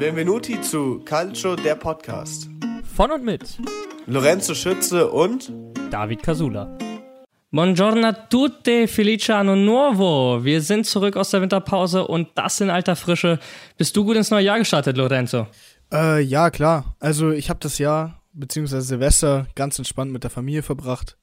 Benvenuti 0.00 0.58
zu 0.62 1.00
Calcio, 1.04 1.56
der 1.56 1.74
Podcast. 1.74 2.48
Von 2.96 3.10
und 3.10 3.22
mit 3.22 3.58
Lorenzo 4.06 4.54
Schütze 4.54 5.10
und 5.10 5.52
David 5.90 6.22
Casula. 6.22 6.74
Buongiorno 7.50 8.06
a 8.06 8.12
tutte, 8.14 8.88
felice 8.88 9.34
anno 9.34 9.54
nuovo. 9.54 10.42
Wir 10.42 10.62
sind 10.62 10.86
zurück 10.86 11.18
aus 11.18 11.28
der 11.28 11.42
Winterpause 11.42 12.06
und 12.06 12.28
das 12.34 12.62
in 12.62 12.70
alter 12.70 12.96
Frische. 12.96 13.38
Bist 13.76 13.94
du 13.94 14.06
gut 14.06 14.16
ins 14.16 14.30
neue 14.30 14.44
Jahr 14.46 14.58
gestartet, 14.58 14.96
Lorenzo? 14.96 15.48
Äh, 15.92 16.22
ja, 16.22 16.48
klar. 16.48 16.96
Also 16.98 17.32
ich 17.32 17.50
habe 17.50 17.60
das 17.60 17.76
Jahr, 17.76 18.22
beziehungsweise 18.32 18.86
Silvester, 18.86 19.48
ganz 19.54 19.76
entspannt 19.76 20.12
mit 20.12 20.24
der 20.24 20.30
Familie 20.30 20.62
verbracht. 20.62 21.18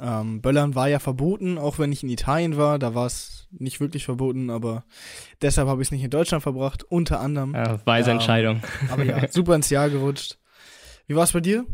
Ähm, 0.00 0.40
Böllern 0.40 0.74
war 0.74 0.88
ja 0.88 0.98
verboten, 0.98 1.58
auch 1.58 1.78
wenn 1.78 1.92
ich 1.92 2.02
in 2.02 2.08
Italien 2.08 2.56
war. 2.56 2.78
Da 2.78 2.94
war 2.94 3.06
es 3.06 3.46
nicht 3.50 3.80
wirklich 3.80 4.04
verboten, 4.04 4.50
aber 4.50 4.84
deshalb 5.42 5.68
habe 5.68 5.82
ich 5.82 5.88
es 5.88 5.92
nicht 5.92 6.04
in 6.04 6.10
Deutschland 6.10 6.42
verbracht, 6.42 6.84
unter 6.84 7.20
anderem. 7.20 7.54
Ja, 7.54 7.78
weise 7.86 8.10
Ähm, 8.10 8.16
Entscheidung. 8.18 8.62
Aber 8.90 9.04
ja, 9.04 9.28
super 9.30 9.54
ins 9.54 9.70
Jahr 9.70 9.88
gerutscht. 9.90 10.38
Wie 11.06 11.16
war 11.16 11.24
es 11.24 11.32
bei 11.32 11.40
dir? 11.40 11.64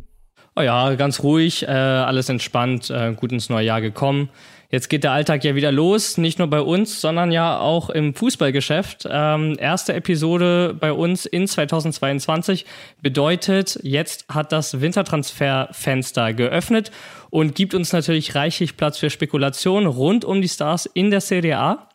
Oh 0.56 0.60
ja, 0.60 0.94
ganz 0.94 1.20
ruhig, 1.22 1.64
äh, 1.64 1.70
alles 1.70 2.28
entspannt, 2.28 2.88
äh, 2.88 3.12
gut 3.14 3.32
ins 3.32 3.48
neue 3.50 3.66
Jahr 3.66 3.80
gekommen. 3.80 4.28
Jetzt 4.74 4.88
geht 4.88 5.04
der 5.04 5.12
Alltag 5.12 5.44
ja 5.44 5.54
wieder 5.54 5.70
los, 5.70 6.18
nicht 6.18 6.40
nur 6.40 6.48
bei 6.48 6.60
uns, 6.60 7.00
sondern 7.00 7.30
ja 7.30 7.60
auch 7.60 7.90
im 7.90 8.12
Fußballgeschäft. 8.12 9.06
Ähm, 9.08 9.54
erste 9.56 9.94
Episode 9.94 10.76
bei 10.76 10.92
uns 10.92 11.26
in 11.26 11.46
2022 11.46 12.66
bedeutet, 13.00 13.78
jetzt 13.84 14.26
hat 14.28 14.50
das 14.50 14.80
Wintertransferfenster 14.80 16.32
geöffnet 16.32 16.90
und 17.30 17.54
gibt 17.54 17.72
uns 17.74 17.92
natürlich 17.92 18.34
reichlich 18.34 18.76
Platz 18.76 18.98
für 18.98 19.10
Spekulationen 19.10 19.86
rund 19.86 20.24
um 20.24 20.42
die 20.42 20.48
Stars 20.48 20.86
in 20.86 21.12
der 21.12 21.20
Serie 21.20 21.56
A. 21.56 21.88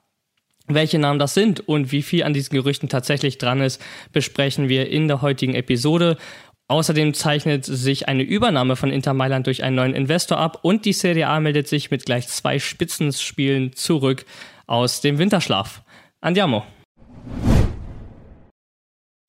Welche 0.71 0.99
Namen 0.99 1.19
das 1.19 1.33
sind 1.33 1.67
und 1.67 1.91
wie 1.91 2.03
viel 2.03 2.23
an 2.23 2.33
diesen 2.33 2.55
Gerüchten 2.55 2.87
tatsächlich 2.87 3.39
dran 3.39 3.59
ist, 3.59 3.81
besprechen 4.13 4.69
wir 4.69 4.89
in 4.89 5.09
der 5.09 5.21
heutigen 5.21 5.55
Episode. 5.55 6.15
Außerdem 6.71 7.15
zeichnet 7.15 7.65
sich 7.65 8.07
eine 8.07 8.21
Übernahme 8.21 8.75
von 8.75 8.91
Inter 8.91 9.15
Mailand 9.15 9.47
durch 9.47 9.63
einen 9.63 9.75
neuen 9.75 9.95
Investor 9.95 10.37
ab 10.37 10.59
und 10.61 10.85
die 10.85 10.93
Serie 10.93 11.27
A 11.27 11.39
meldet 11.39 11.67
sich 11.67 11.89
mit 11.89 12.05
gleich 12.05 12.27
zwei 12.27 12.59
Spitzenspielen 12.59 13.73
zurück 13.73 14.23
aus 14.67 15.01
dem 15.01 15.17
Winterschlaf. 15.17 15.81
Andiamo. 16.21 16.63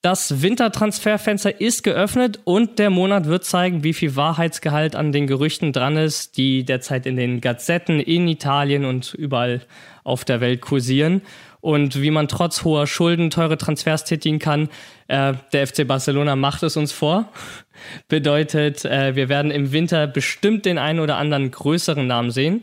Das 0.03 0.43
Wintertransferfenster 0.43 1.63
ist 1.63 1.83
geöffnet 1.83 2.41
und 2.45 2.79
der 2.79 2.91
Monat 2.91 3.25
wird 3.25 3.45
zeigen, 3.45 3.85
wie 3.85 3.95
viel 3.95 4.17
Wahrheitsgehalt 4.17 4.95
an 4.95 5.11
den 5.11 5.27
Gerüchten 5.27 5.73
dran 5.73 5.97
ist, 5.97 6.37
die 6.37 6.65
derzeit 6.65 7.07
in 7.07 7.17
den 7.17 7.41
Gazetten 7.41 8.01
in 8.01 8.29
Italien 8.29 8.85
und 8.85 9.15
überall 9.15 9.63
auf 10.05 10.27
der 10.27 10.43
Welt 10.43 10.61
kursieren 10.61 11.23
und 11.61 12.01
wie 12.01 12.11
man 12.11 12.29
trotz 12.29 12.65
hoher 12.65 12.87
Schulden 12.87 13.31
teure 13.31 13.59
Transfers 13.59 14.05
tätigen 14.05 14.39
kann. 14.39 14.69
Äh, 15.09 15.35
der 15.53 15.67
FC 15.67 15.87
Barcelona 15.87 16.37
macht 16.37 16.63
es 16.63 16.77
uns 16.77 16.93
vor. 16.93 17.29
Bedeutet, 18.09 18.85
äh, 18.85 19.17
wir 19.17 19.29
werden 19.29 19.51
im 19.51 19.73
Winter 19.73 20.07
bestimmt 20.07 20.65
den 20.65 20.79
einen 20.79 21.01
oder 21.01 21.17
anderen 21.17 21.51
größeren 21.51 22.07
Namen 22.07 22.31
sehen 22.31 22.63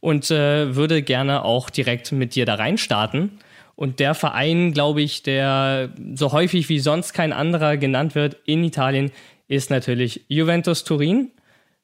und 0.00 0.30
äh, 0.30 0.74
würde 0.76 1.02
gerne 1.02 1.44
auch 1.44 1.70
direkt 1.70 2.12
mit 2.12 2.34
dir 2.34 2.46
da 2.46 2.54
reinstarten. 2.54 3.38
Und 3.76 3.98
der 3.98 4.14
Verein, 4.14 4.72
glaube 4.72 5.02
ich, 5.02 5.22
der 5.22 5.90
so 6.14 6.32
häufig 6.32 6.68
wie 6.68 6.78
sonst 6.78 7.12
kein 7.12 7.32
anderer 7.32 7.76
genannt 7.76 8.14
wird 8.14 8.36
in 8.44 8.62
Italien, 8.62 9.10
ist 9.48 9.70
natürlich 9.70 10.24
Juventus 10.28 10.84
Turin. 10.84 11.30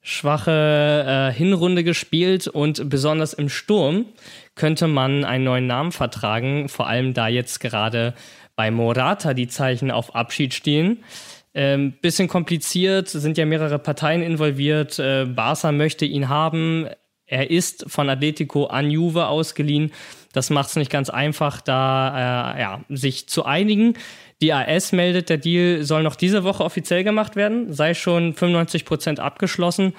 Schwache 0.03 1.31
äh, 1.31 1.37
Hinrunde 1.37 1.85
gespielt 1.85 2.49
und 2.49 2.89
besonders 2.89 3.35
im 3.35 3.49
Sturm 3.49 4.07
könnte 4.55 4.87
man 4.87 5.25
einen 5.25 5.45
neuen 5.45 5.67
Namen 5.67 5.93
vertragen, 5.93 6.69
vor 6.69 6.87
allem 6.87 7.13
da 7.13 7.29
jetzt 7.29 7.61
gerade 7.61 8.15
bei 8.57 8.71
Morata 8.71 9.35
die 9.35 9.49
Zeichen 9.49 9.91
auf 9.91 10.15
Abschied 10.15 10.55
stehen. 10.55 11.05
Ähm, 11.53 11.95
bisschen 12.01 12.29
kompliziert, 12.29 13.09
sind 13.09 13.37
ja 13.37 13.45
mehrere 13.45 13.79
Parteien 13.79 14.23
involviert. 14.23 14.99
Äh, 14.99 15.27
Barca 15.27 15.73
möchte 15.73 16.05
ihn 16.05 16.29
haben. 16.29 16.87
Er 17.27 17.51
ist 17.51 17.85
von 17.89 18.09
Atletico 18.09 18.67
an 18.67 18.91
Juve 18.91 19.27
ausgeliehen. 19.27 19.93
Das 20.33 20.51
macht 20.51 20.69
es 20.69 20.77
nicht 20.77 20.91
ganz 20.91 21.11
einfach, 21.11 21.61
da 21.61 22.55
äh, 22.57 22.61
ja, 22.61 22.85
sich 22.89 23.29
zu 23.29 23.45
einigen. 23.45 23.95
Die 24.41 24.53
AS 24.53 24.93
meldet, 24.93 25.29
der 25.29 25.37
Deal 25.37 25.83
soll 25.83 26.03
noch 26.03 26.17
diese 26.17 26.45
Woche 26.45 26.65
offiziell 26.65 27.05
gemacht 27.05 27.37
werden, 27.37 27.73
sei 27.73 27.95
schon 27.95 28.35
95% 28.35 29.19
abgeschlossen. 29.19 29.93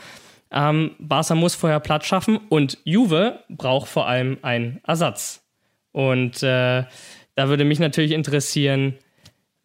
Ähm, 0.51 0.95
Barca 0.99 1.35
muss 1.35 1.55
vorher 1.55 1.79
Platz 1.79 2.05
schaffen 2.05 2.37
und 2.49 2.79
Juve 2.83 3.43
braucht 3.49 3.87
vor 3.87 4.07
allem 4.07 4.37
einen 4.41 4.81
Ersatz. 4.83 5.43
Und 5.91 6.43
äh, 6.43 6.83
da 7.35 7.49
würde 7.49 7.63
mich 7.63 7.79
natürlich 7.79 8.11
interessieren, 8.11 8.95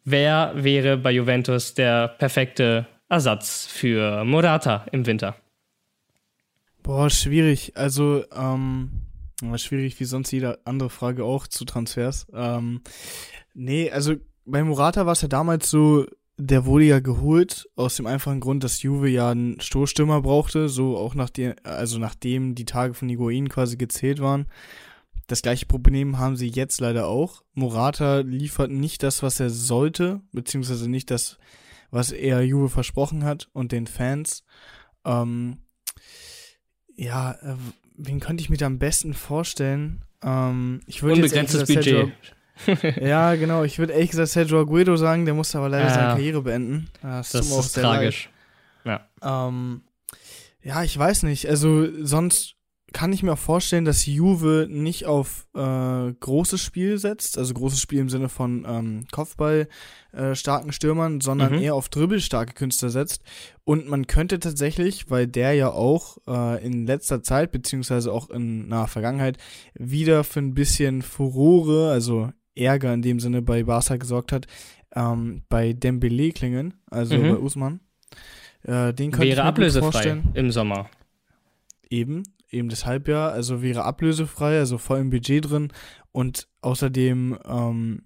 wer 0.03 0.53
wäre 0.55 0.97
bei 0.97 1.11
Juventus 1.11 1.73
der 1.73 2.07
perfekte 2.07 2.87
Ersatz 3.09 3.65
für 3.65 4.23
Morata 4.23 4.85
im 4.91 5.05
Winter? 5.05 5.35
Boah, 6.83 7.09
schwierig. 7.09 7.73
Also, 7.75 8.23
ähm, 8.33 8.91
schwierig 9.55 9.99
wie 9.99 10.05
sonst 10.05 10.31
jede 10.31 10.59
andere 10.65 10.89
Frage 10.89 11.23
auch 11.23 11.47
zu 11.47 11.65
Transfers. 11.65 12.27
Ähm, 12.33 12.81
nee, 13.53 13.91
also 13.91 14.15
bei 14.47 14.63
Morata 14.63 15.05
war 15.05 15.13
es 15.13 15.21
ja 15.21 15.27
damals 15.27 15.69
so, 15.69 16.05
der 16.37 16.65
wurde 16.65 16.85
ja 16.85 16.99
geholt 16.99 17.67
aus 17.75 17.95
dem 17.95 18.07
einfachen 18.07 18.39
Grund, 18.39 18.63
dass 18.63 18.81
Juve 18.81 19.09
ja 19.09 19.31
einen 19.31 19.59
Stoßstürmer 19.59 20.21
brauchte, 20.21 20.69
so 20.69 20.97
auch 20.97 21.15
nachdem, 21.15 21.53
also 21.63 21.99
nachdem 21.99 22.55
die 22.55 22.65
Tage 22.65 22.93
von 22.93 23.09
Higuain 23.09 23.49
quasi 23.49 23.77
gezählt 23.77 24.19
waren. 24.19 24.47
Das 25.27 25.41
gleiche 25.41 25.65
Problem 25.65 26.19
haben 26.19 26.37
sie 26.37 26.47
jetzt 26.47 26.79
leider 26.79 27.07
auch. 27.07 27.43
Morata 27.53 28.19
liefert 28.19 28.71
nicht 28.71 29.03
das, 29.03 29.23
was 29.23 29.39
er 29.39 29.49
sollte, 29.49 30.21
beziehungsweise 30.31 30.89
nicht 30.89 31.11
das, 31.11 31.37
was 31.91 32.11
er 32.11 32.41
Juve 32.41 32.69
versprochen 32.69 33.25
hat 33.25 33.49
und 33.51 33.73
den 33.73 33.87
Fans. 33.87 34.43
Ähm, 35.03 35.57
ja, 36.95 37.31
äh, 37.33 37.55
wen 37.97 38.21
könnte 38.21 38.41
ich 38.41 38.49
mir 38.49 38.57
da 38.57 38.67
am 38.67 38.79
besten 38.79 39.13
vorstellen? 39.13 40.05
Ähm, 40.23 40.81
ich 40.85 41.03
würde 41.03 41.15
jetzt 41.15 41.25
Unbegrenztes 41.25 41.61
gesagt 41.61 41.85
Budget. 41.85 41.93
Sergio, 41.93 42.36
ja, 43.01 43.35
genau. 43.35 43.63
Ich 43.63 43.79
würde 43.79 43.93
ehrlich 43.93 44.11
gesagt 44.11 44.29
Sergio 44.29 44.59
Aguero 44.61 44.95
sagen, 44.97 45.25
der 45.25 45.33
musste 45.33 45.57
aber 45.57 45.69
leider 45.69 45.87
Ja. 45.87 45.93
seine 45.93 46.07
Karriere 46.09 46.41
beenden. 46.41 46.89
Das, 47.01 47.31
Das 47.31 47.49
ist 47.49 47.73
tragisch. 47.75 48.29
Leid. 48.83 49.01
Ähm, 49.21 49.81
ja, 50.63 50.83
ich 50.83 50.97
weiß 50.97 51.23
nicht. 51.23 51.47
Also 51.49 51.87
sonst 52.05 52.53
kann 52.93 53.11
ich 53.11 53.21
mir 53.21 53.33
auch 53.33 53.37
vorstellen, 53.37 53.83
dass 53.83 54.05
Juve 54.05 54.65
nicht 54.69 55.05
auf 55.05 55.45
äh, 55.53 56.13
großes 56.13 56.61
Spiel 56.61 56.97
setzt, 56.97 57.37
also 57.37 57.53
großes 57.53 57.81
Spiel 57.81 57.99
im 57.99 58.09
Sinne 58.09 58.29
von 58.29 58.65
ähm, 58.67 59.05
Kopfball 59.11 59.67
äh, 60.13 60.35
starken 60.35 60.71
Stürmern, 60.71 61.19
sondern 61.19 61.53
Mhm. 61.53 61.59
eher 61.61 61.75
auf 61.75 61.89
dribbelstarke 61.89 62.53
Künstler 62.53 62.89
setzt. 62.89 63.23
Und 63.65 63.89
man 63.89 64.07
könnte 64.07 64.39
tatsächlich, 64.39 65.09
weil 65.11 65.27
der 65.27 65.53
ja 65.53 65.69
auch 65.69 66.17
äh, 66.27 66.65
in 66.65 66.87
letzter 66.87 67.21
Zeit, 67.21 67.51
beziehungsweise 67.51 68.11
auch 68.13 68.29
in 68.29 68.69
naher 68.69 68.87
Vergangenheit, 68.87 69.37
wieder 69.73 70.23
für 70.23 70.39
ein 70.39 70.53
bisschen 70.53 71.01
Furore, 71.01 71.91
also 71.91 72.31
Ärger 72.57 72.93
in 72.93 73.01
dem 73.01 73.19
Sinne 73.19 73.41
bei 73.41 73.63
Barca 73.63 73.97
gesorgt 73.97 74.31
hat, 74.31 74.47
ähm, 74.95 75.43
bei 75.49 75.73
Dembele 75.73 76.31
klingen, 76.31 76.73
also 76.89 77.17
Mhm. 77.17 77.29
bei 77.29 77.37
Usman. 77.37 77.79
Äh, 78.63 78.93
den 78.93 79.11
könnte 79.11 79.27
ich 79.27 79.35
Wäre 79.35 79.43
mir 79.45 79.51
gut 79.51 79.57
ablösefrei 79.59 79.91
vorstellen. 79.91 80.29
im 80.33 80.51
Sommer. 80.51 80.89
Eben, 81.89 82.23
eben 82.49 82.69
deshalb 82.69 83.07
ja. 83.07 83.29
Also 83.29 83.61
wäre 83.61 83.83
ablösefrei, 83.83 84.57
also 84.59 84.77
voll 84.77 84.99
im 84.99 85.09
Budget 85.09 85.49
drin. 85.49 85.69
Und 86.11 86.47
außerdem, 86.61 87.37
ähm, 87.47 88.03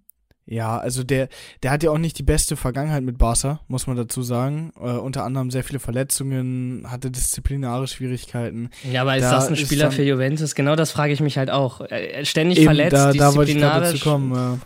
ja, 0.52 0.78
also 0.78 1.04
der, 1.04 1.30
der 1.64 1.72
hat 1.72 1.82
ja 1.82 1.92
auch 1.92 1.98
nicht 1.98 2.20
die 2.20 2.24
beste 2.24 2.56
Vergangenheit 2.58 3.04
mit 3.04 3.18
Barca, 3.18 3.62
muss 3.70 3.88
man 3.88 3.96
dazu 3.96 4.22
sagen. 4.22 4.74
Äh, 4.80 4.90
unter 4.92 5.24
anderem 5.24 5.50
sehr 5.50 5.64
viele 5.64 5.80
Verletzungen, 5.80 6.86
hatte 6.92 7.10
disziplinare 7.10 7.88
Schwierigkeiten. 7.88 8.70
Ja, 8.92 9.02
aber 9.02 9.16
ist 9.16 9.24
Da 9.24 9.32
das 9.32 9.48
ein 9.48 9.56
Spieler 9.56 9.86
dann- 9.86 9.92
für 9.94 10.04
Juventus? 10.04 10.54
Genau 10.56 10.76
das 10.76 10.92
frage 10.92 11.14
ich 11.14 11.22
mich 11.22 11.38
halt 11.38 11.50
auch. 11.50 11.82
Äh, 11.82 12.26
Ständig 12.26 12.58
Eben, 12.60 12.66
verletzt, 12.66 12.94
da, 12.94 13.14
da 13.14 13.36
wollte 13.36 13.52
ich 13.52 13.58
gerade 13.58 13.92
disziplinarisch. 13.92 14.00
dazu 14.00 14.10
kommen. 14.10 14.34
Ja. 14.34 14.58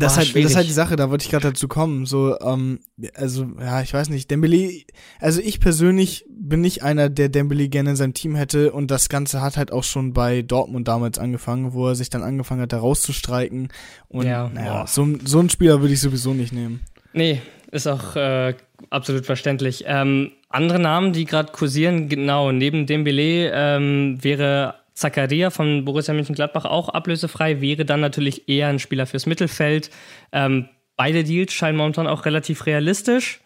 Das, 0.00 0.12
ist 0.12 0.18
halt, 0.18 0.44
das 0.44 0.50
ist 0.52 0.56
halt 0.56 0.68
die 0.68 0.72
Sache, 0.72 0.96
da 0.96 1.10
wollte 1.10 1.24
ich 1.24 1.30
gerade 1.30 1.48
dazu 1.48 1.68
kommen. 1.68 2.06
So, 2.06 2.38
ähm, 2.40 2.80
also, 3.14 3.46
ja, 3.58 3.80
ich 3.82 3.92
weiß 3.92 4.08
nicht, 4.10 4.30
Dembele, 4.30 4.82
also 5.20 5.40
ich 5.40 5.60
persönlich 5.60 6.24
bin 6.28 6.60
nicht 6.60 6.82
einer, 6.82 7.08
der 7.08 7.28
Dembele 7.28 7.68
gerne 7.68 7.90
in 7.90 7.96
seinem 7.96 8.14
Team 8.14 8.34
hätte 8.34 8.72
und 8.72 8.90
das 8.90 9.08
Ganze 9.08 9.40
hat 9.40 9.56
halt 9.56 9.72
auch 9.72 9.84
schon 9.84 10.12
bei 10.12 10.42
Dortmund 10.42 10.88
damals 10.88 11.18
angefangen, 11.18 11.72
wo 11.72 11.88
er 11.88 11.94
sich 11.94 12.10
dann 12.10 12.22
angefangen 12.22 12.62
hat, 12.62 12.72
da 12.72 12.78
rauszustreiken. 12.78 13.68
Und 14.08 14.26
Ja, 14.26 14.48
naja, 14.52 14.86
so, 14.86 15.06
so 15.24 15.38
einen 15.38 15.50
Spieler 15.50 15.80
würde 15.80 15.94
ich 15.94 16.00
sowieso 16.00 16.34
nicht 16.34 16.52
nehmen. 16.52 16.80
Nee, 17.12 17.40
ist 17.70 17.86
auch 17.86 18.16
äh, 18.16 18.54
absolut 18.90 19.26
verständlich. 19.26 19.84
Ähm, 19.86 20.32
andere 20.48 20.78
Namen, 20.78 21.12
die 21.12 21.24
gerade 21.24 21.52
kursieren, 21.52 22.08
genau, 22.08 22.52
neben 22.52 22.86
Dembele 22.86 23.50
ähm, 23.52 24.18
wäre 24.22 24.74
Zakaria 24.96 25.50
von 25.50 25.84
Borussia 25.84 26.14
Mönchengladbach 26.14 26.64
auch 26.64 26.88
ablösefrei, 26.88 27.60
wäre 27.60 27.84
dann 27.84 28.00
natürlich 28.00 28.48
eher 28.48 28.68
ein 28.68 28.78
Spieler 28.78 29.06
fürs 29.06 29.26
Mittelfeld. 29.26 29.90
Ähm, 30.32 30.70
beide 30.96 31.22
Deals 31.22 31.52
scheinen 31.52 31.76
momentan 31.76 32.06
auch 32.06 32.24
relativ 32.24 32.64
realistisch. 32.64 33.40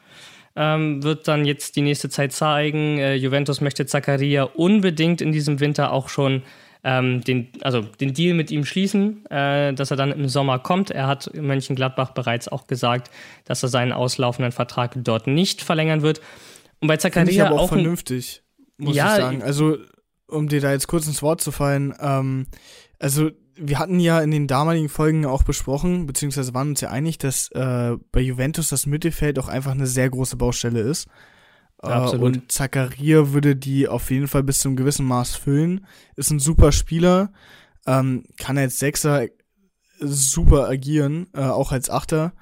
Ähm, 0.54 1.02
wird 1.02 1.26
dann 1.26 1.44
jetzt 1.44 1.74
die 1.74 1.82
nächste 1.82 2.08
Zeit 2.08 2.32
zeigen. 2.32 2.98
Äh, 2.98 3.16
Juventus 3.16 3.60
möchte 3.60 3.84
Zakaria 3.84 4.44
unbedingt 4.44 5.20
in 5.20 5.32
diesem 5.32 5.58
Winter 5.58 5.92
auch 5.92 6.08
schon 6.08 6.42
ähm, 6.84 7.22
den, 7.24 7.48
also 7.62 7.80
den 7.80 8.14
Deal 8.14 8.34
mit 8.34 8.52
ihm 8.52 8.64
schließen, 8.64 9.26
äh, 9.26 9.74
dass 9.74 9.90
er 9.90 9.96
dann 9.96 10.12
im 10.12 10.28
Sommer 10.28 10.60
kommt. 10.60 10.92
Er 10.92 11.08
hat 11.08 11.34
Mönchengladbach 11.34 12.12
bereits 12.12 12.46
auch 12.46 12.68
gesagt, 12.68 13.10
dass 13.44 13.62
er 13.62 13.68
seinen 13.68 13.92
auslaufenden 13.92 14.52
Vertrag 14.52 14.92
dort 14.96 15.26
nicht 15.26 15.62
verlängern 15.62 16.02
wird. 16.02 16.20
Und 16.80 16.86
bei 16.86 16.96
Zakaria 16.96 17.30
ich 17.30 17.42
aber 17.42 17.56
auch, 17.56 17.64
auch 17.64 17.68
vernünftig, 17.68 18.42
muss 18.78 18.96
ja, 18.96 19.16
ich 19.16 19.20
sagen. 19.20 19.42
Also, 19.42 19.78
um 20.30 20.48
dir 20.48 20.60
da 20.60 20.72
jetzt 20.72 20.88
kurz 20.88 21.06
ins 21.06 21.22
Wort 21.22 21.40
zu 21.40 21.52
fallen, 21.52 21.94
ähm, 22.00 22.46
also 22.98 23.30
wir 23.56 23.78
hatten 23.78 24.00
ja 24.00 24.20
in 24.20 24.30
den 24.30 24.46
damaligen 24.46 24.88
Folgen 24.88 25.26
auch 25.26 25.42
besprochen, 25.42 26.06
beziehungsweise 26.06 26.54
waren 26.54 26.70
uns 26.70 26.80
ja 26.80 26.90
einig, 26.90 27.18
dass 27.18 27.50
äh, 27.52 27.96
bei 28.10 28.20
Juventus 28.20 28.70
das 28.70 28.86
Mittelfeld 28.86 29.38
auch 29.38 29.48
einfach 29.48 29.72
eine 29.72 29.86
sehr 29.86 30.08
große 30.08 30.36
Baustelle 30.36 30.80
ist. 30.80 31.08
Äh, 31.82 31.88
Absolut. 31.88 32.36
Und 32.36 32.52
Zakaria 32.52 33.32
würde 33.32 33.56
die 33.56 33.86
auf 33.86 34.10
jeden 34.10 34.28
Fall 34.28 34.42
bis 34.42 34.58
zum 34.58 34.76
gewissen 34.76 35.06
Maß 35.06 35.36
füllen. 35.36 35.86
Ist 36.16 36.30
ein 36.30 36.38
super 36.38 36.72
Spieler, 36.72 37.32
ähm, 37.86 38.24
kann 38.38 38.56
als 38.56 38.78
Sechser 38.78 39.26
super 39.98 40.68
agieren, 40.68 41.28
äh, 41.34 41.42
auch 41.42 41.72
als 41.72 41.90
Achter. 41.90 42.32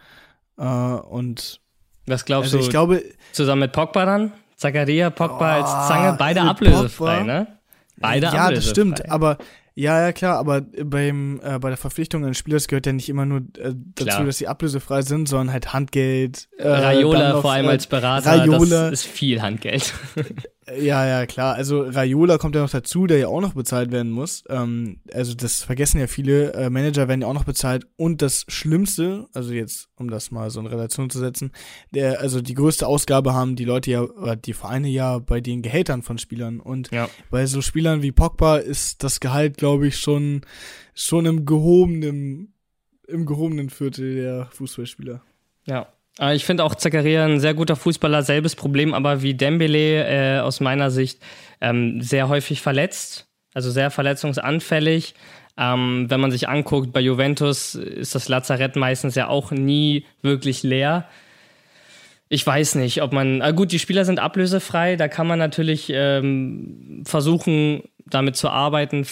Äh, 0.56 0.64
und 0.64 1.60
was 2.06 2.24
glaubst 2.24 2.46
also 2.46 2.58
du? 2.58 2.64
Ich 2.64 2.70
glaube, 2.70 3.02
zusammen 3.32 3.60
mit 3.60 3.72
Pogba 3.72 4.04
dann? 4.04 4.32
Zakaria, 4.56 5.10
Pogba 5.10 5.58
oh, 5.58 5.62
als 5.62 5.88
Zange, 5.88 6.16
beide 6.16 6.42
ablösefrei, 6.42 7.22
ne? 7.22 7.57
Beide 8.00 8.26
ja, 8.26 8.50
das 8.50 8.68
stimmt, 8.68 9.10
aber 9.10 9.38
ja, 9.74 10.00
ja, 10.00 10.12
klar, 10.12 10.38
aber 10.38 10.62
beim, 10.62 11.40
äh, 11.40 11.60
bei 11.60 11.68
der 11.68 11.76
Verpflichtung 11.76 12.24
eines 12.24 12.36
Spielers 12.36 12.66
gehört 12.66 12.86
ja 12.86 12.92
nicht 12.92 13.08
immer 13.08 13.26
nur 13.26 13.42
äh, 13.58 13.74
dazu, 13.94 14.06
klar. 14.06 14.24
dass 14.24 14.38
sie 14.38 14.48
ablösefrei 14.48 15.02
sind, 15.02 15.28
sondern 15.28 15.52
halt 15.52 15.72
Handgeld. 15.72 16.48
Äh, 16.58 16.66
Raiola 16.68 17.40
vor 17.40 17.52
allem 17.52 17.68
als 17.68 17.86
Berater, 17.86 18.40
Raiola. 18.40 18.90
das 18.90 19.04
ist 19.04 19.06
viel 19.06 19.40
Handgeld. 19.40 19.94
Ja, 20.76 21.06
ja, 21.06 21.26
klar. 21.26 21.54
Also 21.54 21.82
Raiola 21.82 22.38
kommt 22.38 22.54
ja 22.54 22.62
noch 22.62 22.70
dazu, 22.70 23.06
der 23.06 23.18
ja 23.18 23.28
auch 23.28 23.40
noch 23.40 23.54
bezahlt 23.54 23.90
werden 23.92 24.10
muss. 24.10 24.44
Ähm, 24.48 25.00
also 25.12 25.34
das 25.34 25.62
vergessen 25.62 26.00
ja 26.00 26.06
viele. 26.06 26.52
Äh, 26.54 26.70
Manager 26.70 27.08
werden 27.08 27.22
ja 27.22 27.28
auch 27.28 27.34
noch 27.34 27.44
bezahlt. 27.44 27.86
Und 27.96 28.22
das 28.22 28.44
Schlimmste, 28.48 29.28
also 29.32 29.52
jetzt, 29.52 29.88
um 29.96 30.10
das 30.10 30.30
mal 30.30 30.50
so 30.50 30.60
in 30.60 30.66
Relation 30.66 31.10
zu 31.10 31.18
setzen, 31.18 31.52
der, 31.94 32.20
also 32.20 32.40
die 32.40 32.54
größte 32.54 32.86
Ausgabe 32.86 33.34
haben 33.34 33.56
die 33.56 33.64
Leute 33.64 33.90
ja, 33.90 34.36
die 34.36 34.52
Vereine 34.52 34.88
ja 34.88 35.18
bei 35.18 35.40
den 35.40 35.62
Gehältern 35.62 36.02
von 36.02 36.18
Spielern. 36.18 36.60
Und 36.60 36.90
ja. 36.90 37.08
bei 37.30 37.46
so 37.46 37.62
Spielern 37.62 38.02
wie 38.02 38.12
Pogba 38.12 38.58
ist 38.58 39.02
das 39.02 39.20
Gehalt, 39.20 39.56
glaube 39.56 39.86
ich, 39.86 39.96
schon, 39.98 40.42
schon 40.94 41.26
im 41.26 41.46
gehobenen, 41.46 42.52
im 43.06 43.26
gehobenen 43.26 43.70
Viertel 43.70 44.16
der 44.16 44.46
Fußballspieler. 44.50 45.22
Ja, 45.66 45.92
ich 46.32 46.44
finde 46.44 46.64
auch 46.64 46.74
Zakaria 46.74 47.24
ein 47.24 47.40
sehr 47.40 47.54
guter 47.54 47.76
Fußballer, 47.76 48.22
selbes 48.22 48.56
Problem, 48.56 48.92
aber 48.92 49.22
wie 49.22 49.34
Dembele 49.34 50.04
äh, 50.04 50.40
aus 50.40 50.60
meiner 50.60 50.90
Sicht 50.90 51.20
ähm, 51.60 52.02
sehr 52.02 52.28
häufig 52.28 52.60
verletzt, 52.60 53.28
also 53.54 53.70
sehr 53.70 53.90
verletzungsanfällig. 53.90 55.14
Ähm, 55.56 56.06
wenn 56.08 56.20
man 56.20 56.30
sich 56.30 56.48
anguckt, 56.48 56.92
bei 56.92 57.00
Juventus 57.00 57.74
ist 57.74 58.14
das 58.14 58.28
Lazarett 58.28 58.76
meistens 58.76 59.14
ja 59.14 59.28
auch 59.28 59.50
nie 59.50 60.06
wirklich 60.22 60.62
leer. 60.62 61.08
Ich 62.28 62.46
weiß 62.46 62.74
nicht, 62.76 63.02
ob 63.02 63.12
man. 63.12 63.40
Ah 63.40 63.52
gut, 63.52 63.72
die 63.72 63.78
Spieler 63.78 64.04
sind 64.04 64.18
ablösefrei, 64.18 64.96
da 64.96 65.08
kann 65.08 65.26
man 65.26 65.38
natürlich 65.38 65.90
ähm, 65.92 67.02
versuchen, 67.04 67.82
damit 68.06 68.36
zu 68.36 68.50
arbeiten. 68.50 69.06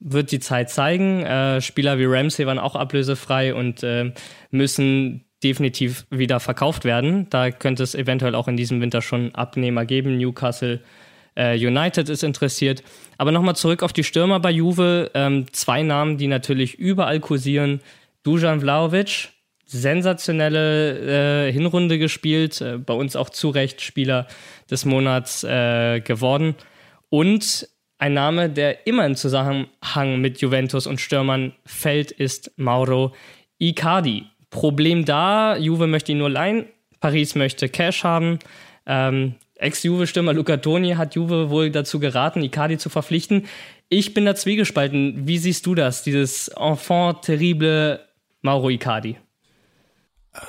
Wird 0.00 0.30
die 0.30 0.38
Zeit 0.38 0.70
zeigen. 0.70 1.24
Äh, 1.24 1.60
Spieler 1.60 1.98
wie 1.98 2.04
Ramsey 2.04 2.46
waren 2.46 2.58
auch 2.58 2.76
ablösefrei 2.76 3.54
und 3.54 3.82
äh, 3.82 4.12
müssen 4.50 5.24
definitiv 5.42 6.06
wieder 6.10 6.40
verkauft 6.40 6.84
werden. 6.84 7.28
Da 7.30 7.50
könnte 7.50 7.82
es 7.82 7.94
eventuell 7.94 8.34
auch 8.34 8.48
in 8.48 8.56
diesem 8.56 8.80
Winter 8.80 9.02
schon 9.02 9.34
Abnehmer 9.34 9.84
geben. 9.84 10.18
Newcastle 10.18 10.80
äh, 11.36 11.54
United 11.54 12.08
ist 12.08 12.24
interessiert. 12.24 12.82
Aber 13.16 13.32
nochmal 13.32 13.56
zurück 13.56 13.82
auf 13.82 13.92
die 13.92 14.04
Stürmer 14.04 14.40
bei 14.40 14.50
Juve. 14.50 15.10
Ähm, 15.14 15.46
zwei 15.52 15.82
Namen, 15.82 16.18
die 16.18 16.26
natürlich 16.26 16.74
überall 16.74 17.20
kursieren. 17.20 17.80
Dujan 18.24 18.60
Vlaovic, 18.60 19.28
sensationelle 19.64 21.46
äh, 21.48 21.52
Hinrunde 21.52 21.98
gespielt, 21.98 22.60
äh, 22.60 22.78
bei 22.78 22.94
uns 22.94 23.14
auch 23.14 23.30
zu 23.30 23.50
Recht 23.50 23.80
Spieler 23.80 24.26
des 24.70 24.84
Monats 24.84 25.44
äh, 25.44 26.00
geworden. 26.00 26.56
Und 27.10 27.68
ein 27.98 28.14
Name, 28.14 28.48
der 28.48 28.86
immer 28.86 29.06
im 29.06 29.16
Zusammenhang 29.16 30.20
mit 30.20 30.40
Juventus 30.40 30.86
und 30.86 31.00
Stürmern 31.00 31.52
fällt, 31.66 32.10
ist 32.10 32.52
Mauro 32.56 33.14
Icardi. 33.58 34.26
Problem 34.50 35.04
da, 35.04 35.56
Juve 35.56 35.86
möchte 35.86 36.12
ihn 36.12 36.18
nur 36.18 36.30
leihen, 36.30 36.66
Paris 37.00 37.34
möchte 37.34 37.68
Cash 37.68 38.04
haben. 38.04 38.38
Ähm, 38.86 39.34
Ex-Juve-Stürmer 39.56 40.32
Luca 40.32 40.56
Toni 40.56 40.92
hat 40.92 41.14
Juve 41.14 41.50
wohl 41.50 41.70
dazu 41.70 41.98
geraten, 41.98 42.42
Icardi 42.42 42.78
zu 42.78 42.88
verpflichten. 42.88 43.46
Ich 43.88 44.14
bin 44.14 44.24
da 44.24 44.34
zwiegespalten. 44.34 45.26
Wie 45.26 45.38
siehst 45.38 45.66
du 45.66 45.74
das, 45.74 46.02
dieses 46.02 46.48
Enfant 46.48 47.22
terrible 47.22 48.00
Mauro 48.42 48.70
Icardi? 48.70 49.16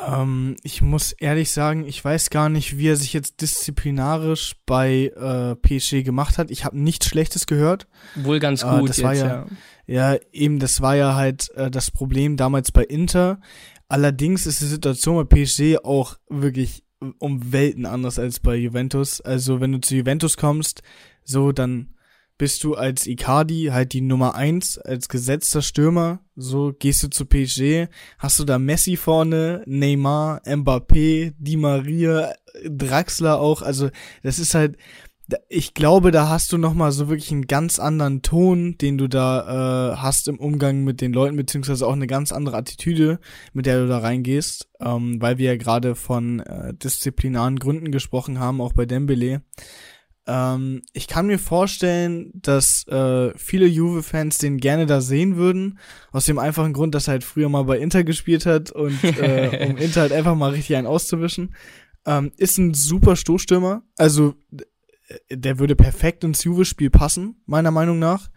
Ähm, 0.08 0.56
ich 0.64 0.82
muss 0.82 1.14
ehrlich 1.14 1.52
sagen, 1.52 1.86
ich 1.86 2.04
weiß 2.04 2.30
gar 2.30 2.50
nicht, 2.50 2.78
wie 2.78 2.90
er 2.90 2.96
sich 2.96 3.14
jetzt 3.14 3.42
disziplinarisch 3.42 4.56
bei 4.66 5.12
äh, 5.16 5.56
PSG 5.56 6.04
gemacht 6.04 6.38
hat. 6.38 6.52
Ich 6.52 6.66
habe 6.66 6.80
nichts 6.80 7.08
Schlechtes 7.08 7.48
gehört. 7.48 7.88
Wohl 8.16 8.40
ganz 8.40 8.64
äh, 8.64 8.68
gut. 8.68 8.84
Äh, 8.84 8.88
das 8.88 8.98
jetzt, 8.98 9.06
war 9.06 9.14
ja, 9.14 9.46
ja, 9.88 10.14
ja, 10.14 10.20
eben, 10.32 10.60
das 10.60 10.82
war 10.82 10.96
ja 10.96 11.16
halt 11.16 11.50
äh, 11.56 11.72
das 11.72 11.92
Problem 11.92 12.38
damals 12.38 12.72
bei 12.72 12.84
Inter. 12.84 13.40
Allerdings 13.90 14.46
ist 14.46 14.62
die 14.62 14.68
Situation 14.68 15.16
bei 15.16 15.44
PSG 15.44 15.80
auch 15.84 16.18
wirklich 16.30 16.84
um 17.18 17.52
Welten 17.52 17.86
anders 17.86 18.20
als 18.20 18.40
bei 18.40 18.56
Juventus. 18.56 19.20
Also 19.20 19.62
wenn 19.62 19.72
du 19.72 19.82
zu 19.82 19.96
Juventus 19.96 20.38
kommst, 20.38 20.84
so 21.24 21.52
dann 21.52 21.96
bist 22.38 22.64
du 22.64 22.76
als 22.76 23.06
Icardi 23.06 23.70
halt 23.72 23.92
die 23.92 24.02
Nummer 24.02 24.36
eins 24.36 24.78
als 24.78 25.10
gesetzter 25.10 25.62
Stürmer. 25.62 26.20
So 26.36 26.72
gehst 26.72 27.04
du 27.04 27.10
zu 27.10 27.26
PSG, 27.26 27.90
hast 28.18 28.40
du 28.40 28.46
da 28.46 28.58
Messi 28.60 28.96
vorne, 28.96 29.62
Neymar, 29.66 30.42
Mbappé, 30.46 31.34
Di 31.38 31.58
Maria, 31.58 32.34
Draxler 32.64 33.42
auch. 33.42 33.62
Also 33.62 33.90
das 34.24 34.40
ist 34.40 34.54
halt, 34.54 34.78
ich 35.48 35.74
glaube, 35.74 36.12
da 36.12 36.30
hast 36.30 36.52
du 36.52 36.58
nochmal 36.58 36.92
so 36.92 37.10
wirklich 37.10 37.32
einen 37.32 37.48
ganz 37.48 37.80
anderen 37.80 38.22
Ton, 38.22 38.78
den 38.78 38.98
du 38.98 39.08
da 39.08 39.94
äh, 39.94 39.98
hast 39.98 40.28
im 40.28 40.40
Umgang 40.40 40.84
mit 40.84 41.02
den 41.02 41.14
Leuten, 41.14 41.36
beziehungsweise 41.36 41.86
auch 41.86 41.94
eine 41.94 42.08
ganz 42.08 42.32
andere 42.32 42.58
Attitüde, 42.58 43.20
mit 43.54 43.66
der 43.66 43.82
du 43.82 43.88
da 43.88 44.00
reingehst, 44.00 44.70
ähm, 44.80 45.22
weil 45.22 45.38
wir 45.38 45.52
ja 45.52 45.58
gerade 45.58 45.96
von 45.96 46.40
äh, 46.40 46.74
disziplinaren 46.74 47.60
Gründen 47.60 47.92
gesprochen 47.92 48.40
haben, 48.40 48.62
auch 48.62 48.74
bei 48.74 48.86
Dembele. 48.86 49.42
Ähm, 50.26 50.84
ich 50.94 51.08
kann 51.08 51.28
mir 51.28 51.40
vorstellen, 51.40 52.32
dass 52.36 52.88
äh, 52.88 53.32
viele 53.36 53.66
Juve-Fans 53.66 54.38
den 54.38 54.58
gerne 54.58 54.86
da 54.86 55.02
sehen 55.02 55.38
würden, 55.38 55.80
aus 56.12 56.26
dem 56.26 56.40
einfachen 56.40 56.74
Grund, 56.74 56.94
dass 56.94 57.08
er 57.08 57.14
halt 57.14 57.24
früher 57.24 57.50
mal 57.50 57.64
bei 57.64 57.80
Inter 57.80 58.04
gespielt 58.04 58.46
hat 58.46 58.72
und 58.72 59.04
äh, 59.04 59.68
um 59.70 59.78
Inter 59.78 60.02
halt 60.02 60.12
einfach 60.12 60.36
mal 60.36 60.52
richtig 60.52 60.76
einen 60.76 60.88
auszuwischen. 60.88 61.56
Ähm, 62.06 62.32
ist 62.38 62.58
ein 62.58 62.74
super 62.74 63.16
Stoßstürmer. 63.16 63.84
Also 63.98 64.36
der 65.30 65.60
würde 65.60 65.76
perfekt 65.76 66.24
ins 66.24 66.44
Juve-Spiel 66.44 66.90
passen, 66.90 67.42
meiner 67.46 67.72
Meinung 67.72 68.00
nach. 68.00 68.30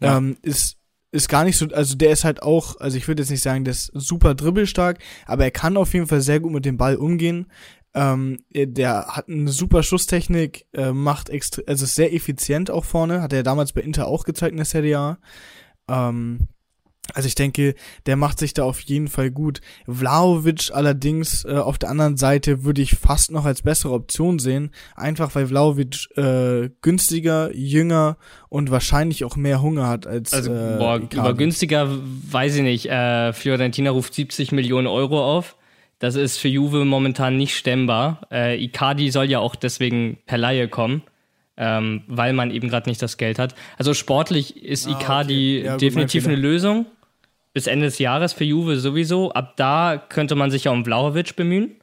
Ja. 0.00 0.18
Ähm, 0.18 0.36
ist, 0.42 0.76
ist 1.12 1.28
gar 1.28 1.44
nicht 1.44 1.56
so, 1.56 1.66
also 1.68 1.96
der 1.96 2.10
ist 2.10 2.24
halt 2.24 2.42
auch, 2.42 2.80
also 2.80 2.96
ich 2.96 3.06
würde 3.06 3.22
jetzt 3.22 3.30
nicht 3.30 3.42
sagen, 3.42 3.64
der 3.64 3.72
ist 3.72 3.90
super 3.94 4.34
dribbelstark, 4.34 4.98
aber 5.26 5.44
er 5.44 5.50
kann 5.50 5.76
auf 5.76 5.94
jeden 5.94 6.06
Fall 6.06 6.20
sehr 6.20 6.40
gut 6.40 6.52
mit 6.52 6.64
dem 6.64 6.76
Ball 6.76 6.96
umgehen. 6.96 7.46
Ähm, 7.94 8.38
der 8.52 9.06
hat 9.06 9.28
eine 9.28 9.50
super 9.50 9.84
Schusstechnik, 9.84 10.66
äh, 10.72 10.92
macht 10.92 11.28
extra, 11.28 11.62
also 11.66 11.84
ist 11.84 11.94
sehr 11.94 12.12
effizient 12.12 12.70
auch 12.70 12.84
vorne, 12.84 13.22
hat 13.22 13.32
er 13.32 13.44
damals 13.44 13.72
bei 13.72 13.82
Inter 13.82 14.08
auch 14.08 14.24
gezeigt 14.24 14.50
in 14.50 14.56
der 14.56 14.66
Serie 14.66 14.98
A. 14.98 15.18
Ähm, 15.88 16.48
also 17.12 17.26
ich 17.26 17.34
denke, 17.34 17.74
der 18.06 18.16
macht 18.16 18.38
sich 18.38 18.54
da 18.54 18.64
auf 18.64 18.80
jeden 18.80 19.08
Fall 19.08 19.30
gut. 19.30 19.60
Vlaovic 19.86 20.70
allerdings 20.72 21.44
äh, 21.44 21.52
auf 21.56 21.78
der 21.78 21.90
anderen 21.90 22.16
Seite 22.16 22.64
würde 22.64 22.82
ich 22.82 22.94
fast 22.94 23.30
noch 23.30 23.44
als 23.44 23.62
bessere 23.62 23.92
Option 23.92 24.38
sehen, 24.38 24.70
einfach 24.96 25.34
weil 25.34 25.48
Vlaovic 25.48 26.08
äh, 26.16 26.70
günstiger, 26.80 27.54
jünger 27.54 28.16
und 28.48 28.70
wahrscheinlich 28.70 29.24
auch 29.24 29.36
mehr 29.36 29.60
Hunger 29.60 29.88
hat 29.88 30.06
als 30.06 30.32
Also 30.32 30.52
äh, 30.52 30.76
boah, 30.78 30.96
über 30.98 31.34
günstiger 31.34 31.88
weiß 32.30 32.56
ich 32.56 32.62
nicht. 32.62 32.86
Äh, 32.86 33.32
Fiorentina 33.32 33.90
ruft 33.90 34.14
70 34.14 34.52
Millionen 34.52 34.86
Euro 34.86 35.36
auf. 35.36 35.56
Das 35.98 36.16
ist 36.16 36.38
für 36.38 36.48
Juve 36.48 36.84
momentan 36.84 37.36
nicht 37.36 37.56
stemmbar. 37.56 38.26
Äh, 38.30 38.62
Icardi 38.62 39.10
soll 39.10 39.30
ja 39.30 39.38
auch 39.38 39.56
deswegen 39.56 40.18
per 40.26 40.38
Laie 40.38 40.68
kommen. 40.68 41.02
Ähm, 41.56 42.02
weil 42.08 42.32
man 42.32 42.50
eben 42.50 42.68
gerade 42.68 42.88
nicht 42.90 43.00
das 43.00 43.16
Geld 43.16 43.38
hat. 43.38 43.54
Also 43.78 43.94
sportlich 43.94 44.62
ist 44.64 44.88
ah, 44.88 44.90
Icardi 44.90 45.58
okay. 45.58 45.66
ja, 45.66 45.76
definitiv 45.76 46.26
eine 46.26 46.34
Lösung 46.34 46.86
bis 47.54 47.68
Ende 47.68 47.86
des 47.86 47.98
Jahres 47.98 48.32
für 48.32 48.44
Juve 48.44 48.76
sowieso. 48.76 49.32
Ab 49.32 49.54
da 49.56 49.96
könnte 50.08 50.34
man 50.34 50.50
sich 50.50 50.64
ja 50.64 50.72
um 50.72 50.84
Vlaovic 50.84 51.36
bemühen. 51.36 51.76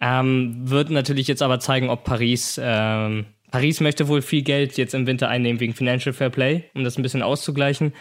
Ähm, 0.00 0.68
wird 0.68 0.90
natürlich 0.90 1.26
jetzt 1.26 1.42
aber 1.42 1.58
zeigen, 1.58 1.88
ob 1.88 2.04
Paris. 2.04 2.60
Ähm, 2.62 3.24
Paris 3.50 3.80
möchte 3.80 4.08
wohl 4.08 4.20
viel 4.20 4.42
Geld 4.42 4.76
jetzt 4.76 4.94
im 4.94 5.06
Winter 5.06 5.28
einnehmen 5.28 5.60
wegen 5.60 5.74
Financial 5.74 6.12
Fair 6.12 6.30
Play, 6.30 6.64
um 6.74 6.84
das 6.84 6.98
ein 6.98 7.02
bisschen 7.02 7.22
auszugleichen. 7.22 7.92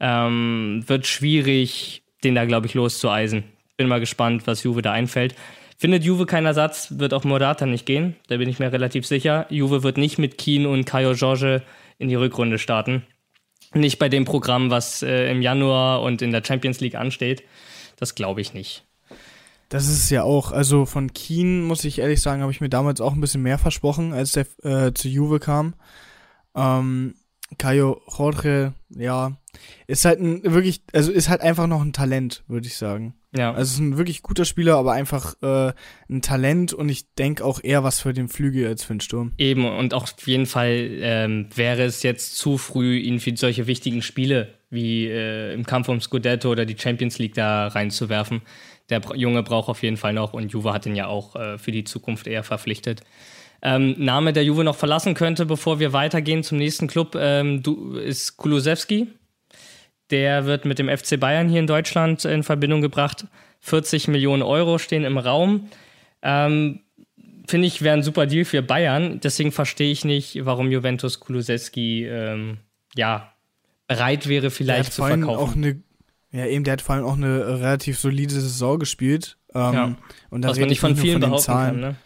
Ähm, 0.00 0.84
wird 0.86 1.06
schwierig, 1.06 2.02
den 2.22 2.34
da, 2.34 2.44
glaube 2.44 2.66
ich, 2.66 2.74
loszueisen. 2.74 3.44
Bin 3.76 3.88
mal 3.88 4.00
gespannt, 4.00 4.46
was 4.46 4.62
Juve 4.62 4.80
da 4.80 4.92
einfällt. 4.92 5.34
Findet 5.76 6.04
Juve 6.04 6.26
keinen 6.26 6.46
Ersatz, 6.46 6.88
wird 6.98 7.12
auch 7.14 7.24
Morata 7.24 7.66
nicht 7.66 7.86
gehen. 7.86 8.16
Da 8.28 8.36
bin 8.36 8.48
ich 8.48 8.58
mir 8.58 8.72
relativ 8.72 9.06
sicher. 9.06 9.46
Juve 9.50 9.82
wird 9.82 9.96
nicht 9.96 10.18
mit 10.18 10.38
Keen 10.38 10.66
und 10.66 10.84
Caio 10.84 11.12
Jorge 11.12 11.62
in 11.98 12.08
die 12.08 12.14
Rückrunde 12.14 12.58
starten. 12.58 13.04
Nicht 13.74 13.98
bei 13.98 14.08
dem 14.08 14.24
Programm, 14.24 14.70
was 14.70 15.02
äh, 15.02 15.30
im 15.30 15.42
Januar 15.42 16.02
und 16.02 16.22
in 16.22 16.30
der 16.30 16.44
Champions 16.44 16.80
League 16.80 16.94
ansteht. 16.94 17.42
Das 17.96 18.14
glaube 18.14 18.40
ich 18.40 18.54
nicht. 18.54 18.84
Das 19.68 19.88
ist 19.88 20.10
ja 20.10 20.22
auch. 20.22 20.52
Also 20.52 20.86
von 20.86 21.12
Keen, 21.12 21.64
muss 21.64 21.84
ich 21.84 21.98
ehrlich 21.98 22.22
sagen, 22.22 22.42
habe 22.42 22.52
ich 22.52 22.60
mir 22.60 22.68
damals 22.68 23.00
auch 23.00 23.12
ein 23.12 23.20
bisschen 23.20 23.42
mehr 23.42 23.58
versprochen, 23.58 24.12
als 24.12 24.32
der 24.32 24.46
äh, 24.62 24.92
zu 24.92 25.08
Juve 25.08 25.40
kam. 25.40 25.74
Ähm, 26.54 27.14
Caio 27.58 28.00
Jorge, 28.16 28.74
ja, 28.90 29.36
ist 29.86 30.04
halt 30.04 30.20
ein 30.20 30.42
wirklich, 30.44 30.82
also 30.92 31.10
ist 31.10 31.28
halt 31.28 31.40
einfach 31.40 31.66
noch 31.66 31.82
ein 31.82 31.92
Talent, 31.92 32.44
würde 32.46 32.66
ich 32.66 32.76
sagen. 32.76 33.14
Ja. 33.36 33.52
Also 33.52 33.74
ist 33.74 33.78
ein 33.80 33.98
wirklich 33.98 34.22
guter 34.22 34.44
Spieler, 34.44 34.76
aber 34.76 34.92
einfach 34.92 35.34
äh, 35.42 35.72
ein 36.08 36.22
Talent 36.22 36.72
und 36.72 36.88
ich 36.88 37.14
denke 37.14 37.44
auch 37.44 37.62
eher 37.62 37.82
was 37.82 38.00
für 38.00 38.12
den 38.12 38.28
Flügel 38.28 38.66
als 38.68 38.84
für 38.84 38.94
den 38.94 39.00
Sturm. 39.00 39.32
Eben, 39.38 39.64
und 39.64 39.92
auch 39.92 40.04
auf 40.04 40.26
jeden 40.26 40.46
Fall 40.46 40.88
ähm, 41.00 41.48
wäre 41.54 41.82
es 41.82 42.02
jetzt 42.02 42.38
zu 42.38 42.58
früh, 42.58 42.96
ihn 42.98 43.18
für 43.18 43.36
solche 43.36 43.66
wichtigen 43.66 44.02
Spiele 44.02 44.54
wie 44.70 45.06
äh, 45.06 45.52
im 45.52 45.66
Kampf 45.66 45.88
um 45.88 46.00
Scudetto 46.00 46.50
oder 46.50 46.64
die 46.64 46.76
Champions 46.78 47.18
League 47.18 47.34
da 47.34 47.68
reinzuwerfen. 47.68 48.42
Der 48.90 49.00
Junge 49.14 49.42
braucht 49.42 49.68
auf 49.68 49.82
jeden 49.82 49.96
Fall 49.96 50.12
noch 50.12 50.32
und 50.32 50.52
Juve 50.52 50.72
hat 50.72 50.86
ihn 50.86 50.94
ja 50.94 51.06
auch 51.06 51.36
äh, 51.36 51.58
für 51.58 51.72
die 51.72 51.84
Zukunft 51.84 52.26
eher 52.26 52.42
verpflichtet. 52.42 53.02
Ähm, 53.62 53.94
Name, 53.98 54.32
der 54.32 54.44
Juve 54.44 54.62
noch 54.62 54.76
verlassen 54.76 55.14
könnte, 55.14 55.46
bevor 55.46 55.80
wir 55.80 55.92
weitergehen 55.92 56.42
zum 56.42 56.58
nächsten 56.58 56.86
Club, 56.86 57.16
ähm, 57.18 57.62
du, 57.62 57.94
ist 57.96 58.36
Kulusewski. 58.36 59.08
Der 60.10 60.46
wird 60.46 60.64
mit 60.64 60.78
dem 60.78 60.88
FC 60.88 61.18
Bayern 61.18 61.48
hier 61.48 61.60
in 61.60 61.66
Deutschland 61.66 62.24
in 62.24 62.42
Verbindung 62.42 62.80
gebracht. 62.80 63.26
40 63.60 64.08
Millionen 64.08 64.42
Euro 64.42 64.78
stehen 64.78 65.04
im 65.04 65.18
Raum. 65.18 65.68
Ähm, 66.22 66.80
Finde 67.46 67.66
ich, 67.66 67.82
wäre 67.82 67.96
ein 67.96 68.02
super 68.02 68.26
Deal 68.26 68.44
für 68.44 68.62
Bayern. 68.62 69.20
Deswegen 69.20 69.52
verstehe 69.52 69.92
ich 69.92 70.04
nicht, 70.04 70.44
warum 70.44 70.70
Juventus 70.70 71.20
Kulusewski 71.20 72.06
ähm, 72.06 72.58
ja, 72.94 73.34
bereit 73.86 74.28
wäre, 74.28 74.50
vielleicht 74.50 74.92
zu 74.92 75.04
verkaufen. 75.04 75.28
Auch 75.28 75.54
eine, 75.54 75.82
ja, 76.30 76.46
eben, 76.46 76.64
der 76.64 76.72
hat 76.74 76.80
vor 76.80 76.94
allem 76.94 77.04
auch 77.04 77.16
eine 77.16 77.60
relativ 77.60 77.98
solide 77.98 78.32
Saison 78.32 78.78
gespielt. 78.78 79.36
Ähm, 79.54 79.74
ja. 79.74 79.96
und 80.30 80.42
da 80.42 80.48
Was 80.48 80.58
man 80.58 80.68
nicht 80.68 80.80
von 80.80 80.96
vielen 80.96 81.20
behaupten 81.20 81.42
Zahlen. 81.42 81.80
kann, 81.80 81.90
ne? 81.90 81.96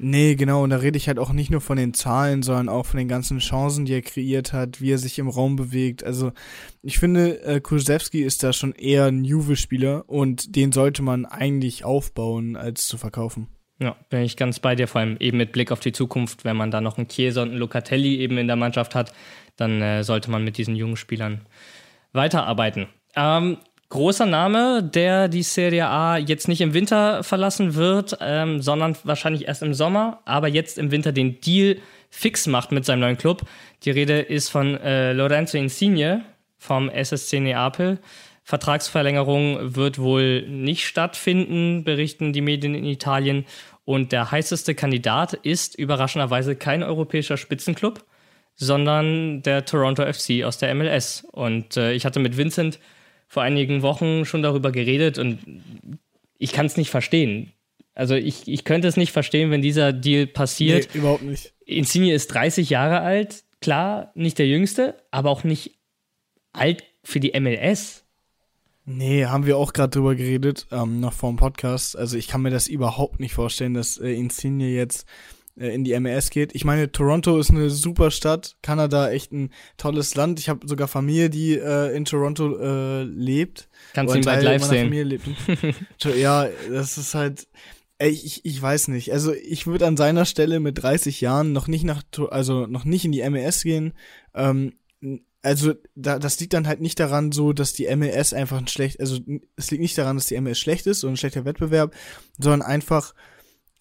Nee, 0.00 0.36
genau, 0.36 0.62
und 0.62 0.70
da 0.70 0.76
rede 0.76 0.96
ich 0.96 1.08
halt 1.08 1.18
auch 1.18 1.32
nicht 1.32 1.50
nur 1.50 1.60
von 1.60 1.76
den 1.76 1.92
Zahlen, 1.92 2.42
sondern 2.42 2.68
auch 2.68 2.86
von 2.86 2.98
den 2.98 3.08
ganzen 3.08 3.40
Chancen, 3.40 3.84
die 3.84 3.94
er 3.94 4.02
kreiert 4.02 4.52
hat, 4.52 4.80
wie 4.80 4.92
er 4.92 4.98
sich 4.98 5.18
im 5.18 5.28
Raum 5.28 5.56
bewegt. 5.56 6.04
Also 6.04 6.32
ich 6.82 6.98
finde, 6.98 7.42
äh, 7.42 7.60
Kurzewski 7.60 8.22
ist 8.22 8.44
da 8.44 8.52
schon 8.52 8.72
eher 8.72 9.06
ein 9.06 9.24
Juve-Spieler 9.24 10.08
und 10.08 10.54
den 10.54 10.70
sollte 10.70 11.02
man 11.02 11.26
eigentlich 11.26 11.84
aufbauen, 11.84 12.56
als 12.56 12.86
zu 12.86 12.96
verkaufen. 12.96 13.48
Ja, 13.80 13.96
bin 14.08 14.22
ich 14.22 14.36
ganz 14.36 14.60
bei 14.60 14.74
dir, 14.74 14.86
vor 14.88 15.00
allem 15.00 15.16
eben 15.18 15.38
mit 15.38 15.52
Blick 15.52 15.72
auf 15.72 15.80
die 15.80 15.92
Zukunft, 15.92 16.44
wenn 16.44 16.56
man 16.56 16.70
da 16.70 16.80
noch 16.80 16.98
einen 16.98 17.08
Chiesa 17.08 17.42
und 17.42 17.50
einen 17.50 17.58
Locatelli 17.58 18.16
eben 18.18 18.38
in 18.38 18.46
der 18.46 18.56
Mannschaft 18.56 18.94
hat, 18.94 19.12
dann 19.56 19.82
äh, 19.82 20.04
sollte 20.04 20.30
man 20.30 20.44
mit 20.44 20.58
diesen 20.58 20.76
jungen 20.76 20.96
Spielern 20.96 21.42
weiterarbeiten. 22.12 22.86
Ähm, 23.16 23.58
großer 23.88 24.26
Name, 24.26 24.82
der 24.82 25.28
die 25.28 25.42
Serie 25.42 25.86
A 25.86 26.18
jetzt 26.18 26.48
nicht 26.48 26.60
im 26.60 26.74
Winter 26.74 27.22
verlassen 27.22 27.74
wird, 27.74 28.16
ähm, 28.20 28.60
sondern 28.60 28.96
wahrscheinlich 29.04 29.48
erst 29.48 29.62
im 29.62 29.74
Sommer, 29.74 30.20
aber 30.24 30.48
jetzt 30.48 30.78
im 30.78 30.90
Winter 30.90 31.12
den 31.12 31.40
Deal 31.40 31.78
fix 32.10 32.46
macht 32.46 32.72
mit 32.72 32.84
seinem 32.84 33.00
neuen 33.00 33.18
Club. 33.18 33.42
Die 33.84 33.90
Rede 33.90 34.20
ist 34.20 34.50
von 34.50 34.76
äh, 34.76 35.12
Lorenzo 35.12 35.56
Insigne 35.56 36.24
vom 36.56 36.90
SSC 36.90 37.40
Neapel. 37.40 37.98
Vertragsverlängerung 38.44 39.76
wird 39.76 39.98
wohl 39.98 40.46
nicht 40.48 40.86
stattfinden, 40.86 41.84
berichten 41.84 42.32
die 42.32 42.40
Medien 42.40 42.74
in 42.74 42.84
Italien. 42.84 43.44
Und 43.84 44.12
der 44.12 44.30
heißeste 44.30 44.74
Kandidat 44.74 45.34
ist 45.34 45.74
überraschenderweise 45.74 46.56
kein 46.56 46.82
europäischer 46.82 47.36
Spitzenclub, 47.36 48.04
sondern 48.54 49.42
der 49.42 49.64
Toronto 49.64 50.02
FC 50.02 50.44
aus 50.44 50.58
der 50.58 50.74
MLS. 50.74 51.26
Und 51.32 51.76
äh, 51.76 51.92
ich 51.92 52.04
hatte 52.04 52.20
mit 52.20 52.36
Vincent 52.36 52.78
vor 53.28 53.42
einigen 53.42 53.82
Wochen 53.82 54.24
schon 54.24 54.42
darüber 54.42 54.72
geredet 54.72 55.18
und 55.18 55.38
ich 56.38 56.52
kann 56.52 56.66
es 56.66 56.76
nicht 56.76 56.90
verstehen. 56.90 57.52
Also 57.94 58.14
ich, 58.14 58.48
ich 58.48 58.64
könnte 58.64 58.88
es 58.88 58.96
nicht 58.96 59.12
verstehen, 59.12 59.50
wenn 59.50 59.60
dieser 59.60 59.92
Deal 59.92 60.26
passiert. 60.26 60.88
Nee, 60.92 61.00
überhaupt 61.00 61.22
nicht. 61.22 61.52
Insigne 61.64 62.12
ist 62.12 62.28
30 62.28 62.70
Jahre 62.70 63.00
alt, 63.00 63.44
klar, 63.60 64.12
nicht 64.14 64.38
der 64.38 64.46
Jüngste, 64.46 64.96
aber 65.10 65.30
auch 65.30 65.44
nicht 65.44 65.78
alt 66.52 66.84
für 67.04 67.20
die 67.20 67.38
MLS. 67.38 68.04
Nee, 68.84 69.26
haben 69.26 69.44
wir 69.44 69.58
auch 69.58 69.74
gerade 69.74 69.90
drüber 69.90 70.14
geredet, 70.14 70.66
ähm, 70.72 71.00
noch 71.00 71.12
vor 71.12 71.30
dem 71.30 71.36
Podcast. 71.36 71.98
Also 71.98 72.16
ich 72.16 72.28
kann 72.28 72.40
mir 72.40 72.50
das 72.50 72.68
überhaupt 72.68 73.20
nicht 73.20 73.34
vorstellen, 73.34 73.74
dass 73.74 73.98
äh, 73.98 74.10
Insigne 74.12 74.68
jetzt 74.68 75.06
in 75.58 75.84
die 75.84 75.98
MLS 75.98 76.30
geht. 76.30 76.54
Ich 76.54 76.64
meine, 76.64 76.90
Toronto 76.92 77.38
ist 77.38 77.50
eine 77.50 77.70
super 77.70 78.10
Stadt, 78.10 78.56
Kanada 78.62 79.10
echt 79.10 79.32
ein 79.32 79.50
tolles 79.76 80.14
Land. 80.14 80.40
Ich 80.40 80.48
habe 80.48 80.66
sogar 80.66 80.88
Familie, 80.88 81.30
die 81.30 81.54
äh, 81.54 81.94
in 81.96 82.04
Toronto 82.04 82.58
äh, 82.58 83.02
lebt. 83.02 83.68
Kannst 83.94 84.14
du 84.14 84.18
ihn 84.18 84.24
bald 84.24 84.42
live 84.42 84.62
sehen. 84.62 84.92
ja, 86.16 86.48
das 86.70 86.98
ist 86.98 87.14
halt 87.14 87.46
ey, 87.98 88.10
ich, 88.10 88.44
ich 88.44 88.62
weiß 88.62 88.88
nicht. 88.88 89.12
Also 89.12 89.32
ich 89.34 89.66
würde 89.66 89.86
an 89.86 89.96
seiner 89.96 90.24
Stelle 90.24 90.60
mit 90.60 90.82
30 90.82 91.20
Jahren 91.20 91.52
noch 91.52 91.66
nicht 91.66 91.84
nach 91.84 92.02
also 92.30 92.66
noch 92.66 92.84
nicht 92.84 93.04
in 93.04 93.12
die 93.12 93.28
MLS 93.28 93.62
gehen. 93.62 93.92
Ähm, 94.34 94.74
also 95.42 95.74
da, 95.94 96.18
das 96.18 96.40
liegt 96.40 96.52
dann 96.52 96.66
halt 96.66 96.80
nicht 96.80 96.98
daran 96.98 97.32
so, 97.32 97.52
dass 97.52 97.72
die 97.72 97.94
MLS 97.94 98.32
einfach 98.32 98.58
ein 98.58 98.66
schlecht, 98.66 99.00
also 99.00 99.18
es 99.56 99.70
liegt 99.70 99.80
nicht 99.80 99.96
daran, 99.96 100.16
dass 100.16 100.26
die 100.26 100.40
MLS 100.40 100.58
schlecht 100.58 100.86
ist 100.86 101.04
und 101.04 101.12
ein 101.12 101.16
schlechter 101.16 101.44
Wettbewerb, 101.44 101.94
sondern 102.38 102.62
einfach 102.62 103.14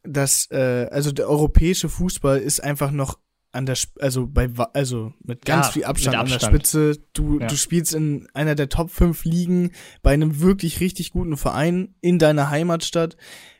dass 0.08 0.50
äh, 0.52 0.88
also 0.92 1.12
der 1.12 1.30
europäische 1.30 1.90
Fußball 1.90 2.40
ist 2.40 2.64
einfach 2.64 2.92
noch 2.92 3.20
an 3.52 3.66
der 3.66 3.78
also 4.00 4.28
bei 4.28 4.50
also 4.74 5.14
mit 5.24 5.46
ganz 5.46 5.68
ja, 5.68 5.72
viel 5.72 5.84
Abstand, 5.86 6.16
Abstand, 6.16 6.44
an 6.44 6.50
der 6.52 6.58
Spitze. 6.58 7.02
Du 7.14 7.40
ja. 7.40 7.48
du 7.48 7.56
spielst 7.56 7.94
in 7.94 8.28
einer 8.34 8.56
der 8.56 8.70
Top 8.70 8.90
5 8.92 9.26
Ligen 9.26 9.72
bei 10.04 10.14
einem 10.14 10.42
wirklich 10.42 10.80
richtig 10.80 11.12
guten 11.12 11.38
Verein 11.38 11.96
in 12.02 12.20
deiner 12.20 12.50
Heimatstadt. 12.50 13.18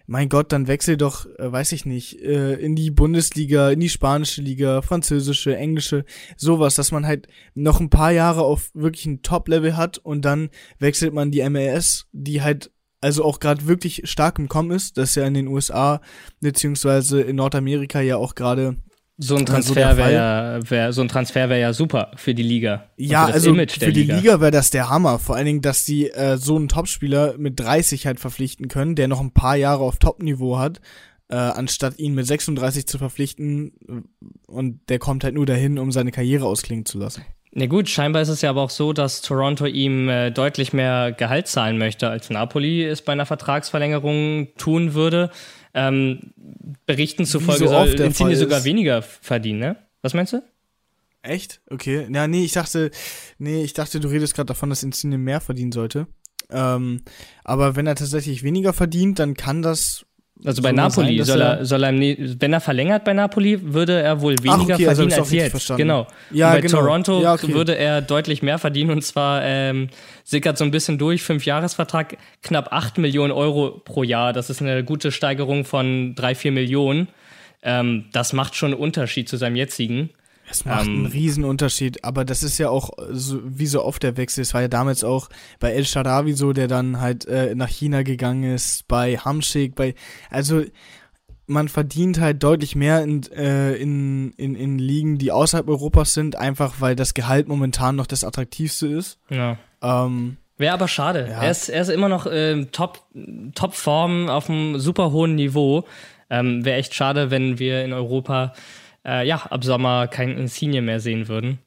Mein 0.10 0.30
Gott, 0.30 0.54
dann 0.54 0.68
wechsel 0.68 0.96
doch, 0.96 1.26
äh, 1.38 1.52
weiß 1.52 1.74
ich 1.74 1.86
nicht, 1.86 2.22
äh, 2.22 2.54
in 2.54 2.78
die 2.78 2.92
Bundesliga, 2.92 3.72
in 3.72 3.82
die 3.82 3.90
spanische 3.90 4.42
Liga, 4.42 4.82
französische, 4.82 5.58
englische, 5.58 6.06
sowas, 6.38 6.76
dass 6.76 6.94
man 6.94 7.06
halt 7.06 7.28
noch 7.56 7.82
ein 7.82 7.90
paar 7.90 8.12
Jahre 8.12 8.44
auf 8.44 8.72
wirklich 8.74 9.06
ein 9.06 9.22
Top-Level 9.22 9.76
hat 9.76 9.98
und 9.98 10.24
dann 10.24 10.50
wechselt 10.80 11.14
man 11.14 11.30
die 11.30 11.48
MLS, 11.50 12.08
die 12.14 12.42
halt 12.42 12.72
also 13.02 13.24
auch 13.24 13.40
gerade 13.40 13.68
wirklich 13.68 14.02
stark 14.06 14.40
im 14.40 14.48
Kommen 14.48 14.72
ist, 14.72 14.98
das 14.98 15.10
ist 15.10 15.16
ja 15.16 15.26
in 15.26 15.34
den 15.34 15.48
USA 15.48 16.02
beziehungsweise 16.42 17.22
in 17.22 17.36
Nordamerika 17.36 18.02
ja 18.02 18.18
auch 18.18 18.36
gerade 18.36 18.78
so 19.20 19.36
ein 19.36 19.48
Transfer 19.48 19.92
so 19.92 19.98
wäre 19.98 20.60
wär, 20.70 20.94
so 20.94 21.02
ein 21.02 21.08
Transfer 21.08 21.50
wäre 21.50 21.60
ja 21.60 21.74
super 21.74 22.12
für 22.16 22.36
die 22.36 22.44
Liga. 22.44 22.92
Ja, 22.98 23.26
für 23.28 23.34
also 23.34 23.56
für 23.56 23.66
die 23.66 24.02
Liga, 24.04 24.16
Liga 24.16 24.42
wäre 24.42 24.52
das 24.52 24.70
der 24.70 24.90
Hammer. 24.90 25.18
Vor 25.18 25.36
allen 25.36 25.48
Dingen, 25.48 25.62
dass 25.62 25.86
die 25.86 26.12
äh, 26.12 26.38
so 26.38 26.56
einen 26.56 26.68
Topspieler 26.68 27.36
mit 27.38 27.60
30 27.60 28.06
halt 28.06 28.20
verpflichten 28.20 28.68
können, 28.68 28.96
der 28.96 29.08
noch 29.08 29.20
ein 29.20 29.32
paar 29.32 29.56
Jahre 29.56 29.84
auf 29.84 29.98
Top-Niveau 29.98 30.60
hat, 30.60 30.82
äh, 31.30 31.36
anstatt 31.36 31.98
ihn 31.98 32.14
mit 32.14 32.28
36 32.28 32.88
zu 32.88 33.00
verpflichten 33.00 34.06
und 34.46 34.82
der 34.88 35.00
kommt 35.00 35.24
halt 35.24 35.34
nur 35.34 35.48
dahin, 35.48 35.80
um 35.80 35.92
seine 35.92 36.12
Karriere 36.12 36.46
ausklingen 36.46 36.86
zu 36.86 37.00
lassen. 37.00 37.24
Na 37.54 37.66
gut, 37.66 37.90
scheinbar 37.90 38.22
ist 38.22 38.30
es 38.30 38.42
ja 38.42 38.50
aber 38.50 38.62
auch 38.62 38.70
so, 38.70 38.94
dass 38.94 39.22
Toronto 39.22 39.66
ihm 39.66 40.10
äh, 40.10 40.32
deutlich 40.32 40.74
mehr 40.74 41.12
Gehalt 41.12 41.48
zahlen 41.48 41.78
möchte, 41.78 42.10
als 42.10 42.30
Napoli 42.30 42.84
es 42.84 43.02
bei 43.02 43.14
einer 43.14 43.26
Vertragsverlängerung 43.26 44.50
tun 44.58 44.94
würde. 44.94 45.32
Ähm, 45.74 46.34
Berichten 46.86 47.26
zufolge 47.26 47.68
so 47.68 47.74
soll 47.74 47.88
Insigne 47.90 48.36
sogar 48.36 48.64
weniger 48.64 49.02
verdienen, 49.02 49.60
ne? 49.60 49.76
Was 50.02 50.14
meinst 50.14 50.34
du? 50.34 50.44
Echt? 51.22 51.62
Okay. 51.70 52.08
Ja, 52.12 52.28
nee, 52.28 52.44
ich 52.44 52.54
dachte, 52.54 52.92
nee, 53.38 53.64
ich 53.64 53.74
dachte, 53.74 54.00
du 54.00 54.08
redest 54.08 54.36
gerade 54.36 54.48
davon, 54.48 54.70
dass 54.70 54.84
Insigne 54.84 55.18
mehr 55.18 55.42
verdienen 55.42 55.72
sollte. 55.72 56.08
Ähm, 56.50 57.02
aber 57.44 57.76
wenn 57.76 57.88
er 57.88 57.96
tatsächlich 57.96 58.44
weniger 58.44 58.74
verdient, 58.74 59.20
dann 59.20 59.36
kann 59.36 59.62
das 59.62 60.07
also 60.46 60.62
bei 60.62 60.72
Napoli 60.72 61.18
sein, 61.18 61.26
soll 61.26 61.42
er, 61.42 61.66
soll 61.66 61.84
er, 61.84 61.94
wenn 61.94 62.54
er 62.54 62.62
verlängert 62.62 63.04
bei 63.04 63.14
Napoli, 63.14 63.74
würde 63.74 64.02
er 64.02 64.22
wohl 64.22 64.36
weniger 64.42 64.74
Ach, 64.74 64.76
okay, 64.76 64.88
also 64.88 65.02
verdienen 65.02 65.12
also 65.12 65.22
als 65.22 65.32
jetzt. 65.32 65.52
Verstanden. 65.52 65.82
Genau. 65.82 66.08
Ja, 66.32 66.50
und 66.50 66.56
bei 66.56 66.62
genau. 66.62 66.80
Toronto 66.80 67.22
ja, 67.22 67.34
okay. 67.34 67.54
würde 67.54 67.76
er 67.76 68.02
deutlich 68.02 68.42
mehr 68.42 68.60
verdienen 68.60 68.92
und 68.92 69.04
zwar 69.04 69.44
ähm, 69.44 69.90
sickert 70.24 70.58
so 70.58 70.64
ein 70.64 70.72
bisschen 70.72 70.98
durch, 70.98 71.24
fünf 71.24 71.46
Jahresvertrag, 71.46 72.18
knapp 72.44 72.72
acht 72.72 72.98
Millionen 72.98 73.32
Euro 73.32 73.82
pro 73.84 74.04
Jahr. 74.04 74.34
Das 74.34 74.50
ist 74.50 74.62
eine 74.62 74.84
gute 74.84 75.12
Steigerung 75.12 75.66
von 75.66 76.14
drei, 76.16 76.36
vier 76.36 76.52
Millionen. 76.52 77.08
Ähm, 77.64 78.06
das 78.12 78.34
macht 78.34 78.56
schon 78.56 78.74
einen 78.74 78.82
Unterschied 78.82 79.28
zu 79.28 79.38
seinem 79.38 79.56
jetzigen. 79.56 80.12
Es 80.50 80.66
macht 80.66 80.88
ähm, 80.88 80.96
einen 80.96 81.06
Riesenunterschied, 81.08 82.04
aber 82.04 82.24
das 82.24 82.44
ist 82.44 82.58
ja 82.58 82.70
auch 82.70 82.92
so, 83.12 83.40
wie 83.44 83.68
so 83.68 83.84
oft 83.84 84.02
der 84.04 84.16
Wechsel. 84.18 84.42
Es 84.42 84.54
war 84.54 84.62
ja 84.62 84.68
damals 84.68 85.04
auch 85.04 85.30
bei 85.60 85.72
El 85.74 85.86
Sharawi 85.86 86.34
so, 86.34 86.54
der 86.54 86.68
dann 86.68 87.02
halt 87.02 87.26
äh, 87.28 87.54
nach 87.54 87.70
China 87.70 88.04
gegangen 88.04 88.44
ist, 88.44 88.88
bei 88.88 89.18
Hamschick, 89.18 89.76
bei 89.76 89.94
also 90.30 90.64
man 91.48 91.70
verdient 91.70 92.20
halt 92.20 92.44
deutlich 92.44 92.76
mehr 92.76 93.04
in, 93.04 93.24
äh, 93.32 93.74
in, 93.76 94.32
in, 94.34 94.56
in 94.56 94.80
Ligen, 94.80 95.18
die 95.18 95.32
außerhalb 95.32 95.68
Europas 95.68 96.14
sind, 96.14 96.36
einfach 96.36 96.76
weil 96.80 96.96
das 96.96 97.14
Gehalt 97.14 97.48
momentan 97.48 97.96
noch 97.96 98.08
das 98.08 98.24
attraktivste 98.24 98.88
ist. 98.88 99.18
Ja. 99.30 99.58
Ähm, 99.82 100.38
Wäre 100.58 100.74
aber 100.74 100.88
schade. 100.88 101.28
Ja. 101.30 101.44
Er, 101.44 101.52
ist, 101.52 101.70
er 101.70 101.82
ist 101.82 101.90
immer 101.90 102.10
noch 102.10 102.26
äh, 102.26 102.66
top, 102.66 103.02
top 103.56 103.76
Form 103.76 104.28
auf 104.28 104.50
einem 104.50 104.80
super 104.80 105.12
hohen 105.12 105.36
Niveau. 105.36 105.86
Ähm, 106.30 106.66
Wäre 106.66 106.78
echt 106.78 106.94
schade, 106.94 107.32
wenn 107.32 107.60
wir 107.60 107.86
in 107.86 107.94
Europa 107.94 108.54
äh, 109.08 109.26
ja, 109.26 109.38
ab 109.38 109.64
Sommer 109.64 110.08
kein 110.08 110.38
Insigne 110.38 110.82
mehr 110.82 111.00
sehen 111.00 111.28
würden. 111.28 111.60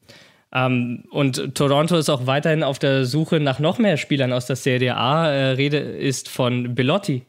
Ähm, 0.53 1.05
und 1.11 1.55
Toronto 1.55 1.97
ist 1.97 2.09
auch 2.09 2.27
weiterhin 2.27 2.63
auf 2.63 2.79
der 2.79 3.05
Suche 3.05 3.39
nach 3.39 3.59
noch 3.59 3.79
mehr 3.79 3.97
Spielern 3.97 4.33
aus 4.33 4.45
der 4.45 4.55
Serie 4.55 4.95
A. 4.95 5.27
Äh, 5.27 5.51
Rede 5.51 5.77
ist 5.77 6.29
von 6.29 6.75
Bellotti. 6.75 7.25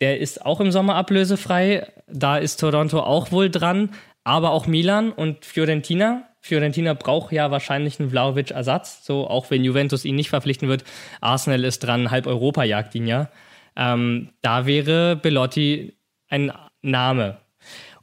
Der 0.00 0.20
ist 0.20 0.44
auch 0.44 0.60
im 0.60 0.70
Sommer 0.70 0.94
ablösefrei. 0.94 1.86
Da 2.06 2.36
ist 2.36 2.60
Toronto 2.60 3.00
auch 3.00 3.32
wohl 3.32 3.50
dran. 3.50 3.90
Aber 4.24 4.50
auch 4.50 4.66
Milan 4.66 5.12
und 5.12 5.44
Fiorentina. 5.44 6.24
Fiorentina 6.40 6.94
braucht 6.94 7.32
ja 7.32 7.50
wahrscheinlich 7.50 7.98
einen 7.98 8.10
Vlaovic-Ersatz, 8.10 9.04
so 9.04 9.28
auch 9.28 9.50
wenn 9.50 9.64
Juventus 9.64 10.04
ihn 10.04 10.14
nicht 10.14 10.30
verpflichten 10.30 10.68
wird. 10.68 10.84
Arsenal 11.20 11.64
ist 11.64 11.80
dran, 11.80 12.10
halb 12.10 12.26
Europa 12.26 12.62
jagt 12.62 12.94
ihn 12.94 13.06
ja. 13.06 13.30
Ähm, 13.74 14.30
da 14.42 14.66
wäre 14.66 15.16
Bellotti 15.16 15.96
ein 16.28 16.52
Name. 16.82 17.38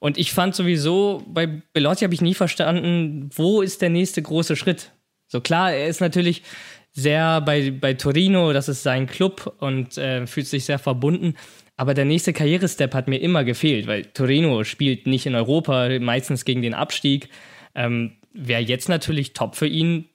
Und 0.03 0.17
ich 0.17 0.33
fand 0.33 0.53
sowieso, 0.53 1.24
bei 1.27 1.48
Bellotti 1.48 2.03
habe 2.03 2.13
ich 2.13 2.19
nie 2.19 2.33
verstanden, 2.33 3.29
wo 3.33 3.62
ist 3.62 3.81
der 3.81 3.89
nächste 3.89 4.22
große 4.22 4.57
Schritt? 4.57 4.91
So 5.27 5.39
klar, 5.39 5.72
er 5.72 5.88
ist 5.88 6.01
natürlich 6.01 6.43
sehr 6.91 7.39
bei, 7.39 7.72
bei 7.72 7.93
Torino, 7.93 8.51
das 8.51 8.67
ist 8.67 8.83
sein 8.83 9.07
Club 9.07 9.55
und 9.60 9.98
äh, 9.98 10.27
fühlt 10.27 10.48
sich 10.48 10.65
sehr 10.65 10.77
verbunden. 10.77 11.36
Aber 11.77 11.93
der 11.93 12.03
nächste 12.03 12.33
Karrierestep 12.33 12.93
hat 12.93 13.07
mir 13.07 13.19
immer 13.22 13.45
gefehlt, 13.45 13.88
weil 13.88 14.03
Torino 14.03 14.65
spielt 14.65 15.07
nicht 15.07 15.25
in 15.25 15.36
Europa, 15.36 15.88
meistens 16.01 16.43
gegen 16.43 16.62
den 16.62 16.74
Abstieg. 16.74 17.29
Ähm, 17.74 18.17
Wäre 18.33 18.62
jetzt 18.62 18.89
natürlich 18.89 19.31
top 19.31 19.55
für 19.55 19.67
ihn, 19.67 20.10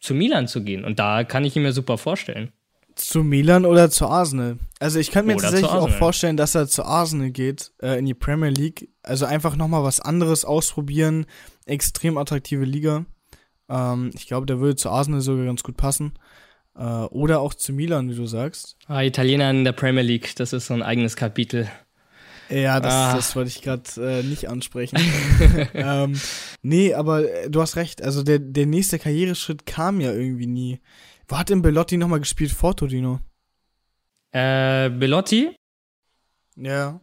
zu 0.00 0.14
Milan 0.14 0.48
zu 0.48 0.64
gehen. 0.64 0.86
Und 0.86 0.98
da 0.98 1.24
kann 1.24 1.44
ich 1.44 1.54
ihn 1.54 1.64
mir 1.64 1.72
super 1.72 1.98
vorstellen. 1.98 2.50
Zu 2.98 3.22
Milan 3.22 3.64
oder 3.64 3.90
zu 3.90 4.06
Arsenal? 4.06 4.58
Also 4.80 4.98
ich 4.98 5.10
kann 5.10 5.24
mir 5.24 5.34
oder 5.34 5.42
tatsächlich 5.42 5.70
auch 5.70 5.88
vorstellen, 5.88 6.36
dass 6.36 6.54
er 6.54 6.68
zu 6.68 6.84
Arsenal 6.84 7.30
geht, 7.30 7.72
äh, 7.80 7.98
in 7.98 8.06
die 8.06 8.14
Premier 8.14 8.50
League. 8.50 8.90
Also 9.02 9.24
einfach 9.24 9.56
nochmal 9.56 9.84
was 9.84 10.00
anderes 10.00 10.44
ausprobieren. 10.44 11.26
Extrem 11.64 12.18
attraktive 12.18 12.64
Liga. 12.64 13.06
Ähm, 13.68 14.10
ich 14.14 14.26
glaube, 14.26 14.46
der 14.46 14.58
würde 14.58 14.76
zu 14.76 14.90
Arsenal 14.90 15.20
sogar 15.20 15.46
ganz 15.46 15.62
gut 15.62 15.76
passen. 15.76 16.14
Äh, 16.76 16.82
oder 16.82 17.40
auch 17.40 17.54
zu 17.54 17.72
Milan, 17.72 18.10
wie 18.10 18.16
du 18.16 18.26
sagst. 18.26 18.76
Ah, 18.86 19.02
Italiener 19.02 19.50
in 19.50 19.64
der 19.64 19.72
Premier 19.72 20.02
League, 20.02 20.34
das 20.36 20.52
ist 20.52 20.66
so 20.66 20.74
ein 20.74 20.82
eigenes 20.82 21.16
Kapitel. 21.16 21.68
Ja, 22.50 22.80
das, 22.80 22.94
ah. 22.94 23.14
das 23.14 23.36
wollte 23.36 23.50
ich 23.50 23.62
gerade 23.62 23.82
äh, 23.98 24.22
nicht 24.22 24.48
ansprechen. 24.48 24.98
ähm, 25.74 26.20
nee, 26.62 26.94
aber 26.94 27.30
äh, 27.30 27.50
du 27.50 27.60
hast 27.60 27.76
recht. 27.76 28.02
Also 28.02 28.22
der, 28.22 28.38
der 28.38 28.66
nächste 28.66 28.98
Karriereschritt 28.98 29.66
kam 29.66 30.00
ja 30.00 30.12
irgendwie 30.12 30.46
nie. 30.46 30.80
Wo 31.28 31.38
hat 31.38 31.50
denn 31.50 31.62
Belotti 31.62 31.98
nochmal 31.98 32.20
gespielt 32.20 32.50
vor 32.50 32.74
Torino? 32.74 33.20
Äh, 34.32 34.88
Belotti? 34.88 35.54
Ja. 36.56 37.00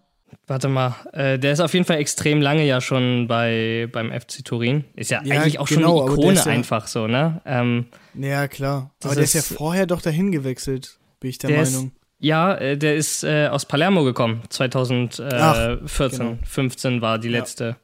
Warte 0.48 0.68
mal, 0.68 0.96
äh, 1.14 1.40
der 1.40 1.54
ist 1.54 1.60
auf 1.60 1.74
jeden 1.74 1.86
Fall 1.86 1.98
extrem 1.98 2.42
lange 2.42 2.66
ja 2.66 2.82
schon 2.82 3.28
bei, 3.28 3.88
beim 3.92 4.12
FC 4.12 4.44
Turin. 4.44 4.84
Ist 4.96 5.12
ja, 5.12 5.24
ja 5.24 5.40
eigentlich 5.40 5.60
auch 5.60 5.68
genau, 5.68 5.98
schon 5.98 6.08
eine 6.08 6.22
Ikone 6.22 6.36
ja, 6.36 6.46
einfach 6.46 6.88
so, 6.88 7.08
ne? 7.08 7.42
Ähm, 7.46 7.86
ja, 8.16 8.48
klar. 8.48 8.92
Aber 9.04 9.16
der 9.16 9.24
ist, 9.24 9.36
ist, 9.36 9.52
ja 9.52 9.56
vorher 9.58 9.86
doch 9.86 10.02
dahin 10.02 10.32
gewechselt, 10.32 11.00
bin 11.20 11.30
ich 11.30 11.38
der, 11.38 11.52
der 11.52 11.64
Meinung. 11.64 11.86
Ist, 11.88 11.94
ja, 12.20 12.56
äh, 12.56 12.78
der 12.78 12.96
ist 12.96 13.24
äh, 13.24 13.48
aus 13.48 13.66
Palermo 13.66 14.04
gekommen. 14.04 14.44
2014, 14.50 15.40
Ach, 15.40 16.12
genau. 16.12 16.38
15 16.44 17.02
war 17.02 17.20
die 17.20 17.30
letzte. 17.30 17.78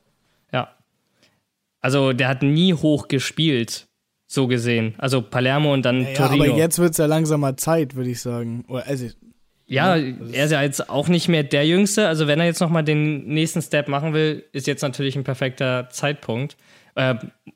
Ja. 0.51 0.59
ja. 0.59 0.75
Also 1.79 2.13
der 2.13 2.27
hat 2.27 2.43
nie 2.43 2.73
hoch 2.73 3.07
gespielt, 3.07 3.87
so 4.31 4.47
gesehen. 4.47 4.95
Also 4.97 5.21
Palermo 5.21 5.73
und 5.73 5.83
dann 5.83 6.03
ja, 6.03 6.13
Torino. 6.13 6.45
Aber 6.45 6.57
jetzt 6.57 6.79
wird 6.79 6.91
es 6.91 6.97
ja 6.97 7.05
langsam 7.05 7.41
mal 7.41 7.55
Zeit, 7.57 7.95
würde 7.95 8.09
ich 8.09 8.21
sagen. 8.21 8.63
Oder, 8.67 8.87
also, 8.87 9.07
ja, 9.65 9.95
er 9.95 10.45
ist 10.45 10.51
ja 10.51 10.61
jetzt 10.61 10.89
auch 10.89 11.07
nicht 11.07 11.27
mehr 11.27 11.43
der 11.43 11.65
Jüngste. 11.65 12.07
Also 12.07 12.27
wenn 12.27 12.39
er 12.39 12.45
jetzt 12.45 12.59
nochmal 12.59 12.83
den 12.83 13.27
nächsten 13.27 13.61
Step 13.61 13.87
machen 13.87 14.13
will, 14.13 14.43
ist 14.51 14.67
jetzt 14.67 14.81
natürlich 14.81 15.15
ein 15.15 15.23
perfekter 15.23 15.89
Zeitpunkt. 15.89 16.57
Äh, 16.95 17.15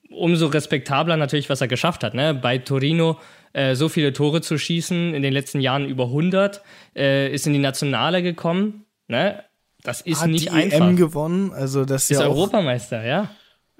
umso 0.09 0.47
respektabler 0.47 1.17
natürlich, 1.17 1.49
was 1.49 1.61
er 1.61 1.67
geschafft 1.67 2.03
hat. 2.03 2.13
Ne? 2.13 2.33
Bei 2.33 2.57
Torino 2.57 3.19
äh, 3.53 3.75
so 3.75 3.89
viele 3.89 4.11
Tore 4.11 4.41
zu 4.41 4.57
schießen, 4.57 5.13
in 5.13 5.21
den 5.21 5.33
letzten 5.33 5.61
Jahren 5.61 5.85
über 5.85 6.05
100, 6.05 6.61
äh, 6.95 7.33
ist 7.33 7.47
in 7.47 7.53
die 7.53 7.59
Nationale 7.59 8.21
gekommen. 8.21 8.85
Ne? 9.07 9.43
Das 9.81 10.01
ist 10.01 10.21
hat 10.21 10.29
nicht 10.29 10.45
die 10.45 10.49
einfach. 10.49 10.89
EM 10.89 10.95
gewonnen, 10.97 11.51
also 11.53 11.85
das 11.85 12.09
ist 12.09 12.19
ja 12.19 12.27
Europameister, 12.27 13.05
ja. 13.05 13.29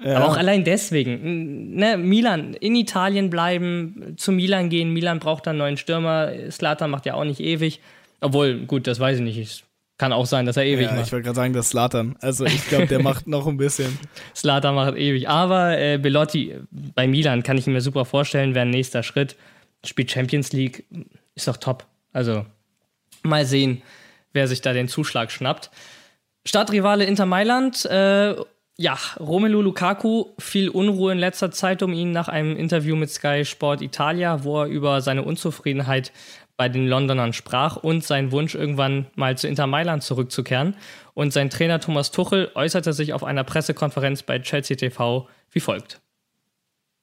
Ja. 0.04 0.18
Aber 0.18 0.30
auch 0.30 0.38
allein 0.38 0.64
deswegen. 0.64 1.76
Ne, 1.76 1.98
Milan, 1.98 2.54
in 2.56 2.76
Italien 2.76 3.30
bleiben, 3.30 4.16
zu 4.18 4.32
Milan 4.32 4.70
gehen. 4.70 4.92
Milan 4.92 5.20
braucht 5.20 5.48
dann 5.48 5.52
einen 5.52 5.60
neuen 5.60 5.78
Stürmer. 5.78 6.32
Slatan 6.52 6.92
macht 6.92 7.06
ja 7.06 7.14
auch 7.14 7.24
nicht 7.24 7.40
ewig. 7.40 7.80
Obwohl, 8.22 8.66
gut, 8.66 8.88
das 8.88 9.00
weiß 9.00 9.18
ich 9.18 9.24
nicht. 9.24 9.38
Ich 9.38 9.64
kann 9.98 10.12
auch 10.12 10.26
sein, 10.26 10.46
dass 10.46 10.58
er 10.58 10.66
ewig 10.66 10.88
ja, 10.88 10.94
macht. 10.94 11.08
Ich 11.08 11.12
wollte 11.14 11.24
gerade 11.24 11.36
sagen, 11.36 11.54
das 11.54 11.70
Slatan. 11.70 12.18
Also 12.20 12.46
ich 12.46 12.68
glaube, 12.68 12.88
der 12.88 13.00
macht 13.04 13.28
noch 13.28 13.48
ein 13.48 13.58
bisschen. 13.58 13.98
Slatan 14.36 14.76
macht 14.76 14.98
ewig. 14.98 15.30
Aber 15.30 15.78
äh, 15.78 15.98
Belotti 15.98 16.56
bei 16.72 17.08
Milan 17.08 17.44
kann 17.44 17.58
ich 17.58 17.68
mir 17.68 17.82
super 17.82 18.04
vorstellen, 18.04 18.54
wäre 18.54 18.66
ein 18.66 18.72
nächster 18.72 19.04
Schritt 19.04 19.36
spielt 19.88 20.12
Champions 20.12 20.52
League, 20.52 20.86
ist 21.36 21.48
doch 21.48 21.58
top. 21.58 21.86
Also 22.14 22.46
mal 23.24 23.46
sehen, 23.46 23.82
wer 24.34 24.48
sich 24.48 24.62
da 24.62 24.74
den 24.74 24.88
Zuschlag 24.88 25.32
schnappt. 25.32 25.72
Stadtrivale 26.46 27.06
Inter 27.06 27.26
Mailand, 27.26 27.86
äh, 27.86 28.36
ja, 28.78 28.98
Romelu 29.20 29.62
Lukaku, 29.62 30.26
viel 30.38 30.70
Unruhe 30.70 31.14
in 31.14 31.18
letzter 31.18 31.52
Zeit 31.52 31.82
um 31.82 31.94
ihn 31.94 32.12
nach 32.12 32.28
einem 32.28 32.58
Interview 32.58 32.96
mit 32.96 33.10
Sky 33.10 33.46
Sport 33.46 33.82
Italia, 33.82 34.44
wo 34.44 34.62
er 34.62 34.68
über 34.68 35.02
seine 35.02 35.24
Unzufriedenheit 35.24 36.12
bei 36.58 36.70
den 36.70 36.88
Londonern 36.88 37.34
sprach 37.34 37.78
und 37.78 38.04
seinen 38.04 38.32
Wunsch, 38.32 38.56
irgendwann 38.56 39.08
mal 39.16 39.38
zu 39.38 39.48
Inter 39.48 39.68
Mailand 39.68 40.04
zurückzukehren. 40.04 40.76
Und 41.14 41.34
sein 41.34 41.50
Trainer 41.50 41.80
Thomas 41.80 42.12
Tuchel 42.12 42.52
äußerte 42.56 42.94
sich 42.94 43.14
auf 43.14 43.24
einer 43.24 43.44
Pressekonferenz 43.44 44.24
bei 44.24 44.40
Chelsea 44.40 44.76
TV 44.76 45.28
wie 45.52 45.60
folgt. 45.60 46.02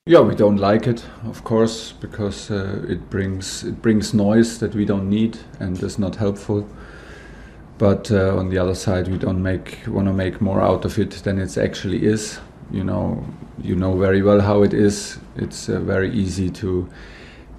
Yeah, 0.08 0.26
we 0.26 0.34
don't 0.34 0.58
like 0.58 0.88
it, 0.88 1.04
of 1.30 1.44
course, 1.44 1.94
because 2.00 2.50
uh, 2.50 2.82
it 2.90 3.08
brings 3.08 3.62
it 3.62 3.80
brings 3.82 4.12
noise 4.12 4.58
that 4.58 4.74
we 4.74 4.84
don't 4.84 5.08
need 5.08 5.38
and 5.60 5.80
is 5.80 5.96
not 5.96 6.18
helpful. 6.18 6.64
But 7.82 8.12
uh, 8.12 8.36
on 8.36 8.48
the 8.48 8.58
other 8.58 8.76
side, 8.76 9.08
we 9.08 9.18
don't 9.18 9.42
make 9.42 9.80
want 9.88 10.06
to 10.06 10.12
make 10.12 10.40
more 10.40 10.60
out 10.60 10.84
of 10.84 11.00
it 11.00 11.10
than 11.24 11.40
it 11.40 11.58
actually 11.58 12.06
is. 12.06 12.38
You 12.70 12.84
know, 12.84 13.26
you 13.60 13.74
know 13.74 13.98
very 13.98 14.22
well 14.22 14.40
how 14.40 14.62
it 14.62 14.72
is. 14.72 15.18
It's 15.34 15.68
uh, 15.68 15.80
very 15.80 16.08
easy 16.12 16.48
to 16.50 16.88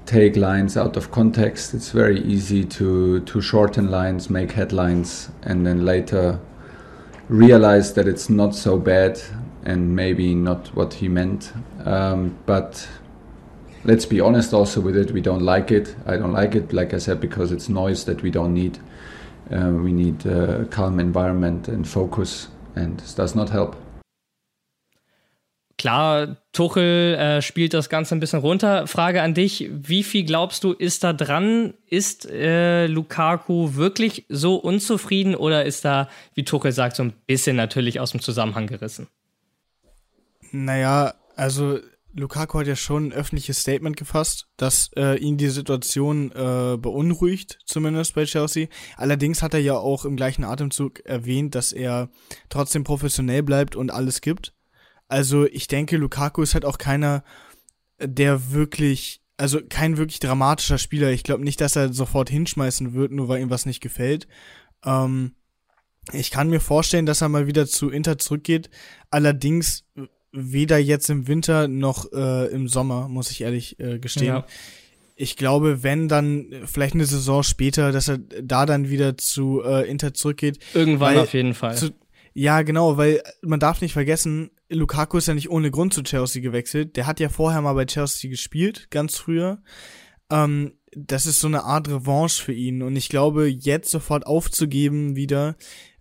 take 0.05 0.37
lines 0.37 0.77
out 0.77 0.95
of 0.95 1.11
context. 1.11 1.73
It's 1.73 1.91
very 1.91 2.21
easy 2.21 2.63
to 2.63 3.19
to 3.19 3.41
shorten 3.41 3.91
lines, 3.91 4.29
make 4.29 4.53
headlines, 4.53 5.29
and 5.41 5.67
then 5.67 5.83
later 5.83 6.39
realize 7.27 7.93
that 7.95 8.07
it's 8.07 8.29
not 8.29 8.55
so 8.55 8.77
bad 8.77 9.19
and 9.65 9.93
maybe 9.93 10.33
not 10.33 10.73
what 10.73 10.93
he 10.93 11.09
meant. 11.09 11.51
Um, 11.83 12.37
but 12.45 12.87
let's 13.83 14.05
be 14.05 14.21
honest 14.21 14.53
also 14.53 14.79
with 14.79 14.95
it. 14.95 15.11
We 15.11 15.19
don't 15.19 15.43
like 15.43 15.69
it. 15.69 15.97
I 16.05 16.15
don't 16.15 16.31
like 16.31 16.55
it, 16.55 16.71
like 16.71 16.93
I 16.93 16.99
said, 16.99 17.19
because 17.19 17.51
it's 17.51 17.67
noise 17.67 18.05
that 18.05 18.21
we 18.21 18.31
don't 18.31 18.53
need. 18.53 18.79
Uh, 19.51 19.83
we 19.83 19.91
need 19.91 20.25
a 20.25 20.65
calm 20.69 20.99
environment 20.99 21.67
and 21.67 21.85
focus, 21.85 22.49
and 22.75 23.01
it 23.01 23.17
does 23.17 23.35
not 23.35 23.51
help. 23.51 23.75
Klar, 25.77 26.37
Tuchel 26.53 27.15
äh, 27.15 27.41
spielt 27.41 27.73
das 27.73 27.89
Ganze 27.89 28.15
ein 28.15 28.21
bisschen 28.21 28.39
runter. 28.39 28.87
Frage 28.87 29.21
an 29.21 29.33
dich: 29.33 29.69
Wie 29.69 30.03
viel 30.03 30.23
glaubst 30.23 30.63
du, 30.63 30.71
ist 30.71 31.03
da 31.03 31.11
dran? 31.11 31.73
Ist 31.87 32.25
äh, 32.29 32.87
Lukaku 32.87 33.75
wirklich 33.75 34.25
so 34.29 34.55
unzufrieden 34.55 35.35
oder 35.35 35.65
ist 35.65 35.83
da, 35.83 36.07
wie 36.35 36.45
Tuchel 36.45 36.71
sagt, 36.71 36.95
so 36.95 37.03
ein 37.03 37.13
bisschen 37.27 37.57
natürlich 37.57 37.99
aus 37.99 38.11
dem 38.11 38.21
Zusammenhang 38.21 38.67
gerissen? 38.67 39.07
Naja, 40.51 41.15
also 41.35 41.79
Lukaku 42.15 42.59
hat 42.59 42.67
ja 42.67 42.75
schon 42.75 43.07
ein 43.07 43.13
öffentliches 43.13 43.59
Statement 43.59 43.97
gefasst, 43.97 44.47
dass 44.57 44.91
äh, 44.95 45.17
ihn 45.17 45.37
die 45.37 45.49
Situation 45.49 46.31
äh, 46.31 46.77
beunruhigt, 46.77 47.59
zumindest 47.65 48.13
bei 48.13 48.25
Chelsea. 48.25 48.67
Allerdings 48.97 49.41
hat 49.41 49.53
er 49.53 49.59
ja 49.59 49.75
auch 49.75 50.05
im 50.05 50.15
gleichen 50.15 50.43
Atemzug 50.43 51.03
erwähnt, 51.05 51.55
dass 51.55 51.71
er 51.71 52.09
trotzdem 52.49 52.83
professionell 52.83 53.41
bleibt 53.41 53.75
und 53.75 53.91
alles 53.91 54.21
gibt. 54.21 54.53
Also 55.07 55.45
ich 55.45 55.67
denke, 55.67 55.97
Lukaku 55.97 56.43
ist 56.43 56.53
halt 56.53 56.65
auch 56.65 56.77
keiner, 56.77 57.23
der 57.99 58.51
wirklich, 58.51 59.21
also 59.37 59.59
kein 59.67 59.97
wirklich 59.97 60.19
dramatischer 60.19 60.77
Spieler. 60.77 61.11
Ich 61.11 61.23
glaube 61.23 61.43
nicht, 61.43 61.61
dass 61.61 61.75
er 61.75 61.93
sofort 61.93 62.29
hinschmeißen 62.29 62.93
wird, 62.93 63.11
nur 63.11 63.27
weil 63.27 63.41
ihm 63.41 63.49
was 63.49 63.65
nicht 63.65 63.81
gefällt. 63.81 64.27
Ähm, 64.85 65.35
ich 66.11 66.31
kann 66.31 66.49
mir 66.49 66.59
vorstellen, 66.59 67.05
dass 67.05 67.21
er 67.21 67.29
mal 67.29 67.47
wieder 67.47 67.65
zu 67.65 67.89
Inter 67.89 68.17
zurückgeht. 68.17 68.69
Allerdings 69.09 69.85
weder 70.33 70.77
jetzt 70.77 71.09
im 71.09 71.27
Winter 71.27 71.67
noch 71.67 72.11
äh, 72.11 72.47
im 72.47 72.67
Sommer, 72.67 73.07
muss 73.07 73.31
ich 73.31 73.41
ehrlich 73.41 73.79
äh, 73.79 73.99
gestehen. 73.99 74.27
Ja. 74.27 74.45
Ich 75.15 75.37
glaube, 75.37 75.83
wenn 75.83 76.07
dann 76.07 76.47
vielleicht 76.65 76.95
eine 76.95 77.05
Saison 77.05 77.43
später, 77.43 77.91
dass 77.91 78.09
er 78.09 78.17
da 78.17 78.65
dann 78.65 78.89
wieder 78.89 79.15
zu 79.15 79.61
äh, 79.63 79.87
Inter 79.87 80.13
zurückgeht. 80.13 80.57
Irgendwann 80.73 81.17
auf 81.17 81.33
jeden 81.33 81.53
Fall. 81.53 81.77
Zu, 81.77 81.91
ja, 82.33 82.63
genau, 82.63 82.97
weil 82.97 83.21
man 83.43 83.59
darf 83.59 83.81
nicht 83.81 83.93
vergessen, 83.93 84.49
Lukaku 84.69 85.19
ist 85.19 85.27
ja 85.27 85.35
nicht 85.35 85.51
ohne 85.51 85.69
Grund 85.69 85.93
zu 85.93 86.01
Chelsea 86.01 86.41
gewechselt. 86.41 86.97
Der 86.97 87.05
hat 87.05 87.19
ja 87.19 87.29
vorher 87.29 87.61
mal 87.61 87.73
bei 87.73 87.85
Chelsea 87.85 88.29
gespielt, 88.29 88.87
ganz 88.89 89.17
früher. 89.17 89.61
Ähm, 90.33 90.73
das 90.95 91.25
ist 91.25 91.39
so 91.39 91.47
eine 91.47 91.63
Art 91.63 91.87
Revanche 91.87 92.43
für 92.43 92.53
ihn. 92.53 92.81
Und 92.81 92.95
ich 92.95 93.09
glaube, 93.09 93.47
jetzt 93.47 93.89
sofort 93.89 94.25
aufzugeben 94.25 95.15
wieder, 95.15 95.55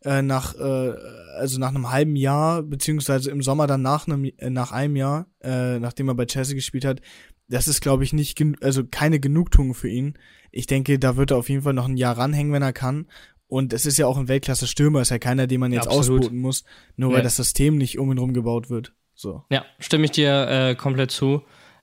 äh, 0.05 0.23
nach, 0.23 0.55
äh, 0.55 0.93
also 1.37 1.59
nach 1.59 1.69
einem 1.69 1.91
halben 1.91 2.17
Jahr, 2.17 2.63
beziehungsweise 2.63 3.31
im 3.31 3.43
Sommer 3.43 3.67
dann 3.67 3.83
nach 3.83 4.07
einem, 4.07 4.25
äh, 4.25 4.51
nach 4.51 4.73
einem 4.73 4.97
Jahr, 4.97 5.27
äh, 5.43 5.79
nachdem 5.79 6.09
er 6.09 6.15
bei 6.15 6.27
Chelsea 6.27 6.55
gespielt 6.55 6.85
hat, 6.85 7.01
das 7.49 7.69
ist, 7.69 7.81
glaube 7.81 8.05
ich, 8.05 8.13
nicht, 8.13 8.43
also 8.63 8.85
keine 8.85 9.21
Genugtuung 9.21 9.75
für 9.75 9.89
ihn. 9.89 10.15
Ich 10.51 10.67
denke, 10.67 10.99
da 10.99 11.17
wird 11.17 11.31
er 11.31 11.37
auf 11.37 11.49
jeden 11.49 11.63
Fall 11.63 11.75
noch 11.75 11.89
ein 11.89 11.97
Jahr 11.97 12.17
ranhängen, 12.17 12.53
wenn 12.53 12.63
er 12.63 12.73
kann. 12.73 13.07
Und 13.47 13.75
es 13.75 13.85
ist 13.85 13.99
ja 13.99 14.07
auch 14.07 14.17
ein 14.17 14.29
Weltklasse-Stürmer, 14.29 15.03
ist 15.03 15.11
ja 15.11 15.19
keiner, 15.19 15.47
den 15.47 15.61
man 15.61 15.73
jetzt 15.73 15.87
Absolut. 15.87 16.21
ausboten 16.21 16.39
muss, 16.39 16.65
nur 16.97 17.11
ja. 17.11 17.17
weil 17.17 17.23
das 17.23 17.37
System 17.37 17.77
nicht 17.77 17.99
um 17.99 18.11
ihn 18.11 18.19
rum 18.19 18.33
gebaut 18.33 18.71
wird. 18.71 18.95
So. 19.15 19.45
Ja, 19.51 19.67
stimme 19.79 20.07
ich 20.07 20.11
dir 20.13 20.49
äh, 20.49 20.75
komplett 20.75 21.11
zu. 21.11 21.43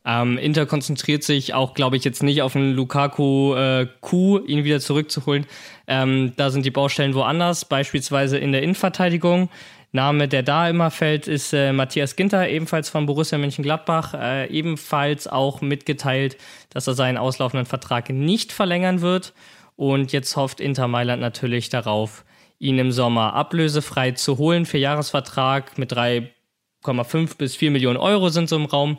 Ähm, 0.09 0.39
Inter 0.39 0.65
konzentriert 0.65 1.23
sich 1.23 1.53
auch, 1.53 1.75
glaube 1.75 1.95
ich, 1.95 2.03
jetzt 2.03 2.23
nicht 2.23 2.41
auf 2.41 2.55
einen 2.55 2.73
Lukaku 2.73 3.53
äh, 3.53 3.87
ihn 4.11 4.63
wieder 4.63 4.79
zurückzuholen. 4.79 5.45
Ähm, 5.87 6.33
da 6.35 6.49
sind 6.49 6.65
die 6.65 6.71
Baustellen 6.71 7.13
woanders, 7.13 7.65
beispielsweise 7.65 8.39
in 8.39 8.51
der 8.51 8.63
Innenverteidigung. 8.63 9.49
Name, 9.91 10.27
der 10.27 10.41
da 10.41 10.67
immer 10.67 10.89
fällt, 10.89 11.27
ist 11.27 11.53
äh, 11.53 11.73
Matthias 11.73 12.15
Ginter, 12.15 12.47
ebenfalls 12.49 12.89
von 12.89 13.05
Borussia 13.05 13.37
Mönchengladbach, 13.37 14.15
äh, 14.15 14.47
ebenfalls 14.47 15.27
auch 15.27 15.61
mitgeteilt, 15.61 16.37
dass 16.71 16.87
er 16.87 16.95
seinen 16.95 17.17
auslaufenden 17.17 17.67
Vertrag 17.67 18.09
nicht 18.09 18.51
verlängern 18.51 19.01
wird. 19.01 19.33
Und 19.75 20.11
jetzt 20.11 20.35
hofft 20.35 20.59
Inter 20.59 20.87
Mailand 20.87 21.21
natürlich 21.21 21.69
darauf, 21.69 22.25
ihn 22.57 22.79
im 22.79 22.91
Sommer 22.91 23.33
ablösefrei 23.33 24.11
zu 24.11 24.39
holen. 24.39 24.65
Für 24.65 24.79
Jahresvertrag 24.79 25.77
mit 25.77 25.93
3,5 25.93 27.37
bis 27.37 27.55
4 27.55 27.69
Millionen 27.71 27.97
Euro 27.97 28.29
sind 28.29 28.49
so 28.49 28.55
im 28.55 28.65
Raum. 28.65 28.97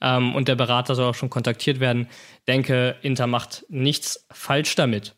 Ähm, 0.00 0.34
und 0.34 0.48
der 0.48 0.54
Berater 0.54 0.94
soll 0.94 1.10
auch 1.10 1.14
schon 1.14 1.30
kontaktiert 1.30 1.80
werden. 1.80 2.08
Denke, 2.48 2.96
Inter 3.02 3.26
macht 3.26 3.64
nichts 3.68 4.26
falsch 4.30 4.74
damit. 4.74 5.14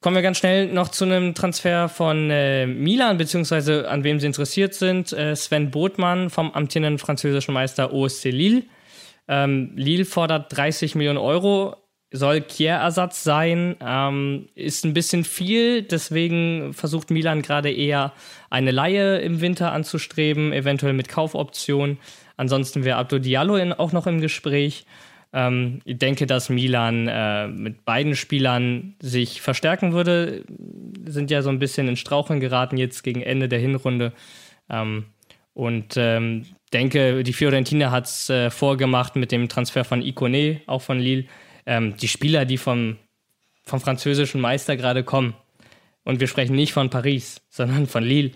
Kommen 0.00 0.16
wir 0.16 0.22
ganz 0.22 0.38
schnell 0.38 0.72
noch 0.72 0.88
zu 0.88 1.04
einem 1.04 1.34
Transfer 1.34 1.88
von 1.90 2.30
äh, 2.30 2.66
Milan, 2.66 3.18
beziehungsweise 3.18 3.88
an 3.88 4.02
wem 4.02 4.18
sie 4.18 4.26
interessiert 4.26 4.72
sind. 4.72 5.12
Äh, 5.12 5.36
Sven 5.36 5.70
Botmann 5.70 6.30
vom 6.30 6.52
amtierenden 6.52 6.98
französischen 6.98 7.52
Meister 7.52 7.92
OSC 7.92 8.30
Lille. 8.30 8.62
Ähm, 9.28 9.72
Lille 9.76 10.06
fordert 10.06 10.56
30 10.56 10.94
Millionen 10.94 11.18
Euro 11.18 11.76
soll 12.12 12.40
Kier-Ersatz 12.40 13.22
sein, 13.22 13.76
ähm, 13.80 14.48
ist 14.54 14.84
ein 14.84 14.94
bisschen 14.94 15.24
viel, 15.24 15.82
deswegen 15.82 16.72
versucht 16.74 17.10
Milan 17.10 17.42
gerade 17.42 17.70
eher 17.72 18.12
eine 18.50 18.72
Laie 18.72 19.18
im 19.18 19.40
Winter 19.40 19.72
anzustreben, 19.72 20.52
eventuell 20.52 20.92
mit 20.92 21.08
Kaufoption. 21.08 21.98
Ansonsten 22.40 22.84
wäre 22.84 22.96
Abdo 22.96 23.18
Diallo 23.18 23.56
in, 23.56 23.74
auch 23.74 23.92
noch 23.92 24.06
im 24.06 24.22
Gespräch. 24.22 24.86
Ähm, 25.34 25.80
ich 25.84 25.98
denke, 25.98 26.26
dass 26.26 26.48
Milan 26.48 27.06
äh, 27.06 27.48
mit 27.48 27.84
beiden 27.84 28.16
Spielern 28.16 28.94
sich 28.98 29.42
verstärken 29.42 29.92
würde. 29.92 30.44
Sind 31.04 31.30
ja 31.30 31.42
so 31.42 31.50
ein 31.50 31.58
bisschen 31.58 31.86
in 31.86 31.96
Straucheln 31.96 32.40
geraten 32.40 32.78
jetzt 32.78 33.04
gegen 33.04 33.20
Ende 33.20 33.46
der 33.46 33.58
Hinrunde. 33.58 34.14
Ähm, 34.70 35.04
und 35.52 35.98
ähm, 35.98 36.46
denke, 36.72 37.24
die 37.24 37.34
Fiorentina 37.34 37.90
hat 37.90 38.06
es 38.06 38.30
äh, 38.30 38.48
vorgemacht 38.48 39.16
mit 39.16 39.32
dem 39.32 39.50
Transfer 39.50 39.84
von 39.84 40.00
Icone, 40.00 40.62
auch 40.66 40.80
von 40.80 40.98
Lille 40.98 41.26
ähm, 41.66 41.94
die 41.98 42.08
Spieler, 42.08 42.46
die 42.46 42.56
vom, 42.56 42.96
vom 43.64 43.82
französischen 43.82 44.40
Meister 44.40 44.78
gerade 44.78 45.04
kommen, 45.04 45.34
und 46.04 46.20
wir 46.20 46.26
sprechen 46.26 46.56
nicht 46.56 46.72
von 46.72 46.88
Paris, 46.88 47.42
sondern 47.50 47.86
von 47.86 48.02
Lille, 48.02 48.30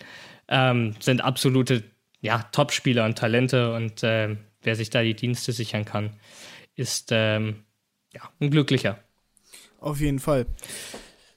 ähm, 0.49 0.95
sind 1.01 1.25
absolute 1.25 1.83
ja, 2.25 2.43
Top-Spieler 2.53 3.05
und 3.05 3.19
Talente. 3.19 3.75
Und 3.75 4.03
äh, 4.03 4.37
wer 4.63 4.77
sich 4.77 4.89
da 4.89 5.03
die 5.03 5.15
Dienste 5.15 5.53
sichern 5.53 5.85
kann, 5.85 6.11
ist 6.75 7.11
ähm, 7.13 7.65
ja, 8.13 8.23
ein 8.41 8.51
Glücklicher. 8.51 8.99
Auf 9.79 10.01
jeden 10.01 10.19
Fall. 10.19 10.47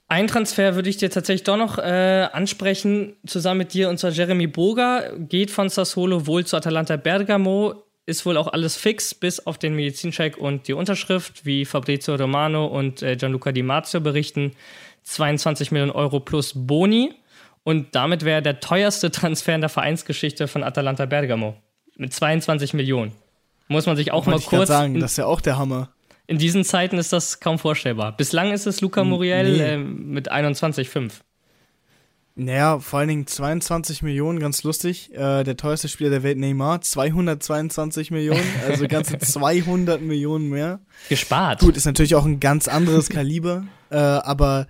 Ein 0.07 0.27
Transfer 0.27 0.75
würde 0.75 0.89
ich 0.89 0.95
dir 0.95 1.09
tatsächlich 1.09 1.43
doch 1.43 1.57
noch 1.57 1.77
äh, 1.77 2.29
ansprechen, 2.31 3.17
zusammen 3.25 3.57
mit 3.57 3.73
dir, 3.73 3.89
und 3.89 3.99
zwar 3.99 4.11
Jeremy 4.11 4.47
Boga 4.47 5.11
geht 5.17 5.51
von 5.51 5.67
Sassolo 5.67 6.25
wohl 6.25 6.45
zu 6.45 6.55
Atalanta 6.55 6.95
Bergamo, 6.95 7.83
ist 8.05 8.25
wohl 8.25 8.37
auch 8.37 8.47
alles 8.47 8.77
fix, 8.77 9.13
bis 9.13 9.45
auf 9.45 9.57
den 9.57 9.75
Medizincheck 9.75 10.37
und 10.37 10.69
die 10.69 10.73
Unterschrift, 10.73 11.45
wie 11.45 11.65
Fabrizio 11.65 12.15
Romano 12.15 12.65
und 12.65 13.01
äh, 13.01 13.17
Gianluca 13.17 13.51
Di 13.51 13.63
Marzio 13.63 13.99
berichten. 13.99 14.53
22 15.03 15.71
Millionen 15.71 15.91
Euro 15.91 16.21
plus 16.21 16.53
Boni. 16.55 17.13
Und 17.67 17.95
damit 17.95 18.23
wäre 18.23 18.41
der 18.41 18.61
teuerste 18.61 19.11
Transfer 19.11 19.53
in 19.53 19.59
der 19.59 19.69
Vereinsgeschichte 19.69 20.47
von 20.47 20.63
Atalanta 20.63 21.05
Bergamo. 21.05 21.57
Mit 21.97 22.13
22 22.13 22.73
Millionen. 22.73 23.11
Muss 23.67 23.85
man 23.85 23.97
sich 23.97 24.13
auch 24.13 24.25
mal 24.25 24.39
kurz. 24.39 24.69
sagen, 24.69 25.01
das 25.01 25.11
ist 25.11 25.17
ja 25.17 25.25
auch 25.25 25.41
der 25.41 25.57
Hammer. 25.57 25.89
In 26.27 26.37
diesen 26.37 26.63
Zeiten 26.63 26.97
ist 26.97 27.11
das 27.11 27.41
kaum 27.41 27.59
vorstellbar. 27.59 28.15
Bislang 28.15 28.53
ist 28.53 28.67
es 28.67 28.79
Luca 28.79 29.03
Muriel 29.03 29.57
nee. 29.57 29.73
äh, 29.73 29.77
mit 29.79 30.31
21,5. 30.31 31.11
Naja, 32.35 32.79
vor 32.79 32.99
allen 32.99 33.09
Dingen 33.09 33.27
22 33.27 34.01
Millionen, 34.01 34.39
ganz 34.39 34.63
lustig. 34.63 35.13
Äh, 35.13 35.43
der 35.43 35.57
teuerste 35.57 35.89
Spieler 35.89 36.09
der 36.09 36.23
Welt, 36.23 36.37
Neymar, 36.37 36.79
222 36.79 38.11
Millionen, 38.11 38.49
also 38.65 38.87
ganze 38.87 39.17
200 39.17 40.01
Millionen 40.01 40.47
mehr. 40.47 40.79
Gespart. 41.09 41.59
Gut, 41.59 41.75
ist 41.75 41.83
natürlich 41.83 42.15
auch 42.15 42.25
ein 42.25 42.39
ganz 42.39 42.69
anderes 42.69 43.09
Kaliber, 43.09 43.65
äh, 43.89 43.97
aber 43.97 44.67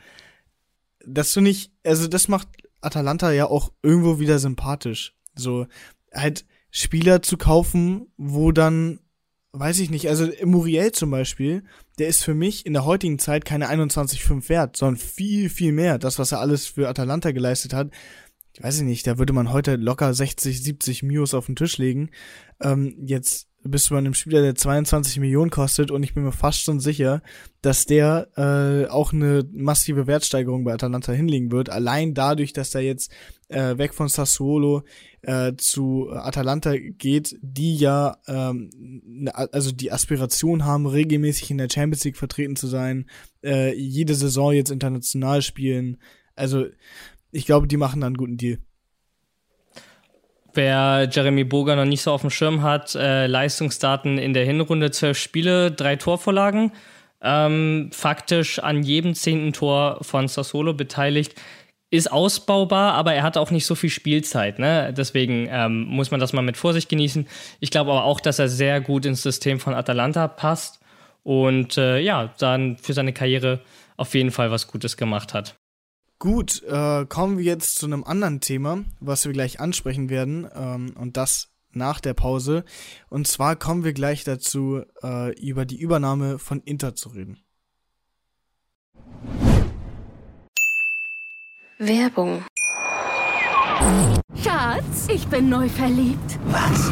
das 1.06 1.32
finde 1.32 1.52
ich, 1.52 1.70
also 1.84 2.08
das 2.08 2.28
macht 2.28 2.48
Atalanta 2.82 3.32
ja 3.32 3.48
auch 3.48 3.72
irgendwo 3.82 4.20
wieder 4.20 4.40
sympathisch. 4.40 5.16
So, 5.36 5.68
halt 6.14 6.46
Spieler 6.72 7.22
zu 7.22 7.38
kaufen, 7.38 8.08
wo 8.18 8.52
dann 8.52 9.00
weiß 9.60 9.80
ich 9.80 9.90
nicht, 9.90 10.08
also 10.10 10.30
Muriel 10.44 10.92
zum 10.92 11.10
Beispiel, 11.10 11.64
der 11.98 12.08
ist 12.08 12.24
für 12.24 12.34
mich 12.34 12.66
in 12.66 12.74
der 12.74 12.86
heutigen 12.86 13.18
Zeit 13.18 13.46
keine 13.46 13.70
21,5 13.70 14.50
wert, 14.50 14.78
sondern 14.78 14.98
viel, 14.98 15.50
viel 15.50 15.72
mehr. 15.72 15.98
Das, 15.98 16.20
was 16.20 16.32
er 16.32 16.40
alles 16.40 16.68
für 16.68 16.88
Atalanta 16.88 17.32
geleistet 17.32 17.74
hat, 17.74 17.92
ich 18.54 18.64
weiß 18.64 18.80
ich 18.80 18.84
nicht, 18.84 19.06
da 19.06 19.18
würde 19.18 19.34
man 19.34 19.52
heute 19.52 19.76
locker 19.76 20.14
60, 20.14 20.64
70 20.64 21.04
Mios 21.04 21.34
auf 21.34 21.46
den 21.46 21.56
Tisch 21.56 21.78
legen. 21.78 22.10
Ähm, 22.62 22.96
jetzt 23.06 23.48
bist 23.68 23.90
du 23.90 23.94
bei 23.94 24.00
einem 24.00 24.14
Spieler, 24.14 24.42
der 24.42 24.56
22 24.56 25.20
Millionen 25.20 25.50
kostet 25.50 25.92
und 25.92 26.04
ich 26.04 26.14
bin 26.14 26.24
mir 26.24 26.32
fast 26.32 26.62
schon 26.62 26.80
sicher, 26.80 27.22
dass 27.62 27.86
der 27.86 28.28
äh, 28.36 28.90
auch 28.90 29.14
eine 29.14 29.48
massive 29.52 30.08
Wertsteigerung 30.08 30.64
bei 30.64 30.74
Atalanta 30.74 31.12
hinlegen 31.12 31.52
wird. 31.52 31.70
Allein 31.70 32.14
dadurch, 32.14 32.54
dass 32.54 32.76
er 32.76 32.82
jetzt 32.82 33.12
äh, 33.50 33.78
weg 33.78 33.94
von 33.94 34.08
Sassuolo 34.08 34.84
äh, 35.22 35.54
zu 35.58 36.10
Atalanta 36.12 36.76
geht, 36.78 37.38
die 37.42 37.78
ja 37.78 38.18
ähm, 38.28 38.70
ne, 39.06 39.36
also 39.36 39.72
die 39.72 39.92
Aspiration 39.92 40.66
haben, 40.66 40.86
regelmäßig 40.86 41.52
in 41.52 41.58
der 41.58 41.70
Champions 41.70 42.04
League 42.04 42.18
vertreten 42.18 42.56
zu 42.56 42.68
sein, 42.68 43.10
äh, 43.44 43.74
jede 43.76 44.16
Saison 44.16 44.54
jetzt 44.54 44.72
international 44.72 45.42
spielen. 45.42 45.98
Also 46.36 46.66
ich 47.32 47.46
glaube, 47.46 47.68
die 47.68 47.78
machen 47.78 48.02
da 48.02 48.08
einen 48.08 48.18
guten 48.18 48.38
Deal. 48.38 48.60
Wer 50.58 51.08
Jeremy 51.12 51.44
Boga 51.44 51.76
noch 51.76 51.86
nicht 51.86 52.02
so 52.02 52.12
auf 52.12 52.22
dem 52.22 52.32
Schirm 52.32 52.64
hat, 52.64 52.96
äh, 52.96 53.28
Leistungsdaten 53.28 54.18
in 54.18 54.34
der 54.34 54.44
Hinrunde, 54.44 54.90
zwölf 54.90 55.16
Spiele, 55.16 55.72
drei 55.72 55.98
Torvorlagen. 55.98 56.72
Ähm, 57.22 57.92
faktisch 57.94 58.58
an 58.58 58.82
jedem 58.82 59.14
zehnten 59.14 59.54
Tor 59.54 60.00
von 60.02 60.28
Sassolo 60.28 60.74
beteiligt. 60.74 61.36
Ist 61.92 62.12
ausbaubar, 62.12 62.96
aber 62.96 63.14
er 63.14 63.22
hat 63.22 63.38
auch 63.38 63.52
nicht 63.52 63.68
so 63.68 63.76
viel 63.76 63.92
Spielzeit. 63.92 64.58
Ne? 64.58 64.92
Deswegen 64.98 65.48
ähm, 65.52 65.84
muss 65.84 66.10
man 66.10 66.20
das 66.20 66.34
mal 66.34 66.42
mit 66.42 66.58
Vorsicht 66.58 66.90
genießen. 66.90 67.28
Ich 67.60 67.70
glaube 67.70 67.92
aber 67.92 68.06
auch, 68.06 68.20
dass 68.20 68.40
er 68.40 68.50
sehr 68.50 68.82
gut 68.82 69.06
ins 69.06 69.22
System 69.22 69.60
von 69.60 69.76
Atalanta 69.76 70.28
passt 70.28 70.80
und 71.22 71.78
äh, 71.78 72.00
ja, 72.00 72.34
dann 72.40 72.78
für 72.78 72.94
seine 72.94 73.14
Karriere 73.14 73.60
auf 73.96 74.16
jeden 74.16 74.32
Fall 74.32 74.50
was 74.50 74.66
Gutes 74.66 74.98
gemacht 74.98 75.36
hat. 75.36 75.56
Gut, 76.20 76.64
äh, 76.64 77.06
kommen 77.06 77.38
wir 77.38 77.46
jetzt 77.46 77.76
zu 77.76 77.86
einem 77.86 78.04
anderen 78.04 78.42
Thema, 78.42 78.84
was 79.00 79.26
wir 79.26 79.34
gleich 79.34 79.60
ansprechen 79.60 80.10
werden, 80.10 80.50
ähm, 80.56 80.96
und 80.98 81.16
das 81.16 81.52
nach 81.72 82.00
der 82.00 82.16
Pause. 82.16 82.66
Und 83.08 83.28
zwar 83.28 83.56
kommen 83.56 83.84
wir 83.84 83.94
gleich 83.94 84.24
dazu, 84.24 84.82
äh, 85.04 85.40
über 85.40 85.66
die 85.66 85.80
Übernahme 85.80 86.40
von 86.40 86.62
Inter 86.62 86.96
zu 86.96 87.10
reden. 87.10 87.38
Werbung. 91.78 92.44
Schatz, 94.42 95.08
ich 95.10 95.28
bin 95.28 95.50
neu 95.50 95.70
verliebt. 95.70 96.40
Was? 96.48 96.92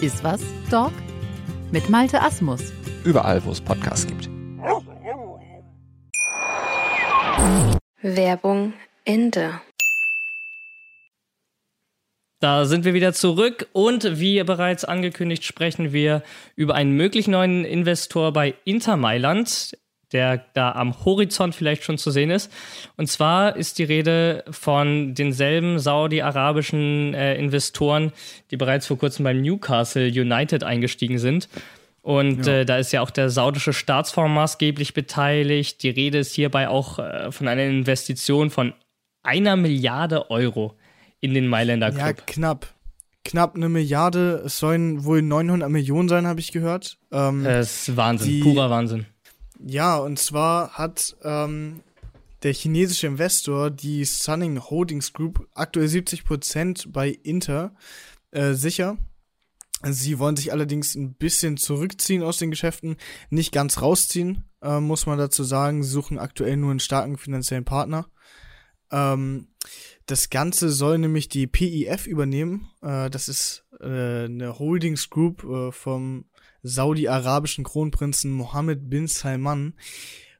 Ist 0.00 0.22
was, 0.22 0.42
Dog? 0.70 0.92
Mit 1.72 1.88
Malte 1.88 2.20
Asmus. 2.20 2.70
Überall, 3.04 3.42
wo 3.46 3.50
es 3.52 3.62
Podcasts 3.62 4.06
gibt. 4.06 4.28
Werbung 8.02 8.74
Ende. 9.06 9.58
Da 12.40 12.66
sind 12.66 12.84
wir 12.84 12.92
wieder 12.92 13.14
zurück 13.14 13.68
und 13.72 14.20
wie 14.20 14.42
bereits 14.44 14.84
angekündigt, 14.84 15.44
sprechen 15.44 15.94
wir 15.94 16.22
über 16.56 16.74
einen 16.74 16.92
möglichen 16.92 17.30
neuen 17.30 17.64
Investor 17.64 18.34
bei 18.34 18.54
Inter 18.66 18.98
Mailand 18.98 19.78
der 20.12 20.44
da 20.54 20.72
am 20.72 21.04
Horizont 21.04 21.54
vielleicht 21.54 21.84
schon 21.84 21.98
zu 21.98 22.10
sehen 22.10 22.30
ist. 22.30 22.52
Und 22.96 23.08
zwar 23.08 23.56
ist 23.56 23.78
die 23.78 23.84
Rede 23.84 24.44
von 24.50 25.14
denselben 25.14 25.78
saudi-arabischen 25.78 27.14
äh, 27.14 27.36
Investoren, 27.36 28.12
die 28.50 28.56
bereits 28.56 28.86
vor 28.86 28.98
kurzem 28.98 29.24
beim 29.24 29.40
Newcastle 29.40 30.06
United 30.06 30.62
eingestiegen 30.62 31.18
sind. 31.18 31.48
Und 32.02 32.46
ja. 32.46 32.60
äh, 32.60 32.64
da 32.64 32.78
ist 32.78 32.92
ja 32.92 33.00
auch 33.00 33.10
der 33.10 33.30
saudische 33.30 33.72
Staatsfonds 33.72 34.32
maßgeblich 34.32 34.94
beteiligt. 34.94 35.82
Die 35.82 35.90
Rede 35.90 36.18
ist 36.18 36.32
hierbei 36.34 36.68
auch 36.68 37.00
äh, 37.00 37.32
von 37.32 37.48
einer 37.48 37.64
Investition 37.64 38.50
von 38.50 38.74
einer 39.24 39.56
Milliarde 39.56 40.30
Euro 40.30 40.76
in 41.20 41.34
den 41.34 41.48
Mailänder 41.48 41.90
Club. 41.90 42.00
Ja, 42.00 42.12
knapp. 42.12 42.72
Knapp 43.24 43.56
eine 43.56 43.68
Milliarde. 43.68 44.42
Es 44.46 44.58
sollen 44.58 45.04
wohl 45.04 45.20
900 45.20 45.68
Millionen 45.68 46.08
sein, 46.08 46.28
habe 46.28 46.38
ich 46.38 46.52
gehört. 46.52 46.96
Ähm, 47.10 47.42
das 47.42 47.88
ist 47.88 47.96
Wahnsinn, 47.96 48.28
die, 48.28 48.40
purer 48.40 48.70
Wahnsinn. 48.70 49.06
Ja, 49.64 49.96
und 49.96 50.18
zwar 50.18 50.72
hat 50.72 51.16
ähm, 51.22 51.82
der 52.42 52.52
chinesische 52.52 53.06
Investor, 53.06 53.70
die 53.70 54.04
Sunning 54.04 54.60
Holdings 54.60 55.12
Group, 55.12 55.48
aktuell 55.54 55.86
70% 55.86 56.92
bei 56.92 57.08
Inter 57.08 57.74
äh, 58.30 58.52
sicher. 58.52 58.98
Sie 59.82 60.18
wollen 60.18 60.36
sich 60.36 60.52
allerdings 60.52 60.94
ein 60.94 61.14
bisschen 61.14 61.56
zurückziehen 61.56 62.22
aus 62.22 62.38
den 62.38 62.50
Geschäften, 62.50 62.96
nicht 63.30 63.52
ganz 63.52 63.80
rausziehen, 63.82 64.44
äh, 64.62 64.80
muss 64.80 65.06
man 65.06 65.18
dazu 65.18 65.44
sagen. 65.44 65.82
Sie 65.82 65.90
suchen 65.90 66.18
aktuell 66.18 66.56
nur 66.56 66.70
einen 66.70 66.80
starken 66.80 67.18
finanziellen 67.18 67.64
Partner. 67.64 68.06
Ähm, 68.90 69.48
das 70.06 70.30
Ganze 70.30 70.70
soll 70.70 70.98
nämlich 70.98 71.28
die 71.28 71.46
PIF 71.46 72.06
übernehmen. 72.06 72.70
Äh, 72.82 73.10
das 73.10 73.28
ist 73.28 73.64
äh, 73.80 74.24
eine 74.24 74.58
Holdings 74.58 75.10
Group 75.10 75.44
äh, 75.44 75.72
vom 75.72 76.26
saudi-arabischen 76.66 77.64
Kronprinzen 77.64 78.32
Mohammed 78.32 78.90
bin 78.90 79.06
Salman, 79.06 79.74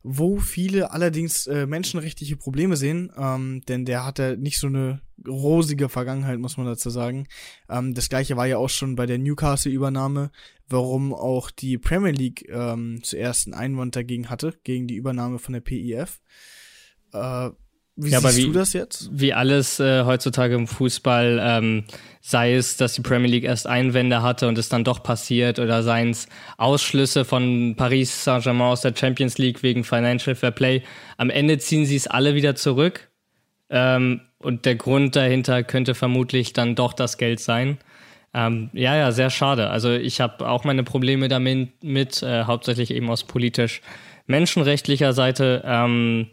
wo 0.03 0.39
viele 0.39 0.93
allerdings 0.93 1.47
äh, 1.47 1.67
menschenrechtliche 1.67 2.37
Probleme 2.37 2.77
sehen, 2.77 3.13
ähm, 3.19 3.63
denn 3.69 3.85
der 3.85 4.05
hatte 4.07 4.37
nicht 4.37 4.61
so 4.61 4.69
eine 4.69 5.01
rosige 5.27 5.89
Vergangenheit, 5.89 6.39
muss 6.39 6.57
man 6.57 6.67
dazu 6.67 6.91
sagen. 6.91 7.27
Ähm, 7.69 7.95
das 7.95 8.09
gleiche 8.09 8.37
war 8.37 8.47
ja 8.47 8.59
auch 8.59 8.69
schon 8.69 8.95
bei 8.95 9.07
der 9.07 9.19
Newcastle-Übernahme, 9.19 10.31
warum 10.69 11.13
auch 11.13 11.51
die 11.51 11.77
Premier 11.79 12.13
League 12.13 12.49
ähm, 12.49 13.01
zuerst 13.03 13.47
einen 13.47 13.55
Einwand 13.55 13.97
dagegen 13.97 14.31
hatte, 14.31 14.55
gegen 14.63 14.87
die 14.87 14.95
Übernahme 14.95 15.41
von 15.41 15.55
der 15.55 15.61
PIF. 15.61 16.21
Äh, 17.13 17.51
wie 17.97 18.11
ja, 18.11 18.21
siehst 18.21 18.37
wie, 18.37 18.45
du 18.45 18.53
das 18.53 18.73
jetzt? 18.75 19.09
Wie 19.11 19.33
alles 19.33 19.81
äh, 19.81 20.05
heutzutage 20.05 20.55
im 20.55 20.67
Fußball, 20.67 21.41
ähm, 21.43 21.85
sei 22.21 22.55
es, 22.55 22.77
dass 22.77 22.95
die 22.95 23.01
Premier 23.01 23.31
League 23.31 23.45
erst 23.45 23.67
Einwände 23.67 24.23
hatte 24.23 24.49
und 24.49 24.59
es 24.59 24.69
dann 24.69 24.85
doch 24.85 25.03
passiert, 25.03 25.59
oder 25.59 25.83
seien 25.83 26.11
es 26.11 26.29
Ausschlüsse 26.59 27.25
von 27.25 27.75
Paris 27.77 28.25
Saint-Germain 28.25 28.73
aus 28.73 28.83
der 28.83 28.95
Champions 28.95 29.39
League 29.39 29.63
wegen 29.63 29.83
Financial 29.83 30.37
Fair 30.37 30.51
Play. 30.51 30.83
Am 31.17 31.31
Ende 31.31 31.59
ziehen 31.59 31.87
sie 31.87 31.97
es 31.97 32.07
alle 32.07 32.35
wieder 32.35 32.55
zurück. 32.55 33.09
Ähm, 33.71 34.21
und 34.39 34.67
der 34.67 34.77
Grund 34.77 35.17
dahinter 35.17 35.63
könnte 35.63 35.95
vermutlich 35.95 36.53
dann 36.53 36.75
doch 36.75 36.93
das 36.93 37.17
Geld 37.17 37.41
sein. 37.41 37.79
Ähm, 38.35 38.69
ja, 38.75 38.95
ja, 38.95 39.11
sehr 39.13 39.31
schade. 39.31 39.71
Also 39.71 39.93
ich 39.93 40.21
habe 40.21 40.47
auch 40.47 40.65
meine 40.65 40.85
Probleme 40.85 41.29
damit, 41.29 41.83
mit, 41.83 42.23
äh, 42.23 42.45
hauptsächlich 42.45 42.91
eben 42.91 43.09
aus 43.09 43.25
politisch 43.25 43.81
menschenrechtlicher 44.27 45.15
Seite. 45.15 45.63
Ähm, 45.65 46.29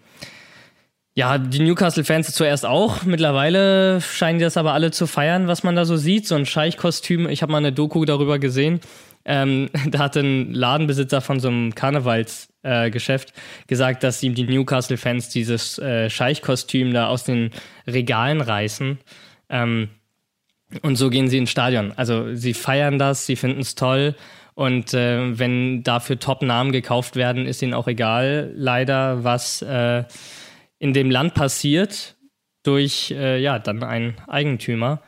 ja, 1.16 1.38
die 1.38 1.60
Newcastle-Fans 1.60 2.34
zuerst 2.34 2.66
auch. 2.66 3.04
Mittlerweile 3.04 4.02
scheinen 4.02 4.40
die 4.40 4.46
das 4.46 4.58
aber 4.58 4.74
alle 4.74 4.90
zu 4.90 5.06
feiern, 5.06 5.48
was 5.48 5.64
man 5.64 5.76
da 5.76 5.86
so 5.86 5.96
sieht. 5.96 6.28
So 6.28 6.36
ein 6.36 6.48
Scheichkostüm. 6.48 7.30
Ich 7.30 7.44
habe 7.44 7.52
mal 7.52 7.60
eine 7.60 7.72
Doku 7.72 8.04
darüber 8.06 8.40
gesehen. 8.40 8.80
Ähm, 9.24 9.70
da 9.88 10.00
hat 10.00 10.18
ein 10.18 10.54
Ladenbesitzer 10.54 11.22
von 11.22 11.40
so 11.40 11.50
einem 11.50 11.76
Karnevalsgeschäft 11.76 13.30
äh, 13.30 13.34
gesagt, 13.68 14.04
dass 14.04 14.24
ihm 14.24 14.34
die 14.34 14.44
Newcastle-Fans 14.46 15.30
dieses 15.30 15.78
äh, 15.78 16.10
Scheichkostüm 16.10 16.94
da 16.94 17.08
aus 17.08 17.24
den 17.24 17.52
Regalen 17.86 18.42
reißen. 18.42 18.98
Ähm, 19.50 19.90
und 20.82 20.96
so 20.96 21.12
gehen 21.12 21.28
sie 21.28 21.38
ins 21.38 21.52
Stadion. 21.52 21.94
Also 21.96 22.34
sie 22.34 22.56
feiern 22.56 22.98
das, 22.98 23.28
sie 23.28 23.36
finden 23.36 23.62
es 23.62 23.76
toll. 23.76 24.16
Und 24.56 24.96
äh, 24.96 25.38
wenn 25.38 25.84
dafür 25.84 26.18
Top-Namen 26.18 26.72
gekauft 26.72 27.16
werden, 27.16 27.46
ist 27.46 27.62
ihnen 27.62 27.76
auch 27.76 27.88
egal, 27.88 28.52
leider, 28.56 29.24
was 29.24 29.62
äh, 29.62 30.06
in 30.80 30.94
dem 30.94 31.12
Land 31.12 31.34
passiert 31.34 32.16
durch 32.64 33.12
äh, 33.12 33.40
ja 33.40 33.60
dann 33.60 33.84
einen 33.84 34.16
Eigentümer. 34.28 35.02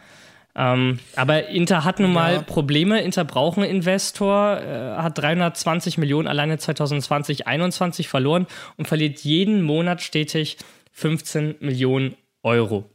Ähm, 0.57 0.99
aber 1.15 1.49
Inter 1.49 1.83
hat 1.83 1.99
nun 1.99 2.13
mal 2.13 2.35
ja. 2.35 2.41
Probleme. 2.41 3.01
Inter 3.01 3.25
braucht 3.25 3.57
einen 3.57 3.69
Investor, 3.69 4.57
äh, 4.61 4.95
hat 5.01 5.17
320 5.17 5.97
Millionen 5.97 6.27
alleine 6.27 6.57
2020, 6.57 7.39
2021 7.39 8.07
verloren 8.07 8.47
und 8.77 8.87
verliert 8.87 9.19
jeden 9.19 9.61
Monat 9.63 10.01
stetig 10.01 10.57
15 10.93 11.55
Millionen 11.59 12.15
Euro. 12.41 12.89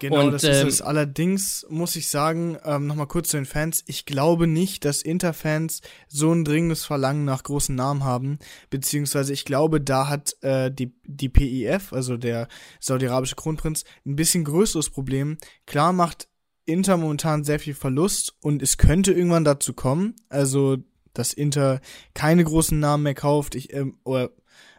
Genau, 0.00 0.24
und, 0.24 0.32
das 0.32 0.42
ist 0.42 0.62
ähm, 0.62 0.68
es. 0.68 0.82
Allerdings 0.82 1.66
muss 1.68 1.94
ich 1.94 2.08
sagen, 2.08 2.58
ähm, 2.64 2.86
nochmal 2.86 3.06
kurz 3.06 3.28
zu 3.28 3.36
den 3.36 3.46
Fans, 3.46 3.84
ich 3.86 4.06
glaube 4.06 4.46
nicht, 4.46 4.84
dass 4.84 5.02
Inter-Fans 5.02 5.82
so 6.08 6.32
ein 6.32 6.44
dringendes 6.44 6.84
Verlangen 6.84 7.24
nach 7.24 7.42
großen 7.42 7.74
Namen 7.74 8.02
haben, 8.02 8.38
beziehungsweise 8.70 9.32
ich 9.32 9.44
glaube, 9.44 9.80
da 9.80 10.08
hat 10.08 10.36
äh, 10.42 10.72
die, 10.72 10.94
die 11.04 11.28
PIF, 11.28 11.92
also 11.92 12.16
der 12.16 12.48
saudi-arabische 12.80 13.36
Kronprinz, 13.36 13.84
ein 14.04 14.16
bisschen 14.16 14.44
größeres 14.44 14.90
Problem. 14.90 15.38
Klar 15.66 15.92
macht 15.92 16.28
Inter 16.64 16.96
momentan 16.96 17.44
sehr 17.44 17.60
viel 17.60 17.74
Verlust 17.74 18.34
und 18.40 18.62
es 18.62 18.78
könnte 18.78 19.12
irgendwann 19.12 19.44
dazu 19.44 19.74
kommen, 19.74 20.16
also 20.28 20.78
dass 21.12 21.32
Inter 21.32 21.80
keine 22.14 22.44
großen 22.44 22.78
Namen 22.78 23.02
mehr 23.02 23.14
kauft, 23.14 23.54
ich, 23.54 23.72
ähm, 23.72 23.98
oder 24.04 24.30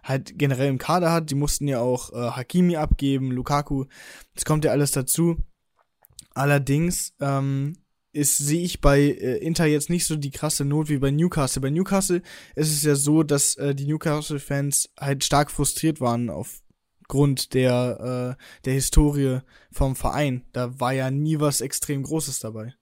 halt 0.03 0.37
generell 0.37 0.69
im 0.69 0.77
Kader 0.77 1.11
hat. 1.11 1.29
Die 1.29 1.35
mussten 1.35 1.67
ja 1.67 1.79
auch 1.79 2.11
äh, 2.13 2.31
Hakimi 2.31 2.75
abgeben, 2.75 3.31
Lukaku. 3.31 3.85
Das 4.35 4.45
kommt 4.45 4.65
ja 4.65 4.71
alles 4.71 4.91
dazu. 4.91 5.37
Allerdings 6.33 7.13
ähm, 7.19 7.75
ist 8.13 8.37
sehe 8.37 8.63
ich 8.63 8.81
bei 8.81 8.99
äh, 8.99 9.37
Inter 9.37 9.65
jetzt 9.65 9.89
nicht 9.89 10.05
so 10.05 10.15
die 10.15 10.31
krasse 10.31 10.65
Not 10.65 10.89
wie 10.89 10.97
bei 10.97 11.11
Newcastle. 11.11 11.61
Bei 11.61 11.69
Newcastle 11.69 12.21
ist 12.55 12.71
es 12.71 12.83
ja 12.83 12.95
so, 12.95 13.23
dass 13.23 13.55
äh, 13.55 13.75
die 13.75 13.87
Newcastle-Fans 13.87 14.89
halt 14.99 15.23
stark 15.23 15.51
frustriert 15.51 16.01
waren 16.01 16.29
aufgrund 16.29 17.53
der 17.53 18.37
äh, 18.37 18.63
der 18.65 18.73
Historie 18.73 19.39
vom 19.71 19.95
Verein. 19.95 20.43
Da 20.51 20.79
war 20.79 20.93
ja 20.93 21.11
nie 21.11 21.39
was 21.39 21.61
extrem 21.61 22.03
Großes 22.03 22.39
dabei. 22.39 22.73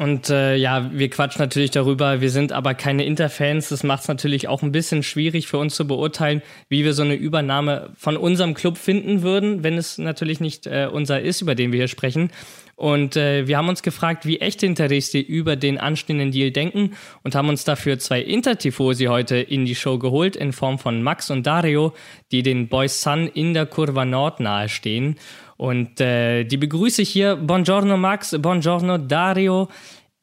Und 0.00 0.30
äh, 0.30 0.56
ja, 0.56 0.90
wir 0.94 1.10
quatschen 1.10 1.42
natürlich 1.42 1.72
darüber, 1.72 2.22
wir 2.22 2.30
sind 2.30 2.52
aber 2.52 2.72
keine 2.72 3.04
Interfans. 3.04 3.68
Das 3.68 3.84
macht 3.84 4.00
es 4.00 4.08
natürlich 4.08 4.48
auch 4.48 4.62
ein 4.62 4.72
bisschen 4.72 5.02
schwierig 5.02 5.46
für 5.46 5.58
uns 5.58 5.74
zu 5.74 5.86
beurteilen, 5.86 6.40
wie 6.70 6.84
wir 6.84 6.94
so 6.94 7.02
eine 7.02 7.16
Übernahme 7.16 7.90
von 7.98 8.16
unserem 8.16 8.54
Club 8.54 8.78
finden 8.78 9.20
würden, 9.20 9.62
wenn 9.62 9.76
es 9.76 9.98
natürlich 9.98 10.40
nicht 10.40 10.66
äh, 10.66 10.88
unser 10.90 11.20
ist, 11.20 11.42
über 11.42 11.54
den 11.54 11.70
wir 11.70 11.80
hier 11.80 11.88
sprechen. 11.88 12.30
Und 12.76 13.16
äh, 13.16 13.46
wir 13.46 13.58
haben 13.58 13.68
uns 13.68 13.82
gefragt, 13.82 14.24
wie 14.24 14.40
echte 14.40 14.64
Interessierte 14.64 15.18
über 15.18 15.54
den 15.54 15.76
anstehenden 15.76 16.30
Deal 16.30 16.50
denken 16.50 16.96
und 17.22 17.34
haben 17.34 17.50
uns 17.50 17.64
dafür 17.64 17.98
zwei 17.98 18.22
Intertifosi 18.22 19.04
heute 19.04 19.36
in 19.36 19.66
die 19.66 19.74
Show 19.74 19.98
geholt, 19.98 20.34
in 20.34 20.54
Form 20.54 20.78
von 20.78 21.02
Max 21.02 21.30
und 21.30 21.46
Dario, 21.46 21.92
die 22.32 22.42
den 22.42 22.68
Boys 22.68 23.02
Sun 23.02 23.26
in 23.26 23.52
der 23.52 23.66
Kurva 23.66 24.06
Nord 24.06 24.40
nahestehen. 24.40 25.16
Und 25.60 26.00
äh, 26.00 26.44
die 26.44 26.56
begrüße 26.56 27.02
ich 27.02 27.10
hier. 27.10 27.36
Buongiorno 27.36 27.98
Max, 27.98 28.34
buongiorno 28.40 28.96
Dario. 28.96 29.68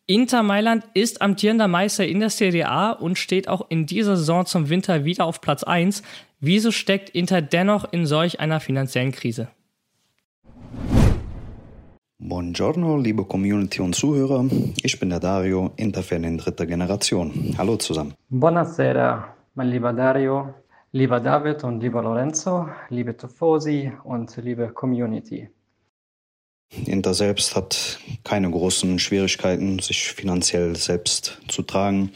Inter 0.08 0.42
Mailand 0.42 0.84
ist 0.96 1.22
amtierender 1.22 1.68
Meister 1.68 2.08
in 2.08 2.20
der 2.20 2.32
Serie 2.32 2.68
A 2.68 2.90
und 2.90 3.20
steht 3.20 3.48
auch 3.48 3.68
in 3.70 3.86
dieser 3.86 4.18
Saison 4.18 4.48
zum 4.48 4.70
Winter 4.70 5.06
wieder 5.06 5.26
auf 5.26 5.40
Platz 5.40 5.62
1. 5.62 6.02
Wieso 6.40 6.72
steckt 6.72 7.12
Inter 7.12 7.44
dennoch 7.44 7.86
in 7.92 8.08
solch 8.08 8.40
einer 8.40 8.60
finanziellen 8.60 9.12
Krise? 9.12 9.50
Buongiorno, 12.18 12.98
liebe 12.98 13.24
Community 13.24 13.80
und 13.82 13.94
Zuhörer. 13.94 14.44
Ich 14.82 15.00
bin 15.00 15.12
der 15.12 15.20
Dario, 15.20 15.70
Interfan 15.76 16.24
in 16.24 16.40
dritter 16.40 16.66
Generation. 16.66 17.54
Hallo 17.60 17.76
zusammen. 17.76 18.16
Buonasera, 18.30 19.36
mein 19.54 19.68
lieber 19.68 19.94
Dario, 19.94 20.56
lieber 20.98 21.20
David 21.20 21.64
und 21.64 21.80
lieber 21.80 22.02
Lorenzo, 22.02 22.70
liebe 22.90 23.16
Tifosi 23.16 23.92
und 24.04 24.36
liebe 24.38 24.70
Community. 24.70 25.48
Inter 26.86 27.14
selbst 27.14 27.56
hat 27.56 28.00
keine 28.24 28.50
großen 28.50 28.98
Schwierigkeiten, 28.98 29.78
sich 29.78 30.08
finanziell 30.08 30.76
selbst 30.76 31.40
zu 31.48 31.62
tragen. 31.62 32.12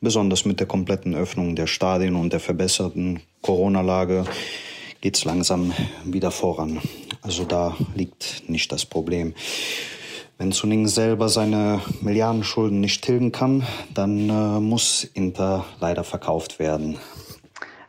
Besonders 0.00 0.46
mit 0.46 0.60
der 0.60 0.66
kompletten 0.66 1.14
Öffnung 1.14 1.54
der 1.56 1.66
Stadien 1.66 2.16
und 2.16 2.32
der 2.32 2.40
verbesserten 2.40 3.20
Corona-Lage 3.42 4.24
geht 5.02 5.18
es 5.18 5.24
langsam 5.24 5.72
wieder 6.04 6.30
voran. 6.30 6.80
Also 7.20 7.44
da 7.44 7.76
liegt 7.94 8.48
nicht 8.48 8.72
das 8.72 8.86
Problem. 8.86 9.34
Wenn 10.38 10.52
Zuning 10.52 10.88
selber 10.88 11.28
seine 11.28 11.82
Milliardenschulden 12.00 12.80
nicht 12.80 13.04
tilgen 13.04 13.30
kann, 13.30 13.64
dann 13.92 14.30
äh, 14.30 14.58
muss 14.58 15.04
Inter 15.04 15.66
leider 15.80 16.02
verkauft 16.02 16.58
werden. 16.58 16.98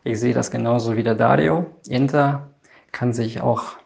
Ich 0.05 0.19
sehe 0.19 0.33
das 0.33 0.51
genauso 0.51 0.97
wie 0.97 1.03
der 1.03 1.15
Dario. 1.15 1.65
Inter 1.87 2.49
kann 2.91 3.13
sich 3.13 3.39
auch, 3.39 3.77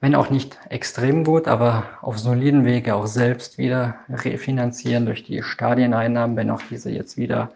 wenn 0.00 0.14
auch 0.14 0.30
nicht 0.30 0.58
extrem 0.70 1.24
gut, 1.24 1.46
aber 1.46 1.84
auf 2.00 2.18
soliden 2.18 2.64
Wege 2.64 2.94
auch 2.94 3.06
selbst 3.06 3.58
wieder 3.58 3.96
refinanzieren 4.08 5.04
durch 5.04 5.22
die 5.22 5.42
Stadieneinnahmen, 5.42 6.36
wenn 6.36 6.50
auch 6.50 6.62
diese 6.70 6.90
jetzt 6.90 7.18
wieder 7.18 7.50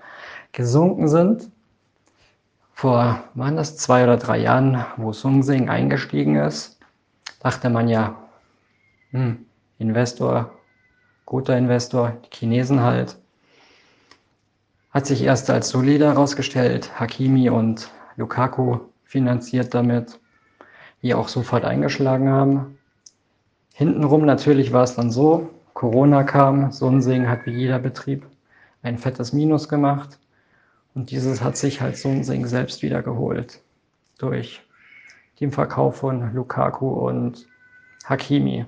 gesunken 0.52 1.08
sind. 1.08 1.50
Vor, 2.74 3.24
waren 3.34 3.56
das 3.56 3.78
zwei 3.78 4.04
oder 4.04 4.18
drei 4.18 4.38
Jahren, 4.38 4.84
wo 4.98 5.12
Sung 5.12 5.42
Sing 5.42 5.70
eingestiegen 5.70 6.36
ist, 6.36 6.78
dachte 7.40 7.70
man 7.70 7.88
ja, 7.88 8.14
hm, 9.12 9.46
Investor, 9.78 10.50
guter 11.24 11.56
Investor, 11.56 12.14
die 12.24 12.36
Chinesen 12.36 12.82
halt. 12.82 13.16
Hat 14.94 15.06
sich 15.06 15.22
erst 15.22 15.50
als 15.50 15.70
solider 15.70 16.10
herausgestellt, 16.10 17.00
Hakimi 17.00 17.50
und 17.50 17.90
Lukaku 18.16 18.78
finanziert 19.02 19.74
damit, 19.74 20.20
die 21.02 21.14
auch 21.14 21.26
sofort 21.26 21.64
eingeschlagen 21.64 22.28
haben. 22.28 22.78
Hintenrum 23.74 24.24
natürlich 24.24 24.72
war 24.72 24.84
es 24.84 24.94
dann 24.94 25.10
so, 25.10 25.50
Corona 25.72 26.22
kam, 26.22 26.70
Sonsing 26.70 27.28
hat 27.28 27.44
wie 27.44 27.50
jeder 27.50 27.80
Betrieb 27.80 28.24
ein 28.84 28.96
fettes 28.96 29.32
Minus 29.32 29.68
gemacht 29.68 30.20
und 30.94 31.10
dieses 31.10 31.42
hat 31.42 31.56
sich 31.56 31.80
halt 31.80 31.96
Sonsing 31.96 32.46
selbst 32.46 32.82
wieder 32.82 33.02
geholt 33.02 33.60
durch 34.18 34.62
den 35.40 35.50
Verkauf 35.50 35.96
von 35.96 36.32
Lukaku 36.32 36.86
und 36.88 37.48
Hakimi. 38.04 38.64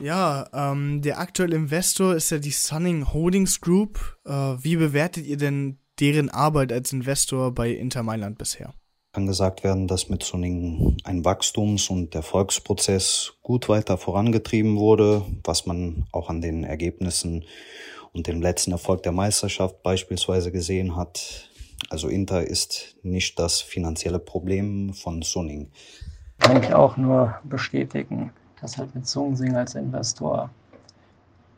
Ja, 0.00 0.46
ähm, 0.54 1.02
der 1.02 1.18
aktuelle 1.18 1.56
Investor 1.56 2.14
ist 2.14 2.30
ja 2.30 2.38
die 2.38 2.50
Sunning 2.50 3.12
Holdings 3.12 3.60
Group. 3.60 4.16
Äh, 4.24 4.32
wie 4.32 4.76
bewertet 4.76 5.26
ihr 5.26 5.36
denn 5.36 5.78
deren 6.00 6.30
Arbeit 6.30 6.72
als 6.72 6.92
Investor 6.92 7.52
bei 7.52 7.70
Inter 7.70 8.02
Mailand 8.02 8.38
bisher? 8.38 8.72
Kann 9.12 9.26
gesagt 9.26 9.62
werden, 9.62 9.88
dass 9.88 10.08
mit 10.08 10.22
Sunning 10.22 10.96
ein 11.04 11.24
Wachstums- 11.24 11.90
und 11.90 12.14
Erfolgsprozess 12.14 13.34
gut 13.42 13.68
weiter 13.68 13.98
vorangetrieben 13.98 14.78
wurde, 14.78 15.22
was 15.44 15.66
man 15.66 16.06
auch 16.12 16.30
an 16.30 16.40
den 16.40 16.64
Ergebnissen 16.64 17.44
und 18.12 18.26
dem 18.26 18.40
letzten 18.40 18.72
Erfolg 18.72 19.02
der 19.02 19.12
Meisterschaft 19.12 19.82
beispielsweise 19.82 20.50
gesehen 20.50 20.96
hat. 20.96 21.50
Also 21.90 22.08
Inter 22.08 22.46
ist 22.46 22.96
nicht 23.02 23.38
das 23.38 23.60
finanzielle 23.60 24.18
Problem 24.18 24.94
von 24.94 25.20
Sunning. 25.20 25.70
Kann 26.38 26.62
ich 26.62 26.72
auch 26.72 26.96
nur 26.96 27.34
bestätigen 27.44 28.32
dass 28.60 28.78
halt 28.78 28.94
mit 28.94 29.06
Zungensing 29.06 29.56
als 29.56 29.74
Investor 29.74 30.50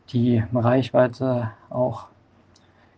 die 0.09 0.43
Reichweite 0.53 1.51
auch 1.69 2.07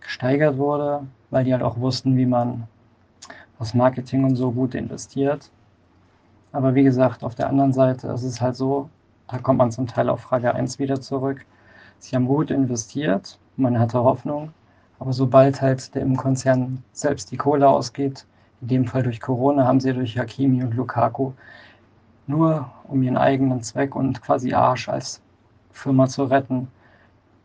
gesteigert 0.01 0.57
wurde, 0.57 1.05
weil 1.29 1.43
die 1.43 1.53
halt 1.53 1.63
auch 1.63 1.79
wussten, 1.79 2.17
wie 2.17 2.25
man 2.25 2.67
das 3.59 3.73
Marketing 3.73 4.23
und 4.23 4.35
so 4.35 4.51
gut 4.51 4.75
investiert. 4.75 5.49
Aber 6.51 6.75
wie 6.75 6.83
gesagt, 6.83 7.23
auf 7.23 7.35
der 7.35 7.49
anderen 7.49 7.73
Seite 7.73 8.07
ist 8.07 8.23
es 8.23 8.41
halt 8.41 8.55
so, 8.55 8.89
da 9.27 9.39
kommt 9.39 9.59
man 9.59 9.71
zum 9.71 9.87
Teil 9.87 10.09
auf 10.09 10.21
Frage 10.21 10.53
1 10.53 10.79
wieder 10.79 11.01
zurück. 11.01 11.45
Sie 11.99 12.15
haben 12.15 12.27
gut 12.27 12.51
investiert, 12.51 13.39
man 13.57 13.79
hatte 13.79 14.03
Hoffnung, 14.03 14.51
aber 14.99 15.13
sobald 15.13 15.61
halt 15.61 15.95
der 15.95 16.03
im 16.03 16.15
Konzern 16.15 16.83
selbst 16.93 17.31
die 17.31 17.37
Kohle 17.37 17.67
ausgeht, 17.67 18.25
in 18.61 18.67
dem 18.67 18.85
Fall 18.85 19.03
durch 19.03 19.19
Corona, 19.19 19.65
haben 19.65 19.79
sie 19.79 19.93
durch 19.93 20.17
Hakimi 20.17 20.63
und 20.63 20.75
Lukaku 20.75 21.31
nur 22.27 22.69
um 22.87 23.01
ihren 23.03 23.17
eigenen 23.17 23.61
Zweck 23.61 23.95
und 23.95 24.21
quasi 24.21 24.53
Arsch 24.53 24.89
als 24.89 25.21
Firma 25.71 26.07
zu 26.07 26.23
retten, 26.23 26.67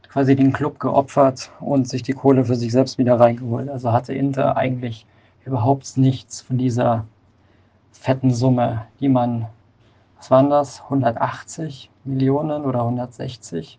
quasi 0.08 0.34
den 0.34 0.52
Club 0.52 0.80
geopfert 0.80 1.50
und 1.60 1.88
sich 1.88 2.02
die 2.02 2.12
Kohle 2.12 2.44
für 2.44 2.56
sich 2.56 2.72
selbst 2.72 2.98
wieder 2.98 3.18
reingeholt. 3.18 3.68
Also 3.68 3.92
hatte 3.92 4.12
Inter 4.12 4.56
eigentlich 4.56 5.06
überhaupt 5.44 5.96
nichts 5.96 6.40
von 6.40 6.58
dieser 6.58 7.04
fetten 7.92 8.32
Summe, 8.32 8.86
die 9.00 9.08
man, 9.08 9.46
was 10.16 10.30
waren 10.30 10.50
das, 10.50 10.82
180 10.84 11.90
Millionen 12.04 12.64
oder 12.64 12.80
160? 12.80 13.78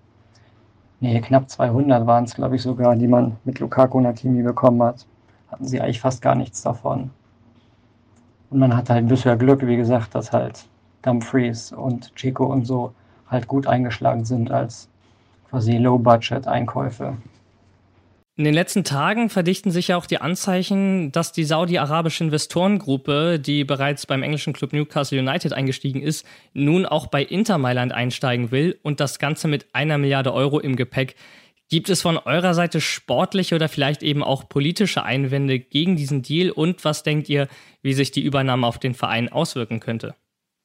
Nee, 1.00 1.20
knapp 1.22 1.50
200 1.50 2.06
waren 2.06 2.26
es, 2.26 2.36
glaube 2.36 2.56
ich, 2.56 2.62
sogar, 2.62 2.96
die 2.96 3.08
man 3.08 3.38
mit 3.44 3.60
Lukaku 3.60 3.98
und 3.98 4.06
Hakimi 4.06 4.44
bekommen 4.44 4.84
hat. 4.84 5.08
Hatten 5.52 5.66
sie 5.66 5.82
eigentlich 5.82 6.00
fast 6.00 6.22
gar 6.22 6.36
nichts 6.36 6.62
davon. 6.62 7.10
Und 8.52 8.60
man 8.60 8.76
hatte 8.76 8.94
halt 8.94 9.08
bisher 9.08 9.36
Glück, 9.36 9.66
wie 9.66 9.78
gesagt, 9.78 10.14
dass 10.14 10.32
halt 10.32 10.66
Dumfries 11.02 11.72
und 11.72 12.16
Chico 12.16 12.46
und 12.46 12.66
so 12.66 12.94
halt 13.28 13.48
gut 13.48 13.68
eingeschlagen 13.68 14.26
sind 14.26 14.52
als 14.52 14.90
quasi 15.50 15.78
Low-Budget-Einkäufe. 15.78 17.18
In 18.38 18.46
den 18.46 18.54
letzten 18.54 18.84
Tagen 18.84 19.30
verdichten 19.30 19.72
sich 19.72 19.90
ja 19.90 19.98
auch 19.98 20.06
die 20.06 20.20
Anzeichen, 20.20 21.12
dass 21.12 21.34
die 21.34 21.44
saudi-arabische 21.44 22.24
Investorengruppe, 22.24 23.40
die 23.40 23.66
bereits 23.66 24.06
beim 24.06 24.24
englischen 24.24 24.54
Club 24.54 24.74
Newcastle 24.74 25.20
United 25.20 25.54
eingestiegen 25.54 26.02
ist, 26.02 26.26
nun 26.54 26.86
auch 26.86 27.08
bei 27.08 27.22
Inter 27.24 27.58
Mailand 27.58 27.92
einsteigen 27.92 28.50
will 28.50 28.80
und 28.84 29.00
das 29.00 29.20
Ganze 29.20 29.48
mit 29.48 29.68
einer 29.74 29.98
Milliarde 29.98 30.34
Euro 30.34 30.60
im 30.60 30.76
Gepäck. 30.76 31.16
Gibt 31.70 31.90
es 31.90 32.02
von 32.02 32.18
eurer 32.18 32.54
Seite 32.54 32.82
sportliche 32.82 33.56
oder 33.56 33.70
vielleicht 33.70 34.02
eben 34.02 34.24
auch 34.24 34.50
politische 34.50 35.04
Einwände 35.04 35.60
gegen 35.60 35.96
diesen 35.96 36.22
Deal 36.22 36.52
und 36.52 36.84
was 36.84 37.04
denkt 37.04 37.30
ihr, 37.30 37.48
wie 37.82 37.94
sich 37.94 38.12
die 38.12 38.24
Übernahme 38.24 38.66
auf 38.66 38.80
den 38.80 38.94
Verein 38.94 39.30
auswirken 39.30 39.80
könnte? 39.82 40.16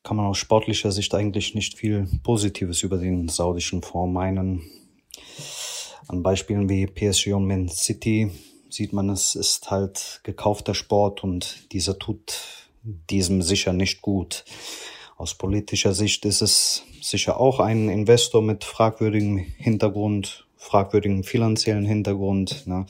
Kann 0.07 0.19
man 0.19 0.27
aus 0.27 0.39
sportlicher 0.39 0.93
Sicht 0.93 1.17
eigentlich 1.17 1.57
nicht 1.57 1.77
viel 1.77 2.07
Positives 2.23 2.85
über 2.85 2.97
den 2.97 3.29
saudischen 3.29 3.83
Fonds 3.83 4.15
meinen. 4.15 4.63
An 6.07 6.23
Beispielen 6.23 6.69
wie 6.69 6.87
PSG 6.87 7.33
und 7.33 7.49
Man 7.49 7.69
City 7.69 8.31
sieht 8.71 8.93
man, 8.93 9.11
es 9.11 9.35
ist 9.35 9.69
halt 9.69 10.21
gekaufter 10.23 10.75
Sport 10.75 11.25
und 11.25 11.73
dieser 11.73 11.99
tut 11.99 12.39
diesem 12.85 13.43
sicher 13.43 13.73
nicht 13.73 14.01
gut. 14.01 14.45
Aus 15.17 15.35
politischer 15.35 15.93
Sicht 15.93 16.25
ist 16.25 16.41
es 16.41 16.85
sicher 17.03 17.41
auch 17.41 17.59
ein 17.59 17.89
Investor 17.89 18.43
mit 18.43 18.63
fragwürdigem 18.63 19.39
Hintergrund, 19.39 20.47
fragwürdigem 20.57 21.25
finanziellen 21.25 21.85
Hintergrund. 21.85 22.65
Ne? 22.69 22.87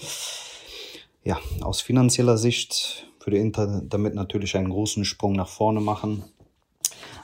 Ja, 1.24 1.40
aus 1.62 1.80
finanzieller 1.80 2.36
Sicht 2.36 3.06
würde 3.24 3.38
Inter 3.38 3.80
damit 3.88 4.14
natürlich 4.14 4.54
einen 4.54 4.68
großen 4.68 5.06
Sprung 5.06 5.32
nach 5.32 5.48
vorne 5.48 5.80
machen. 5.80 6.24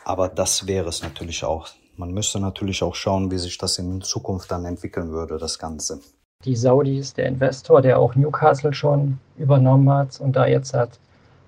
Aber 0.04 0.28
das 0.28 0.66
wäre 0.66 0.88
es 0.88 1.02
natürlich 1.02 1.44
auch. 1.44 1.68
Man 1.96 2.12
müsste 2.12 2.40
natürlich 2.40 2.82
auch 2.82 2.94
schauen, 2.94 3.30
wie 3.30 3.38
sich 3.38 3.58
das 3.58 3.78
in 3.78 4.00
Zukunft 4.00 4.50
dann 4.50 4.64
entwickeln 4.64 5.10
würde, 5.10 5.38
das 5.38 5.58
Ganze. 5.58 6.00
Die 6.44 6.56
Saudis, 6.56 7.14
der 7.14 7.26
Investor, 7.26 7.82
der 7.82 7.98
auch 7.98 8.14
Newcastle 8.16 8.74
schon 8.74 9.18
übernommen 9.36 9.90
hat 9.90 10.20
und 10.20 10.34
da 10.34 10.46
jetzt 10.46 10.74
hat 10.74 10.98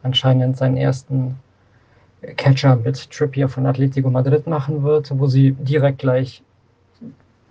anscheinend 0.03 0.57
seinen 0.57 0.77
ersten 0.77 1.37
Catcher 2.37 2.77
mit 2.77 3.11
Trippier 3.11 3.49
von 3.49 3.67
Atletico 3.67 4.11
Madrid 4.11 4.47
machen 4.47 4.83
wird, 4.83 5.11
wo 5.19 5.27
sie 5.27 5.53
direkt 5.53 5.99
gleich 5.99 6.43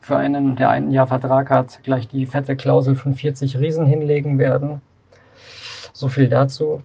für 0.02 0.18
einen, 0.18 0.56
der 0.56 0.70
ein 0.70 0.92
Jahr 0.92 1.08
Vertrag 1.08 1.50
hat, 1.50 1.80
gleich 1.84 2.08
die 2.08 2.26
fette 2.26 2.56
Klausel 2.56 2.96
von 2.96 3.16
40 3.16 3.58
Riesen 3.58 3.86
hinlegen 3.86 4.38
werden. 4.38 4.82
So 5.94 6.10
viel 6.10 6.28
dazu. 6.28 6.82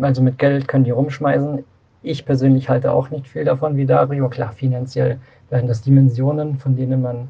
Also 0.00 0.22
mit 0.22 0.38
Geld 0.38 0.68
können 0.68 0.84
die 0.84 0.90
rumschmeißen. 0.90 1.64
Ich 2.02 2.24
persönlich 2.24 2.68
halte 2.68 2.92
auch 2.92 3.10
nicht 3.10 3.26
viel 3.28 3.44
davon 3.44 3.76
wie 3.76 3.86
Dario. 3.86 4.28
Klar, 4.28 4.52
finanziell 4.52 5.18
werden 5.50 5.68
das 5.68 5.82
Dimensionen, 5.82 6.58
von 6.58 6.76
denen 6.76 7.02
man 7.02 7.28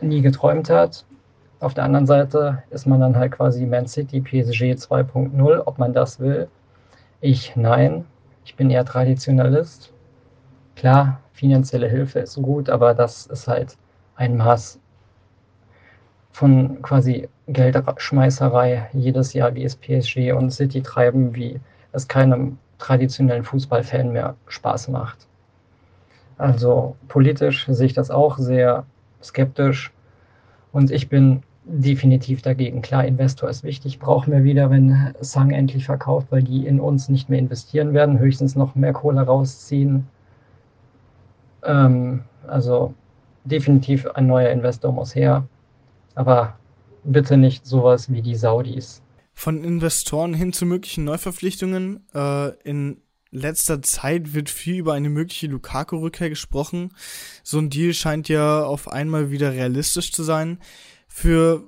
nie 0.00 0.22
geträumt 0.22 0.68
hat. 0.70 1.04
Auf 1.60 1.74
der 1.74 1.84
anderen 1.84 2.06
Seite 2.06 2.62
ist 2.70 2.86
man 2.86 3.00
dann 3.00 3.16
halt 3.16 3.32
quasi 3.32 3.64
Man 3.66 3.86
City 3.86 4.20
PSG 4.20 4.74
2.0, 4.74 5.62
ob 5.64 5.78
man 5.78 5.92
das 5.92 6.18
will. 6.18 6.48
Ich 7.20 7.54
nein. 7.56 8.04
Ich 8.44 8.56
bin 8.56 8.70
eher 8.70 8.84
Traditionalist. 8.84 9.92
Klar, 10.74 11.20
finanzielle 11.32 11.88
Hilfe 11.88 12.18
ist 12.20 12.34
gut, 12.42 12.68
aber 12.68 12.94
das 12.94 13.26
ist 13.26 13.46
halt 13.46 13.76
ein 14.16 14.36
Maß 14.36 14.80
von 16.32 16.82
quasi 16.82 17.28
Geldschmeißerei 17.46 18.88
jedes 18.92 19.32
Jahr, 19.34 19.54
wie 19.54 19.64
es 19.64 19.76
PSG 19.76 20.32
und 20.32 20.50
City 20.50 20.82
treiben, 20.82 21.34
wie 21.34 21.60
es 21.92 22.08
keinem 22.08 22.58
traditionellen 22.82 23.44
Fußballfan 23.44 24.12
mehr 24.12 24.34
Spaß 24.48 24.88
macht. 24.88 25.28
Also 26.36 26.96
politisch 27.06 27.66
sehe 27.68 27.86
ich 27.86 27.92
das 27.92 28.10
auch 28.10 28.38
sehr 28.38 28.84
skeptisch 29.22 29.92
und 30.72 30.90
ich 30.90 31.08
bin 31.08 31.44
definitiv 31.64 32.42
dagegen. 32.42 32.82
Klar, 32.82 33.04
Investor 33.04 33.48
ist 33.48 33.62
wichtig, 33.62 34.00
brauchen 34.00 34.32
wir 34.32 34.42
wieder, 34.42 34.68
wenn 34.68 35.14
Sang 35.20 35.50
endlich 35.50 35.84
verkauft, 35.84 36.26
weil 36.30 36.42
die 36.42 36.66
in 36.66 36.80
uns 36.80 37.08
nicht 37.08 37.28
mehr 37.28 37.38
investieren 37.38 37.94
werden, 37.94 38.18
höchstens 38.18 38.56
noch 38.56 38.74
mehr 38.74 38.92
Kohle 38.92 39.20
rausziehen. 39.22 40.08
Ähm, 41.62 42.24
also 42.48 42.94
definitiv 43.44 44.08
ein 44.10 44.26
neuer 44.26 44.50
Investor 44.50 44.90
muss 44.90 45.14
her, 45.14 45.44
aber 46.16 46.56
bitte 47.04 47.36
nicht 47.36 47.64
sowas 47.64 48.10
wie 48.10 48.22
die 48.22 48.34
Saudis 48.34 49.02
von 49.32 49.64
Investoren 49.64 50.34
hin 50.34 50.52
zu 50.52 50.66
möglichen 50.66 51.04
Neuverpflichtungen. 51.04 52.06
Äh, 52.14 52.50
in 52.64 53.02
letzter 53.30 53.82
Zeit 53.82 54.34
wird 54.34 54.50
viel 54.50 54.76
über 54.76 54.92
eine 54.92 55.08
mögliche 55.08 55.46
Lukaku-Rückkehr 55.46 56.28
gesprochen. 56.28 56.90
So 57.42 57.58
ein 57.58 57.70
Deal 57.70 57.94
scheint 57.94 58.28
ja 58.28 58.64
auf 58.64 58.88
einmal 58.88 59.30
wieder 59.30 59.52
realistisch 59.52 60.12
zu 60.12 60.22
sein. 60.22 60.58
Für 61.08 61.64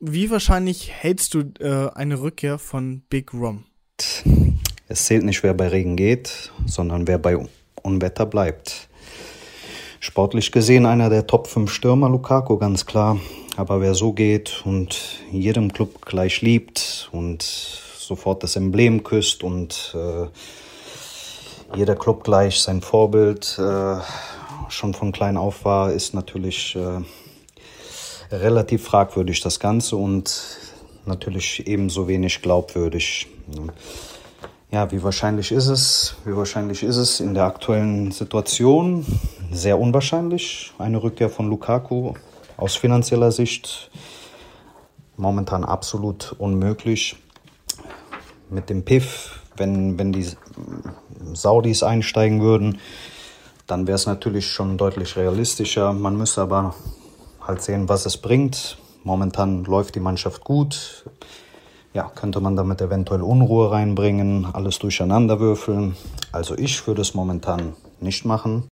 wie 0.00 0.30
wahrscheinlich 0.30 0.90
hältst 0.90 1.34
du 1.34 1.52
äh, 1.60 1.90
eine 1.94 2.20
Rückkehr 2.20 2.58
von 2.58 3.02
Big 3.08 3.32
Rom? 3.32 3.64
Es 4.88 5.06
zählt 5.06 5.24
nicht, 5.24 5.42
wer 5.42 5.54
bei 5.54 5.68
Regen 5.68 5.96
geht, 5.96 6.52
sondern 6.66 7.06
wer 7.06 7.18
bei 7.18 7.38
Unwetter 7.82 8.26
bleibt. 8.26 8.88
Sportlich 10.04 10.52
gesehen 10.52 10.84
einer 10.84 11.08
der 11.08 11.26
Top 11.26 11.46
5 11.46 11.72
Stürmer, 11.72 12.10
Lukaku, 12.10 12.58
ganz 12.58 12.84
klar. 12.84 13.18
Aber 13.56 13.80
wer 13.80 13.94
so 13.94 14.12
geht 14.12 14.60
und 14.66 15.00
jedem 15.32 15.72
Club 15.72 16.04
gleich 16.04 16.42
liebt 16.42 17.08
und 17.10 17.42
sofort 17.42 18.42
das 18.42 18.54
Emblem 18.56 19.02
küsst 19.02 19.42
und 19.42 19.96
äh, 19.96 20.26
jeder 21.74 21.96
Club 21.96 22.22
gleich 22.22 22.60
sein 22.60 22.82
Vorbild 22.82 23.58
äh, 23.58 23.96
schon 24.68 24.92
von 24.92 25.10
klein 25.10 25.38
auf 25.38 25.64
war, 25.64 25.90
ist 25.90 26.12
natürlich 26.12 26.76
äh, 26.76 27.00
relativ 28.30 28.84
fragwürdig 28.84 29.40
das 29.40 29.58
Ganze 29.58 29.96
und 29.96 30.38
natürlich 31.06 31.66
ebenso 31.66 32.08
wenig 32.08 32.42
glaubwürdig. 32.42 33.26
Ja, 34.70 34.92
wie 34.92 35.02
wahrscheinlich 35.02 35.50
ist 35.50 35.68
es? 35.68 36.16
Wie 36.26 36.36
wahrscheinlich 36.36 36.82
ist 36.82 36.96
es 36.96 37.20
in 37.20 37.32
der 37.32 37.44
aktuellen 37.44 38.12
Situation? 38.12 39.06
Sehr 39.50 39.78
unwahrscheinlich. 39.78 40.72
Eine 40.78 41.02
Rückkehr 41.02 41.30
von 41.30 41.48
Lukaku 41.48 42.14
aus 42.56 42.76
finanzieller 42.76 43.32
Sicht 43.32 43.90
momentan 45.16 45.64
absolut 45.64 46.34
unmöglich. 46.38 47.16
Mit 48.50 48.70
dem 48.70 48.84
PIF, 48.84 49.40
wenn, 49.56 49.98
wenn 49.98 50.12
die 50.12 50.28
Saudis 51.32 51.82
einsteigen 51.82 52.40
würden, 52.40 52.78
dann 53.66 53.86
wäre 53.86 53.96
es 53.96 54.06
natürlich 54.06 54.46
schon 54.46 54.76
deutlich 54.76 55.16
realistischer. 55.16 55.92
Man 55.92 56.16
müsste 56.16 56.42
aber 56.42 56.74
halt 57.40 57.62
sehen, 57.62 57.88
was 57.88 58.06
es 58.06 58.16
bringt. 58.16 58.78
Momentan 59.04 59.64
läuft 59.64 59.94
die 59.94 60.00
Mannschaft 60.00 60.44
gut 60.44 61.04
ja, 61.94 62.10
könnte 62.12 62.40
man 62.40 62.56
damit 62.56 62.80
eventuell 62.82 63.22
Unruhe 63.22 63.70
reinbringen, 63.70 64.46
alles 64.52 64.80
durcheinander 64.80 65.38
würfeln. 65.38 65.96
Also 66.32 66.58
ich 66.58 66.86
würde 66.86 67.00
es 67.00 67.14
momentan 67.14 67.74
nicht 68.00 68.24
machen. 68.24 68.68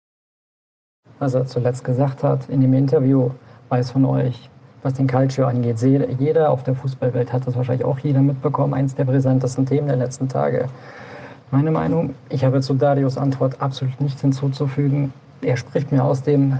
Was 1.18 1.34
er 1.34 1.46
zuletzt 1.46 1.84
gesagt 1.84 2.22
hat 2.22 2.48
in 2.48 2.60
dem 2.60 2.74
Interview, 2.74 3.30
weiß 3.68 3.90
von 3.90 4.04
euch, 4.04 4.48
was 4.82 4.94
den 4.94 5.06
Calcio 5.06 5.46
angeht. 5.46 5.80
Jeder 6.18 6.50
auf 6.50 6.62
der 6.62 6.74
Fußballwelt 6.74 7.32
hat 7.32 7.46
das 7.46 7.56
wahrscheinlich 7.56 7.84
auch 7.84 7.98
jeder 7.98 8.20
mitbekommen. 8.20 8.74
Eines 8.74 8.94
der 8.94 9.04
brisantesten 9.04 9.66
Themen 9.66 9.88
der 9.88 9.96
letzten 9.96 10.28
Tage. 10.28 10.68
Meine 11.50 11.70
Meinung, 11.70 12.14
ich 12.28 12.44
habe 12.44 12.60
zu 12.60 12.74
Darius 12.74 13.16
Antwort 13.16 13.60
absolut 13.60 14.00
nichts 14.00 14.20
hinzuzufügen. 14.20 15.12
Er 15.40 15.56
spricht 15.56 15.90
mir 15.90 16.04
aus 16.04 16.22
dem 16.22 16.58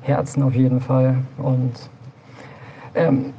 Herzen 0.00 0.42
auf 0.42 0.54
jeden 0.54 0.80
Fall. 0.80 1.16
Und 1.38 1.72
ähm, 2.94 3.32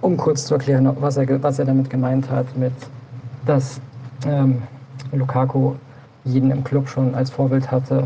um 0.00 0.16
kurz 0.16 0.46
zu 0.46 0.54
erklären, 0.54 0.94
was 1.00 1.16
er, 1.16 1.42
was 1.42 1.58
er 1.58 1.64
damit 1.64 1.90
gemeint 1.90 2.30
hat, 2.30 2.46
mit, 2.56 2.72
dass 3.46 3.80
ähm, 4.26 4.62
Lukaku 5.12 5.74
jeden 6.24 6.50
im 6.50 6.64
Club 6.64 6.88
schon 6.88 7.14
als 7.14 7.30
Vorbild 7.30 7.70
hatte. 7.70 8.04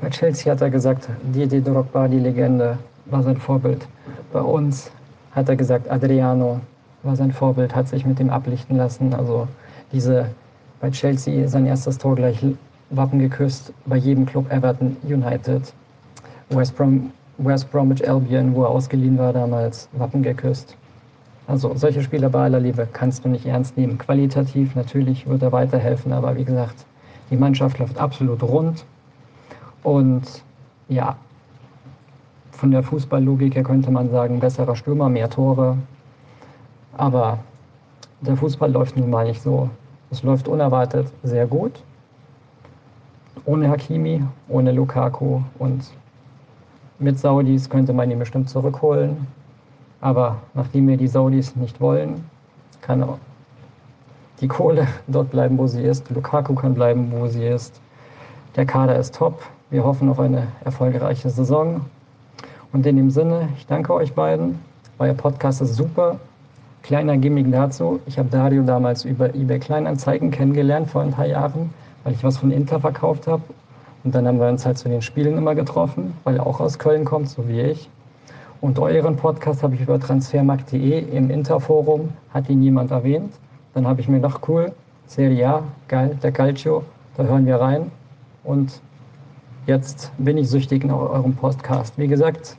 Bei 0.00 0.10
Chelsea 0.10 0.52
hat 0.52 0.60
er 0.60 0.70
gesagt, 0.70 1.08
Didier 1.22 1.60
Drogba, 1.60 2.08
die 2.08 2.18
Legende, 2.18 2.78
war 3.06 3.22
sein 3.22 3.36
Vorbild. 3.36 3.86
Bei 4.32 4.40
uns 4.40 4.90
hat 5.32 5.48
er 5.48 5.56
gesagt, 5.56 5.90
Adriano 5.90 6.60
war 7.02 7.16
sein 7.16 7.32
Vorbild, 7.32 7.74
hat 7.74 7.88
sich 7.88 8.04
mit 8.04 8.18
dem 8.18 8.30
ablichten 8.30 8.76
lassen. 8.76 9.14
Also 9.14 9.46
diese 9.92 10.26
bei 10.80 10.90
Chelsea 10.90 11.48
sein 11.48 11.66
erstes 11.66 11.98
Tor 11.98 12.16
gleich 12.16 12.44
Wappen 12.90 13.18
geküsst, 13.18 13.72
bei 13.86 13.96
jedem 13.96 14.26
Club 14.26 14.50
Everton, 14.50 14.96
United, 15.02 15.72
West, 16.50 16.76
Brom, 16.76 17.10
West 17.38 17.70
Bromwich 17.70 18.08
Albion, 18.08 18.54
wo 18.54 18.64
er 18.64 18.70
ausgeliehen 18.70 19.18
war 19.18 19.32
damals, 19.32 19.88
Wappen 19.92 20.22
geküsst. 20.22 20.76
Also 21.46 21.74
solche 21.74 22.02
Spieler 22.02 22.30
bei 22.30 22.44
aller 22.44 22.60
Liebe 22.60 22.86
kannst 22.92 23.24
du 23.24 23.28
nicht 23.28 23.46
ernst 23.46 23.76
nehmen. 23.76 23.98
Qualitativ 23.98 24.74
natürlich 24.74 25.26
wird 25.26 25.42
er 25.42 25.52
weiterhelfen, 25.52 26.12
aber 26.12 26.36
wie 26.36 26.44
gesagt, 26.44 26.84
die 27.30 27.36
Mannschaft 27.36 27.78
läuft 27.78 27.98
absolut 27.98 28.42
rund. 28.42 28.84
Und 29.84 30.42
ja, 30.88 31.16
von 32.50 32.70
der 32.70 32.82
Fußballlogik 32.82 33.54
her 33.54 33.62
könnte 33.62 33.90
man 33.90 34.10
sagen, 34.10 34.40
besserer 34.40 34.74
Stürmer, 34.74 35.08
mehr 35.08 35.30
Tore. 35.30 35.76
Aber 36.96 37.38
der 38.22 38.36
Fußball 38.36 38.72
läuft 38.72 38.96
nun 38.96 39.10
mal 39.10 39.26
nicht 39.26 39.42
so. 39.42 39.68
Es 40.10 40.22
läuft 40.22 40.48
unerwartet 40.48 41.06
sehr 41.22 41.46
gut. 41.46 41.82
Ohne 43.44 43.68
Hakimi, 43.68 44.22
ohne 44.48 44.72
Lukaku 44.72 45.42
und 45.58 45.84
mit 46.98 47.18
Saudis 47.18 47.68
könnte 47.68 47.92
man 47.92 48.10
ihn 48.10 48.18
bestimmt 48.18 48.48
zurückholen. 48.48 49.26
Aber 50.00 50.36
nachdem 50.54 50.88
wir 50.88 50.96
die 50.96 51.08
Saudis 51.08 51.56
nicht 51.56 51.80
wollen, 51.80 52.24
kann 52.80 53.06
die 54.40 54.48
Kohle 54.48 54.88
dort 55.08 55.30
bleiben, 55.30 55.58
wo 55.58 55.66
sie 55.66 55.82
ist. 55.82 56.08
Lukaku 56.08 56.54
kann 56.54 56.72
bleiben, 56.74 57.12
wo 57.12 57.26
sie 57.26 57.46
ist. 57.46 57.80
Der 58.56 58.64
Kader 58.64 58.96
ist 58.96 59.14
top. 59.14 59.42
Wir 59.74 59.82
hoffen 59.82 60.08
auf 60.08 60.20
eine 60.20 60.46
erfolgreiche 60.64 61.28
Saison. 61.30 61.80
Und 62.72 62.86
in 62.86 62.94
dem 62.94 63.10
Sinne, 63.10 63.48
ich 63.56 63.66
danke 63.66 63.92
euch 63.92 64.12
beiden. 64.12 64.60
Euer 65.00 65.14
Podcast 65.14 65.60
ist 65.62 65.74
super. 65.74 66.20
Kleiner 66.84 67.16
Gimmick 67.16 67.50
dazu. 67.50 67.98
Ich 68.06 68.16
habe 68.16 68.28
Dario 68.28 68.62
damals 68.62 69.04
über 69.04 69.34
eBay 69.34 69.58
Kleinanzeigen 69.58 70.30
kennengelernt 70.30 70.90
vor 70.90 71.02
ein 71.02 71.10
paar 71.10 71.26
Jahren, 71.26 71.70
weil 72.04 72.12
ich 72.12 72.22
was 72.22 72.38
von 72.38 72.52
Inter 72.52 72.78
verkauft 72.78 73.26
habe. 73.26 73.42
Und 74.04 74.14
dann 74.14 74.28
haben 74.28 74.38
wir 74.38 74.46
uns 74.46 74.64
halt 74.64 74.78
zu 74.78 74.88
den 74.88 75.02
Spielen 75.02 75.36
immer 75.36 75.56
getroffen, 75.56 76.14
weil 76.22 76.36
er 76.36 76.46
auch 76.46 76.60
aus 76.60 76.78
Köln 76.78 77.04
kommt, 77.04 77.28
so 77.28 77.48
wie 77.48 77.60
ich. 77.60 77.90
Und 78.60 78.78
euren 78.78 79.16
Podcast 79.16 79.64
habe 79.64 79.74
ich 79.74 79.80
über 79.80 79.98
transfermarkt.de 79.98 81.00
im 81.00 81.30
Interforum, 81.30 82.10
hat 82.32 82.48
ihn 82.48 82.62
jemand 82.62 82.92
erwähnt. 82.92 83.32
Dann 83.74 83.88
habe 83.88 84.00
ich 84.00 84.06
mir 84.08 84.18
gedacht, 84.18 84.40
cool, 84.46 84.70
Serie 85.08 85.48
A, 85.48 85.62
geil, 85.88 86.16
der 86.22 86.30
Calcio, 86.30 86.84
da 87.16 87.24
hören 87.24 87.44
wir 87.44 87.56
rein. 87.56 87.90
Und 88.44 88.80
jetzt 89.66 90.12
bin 90.18 90.38
ich 90.38 90.48
süchtig 90.48 90.84
nach 90.84 90.96
eurem 90.96 91.34
Podcast. 91.34 91.98
Wie 91.98 92.08
gesagt, 92.08 92.56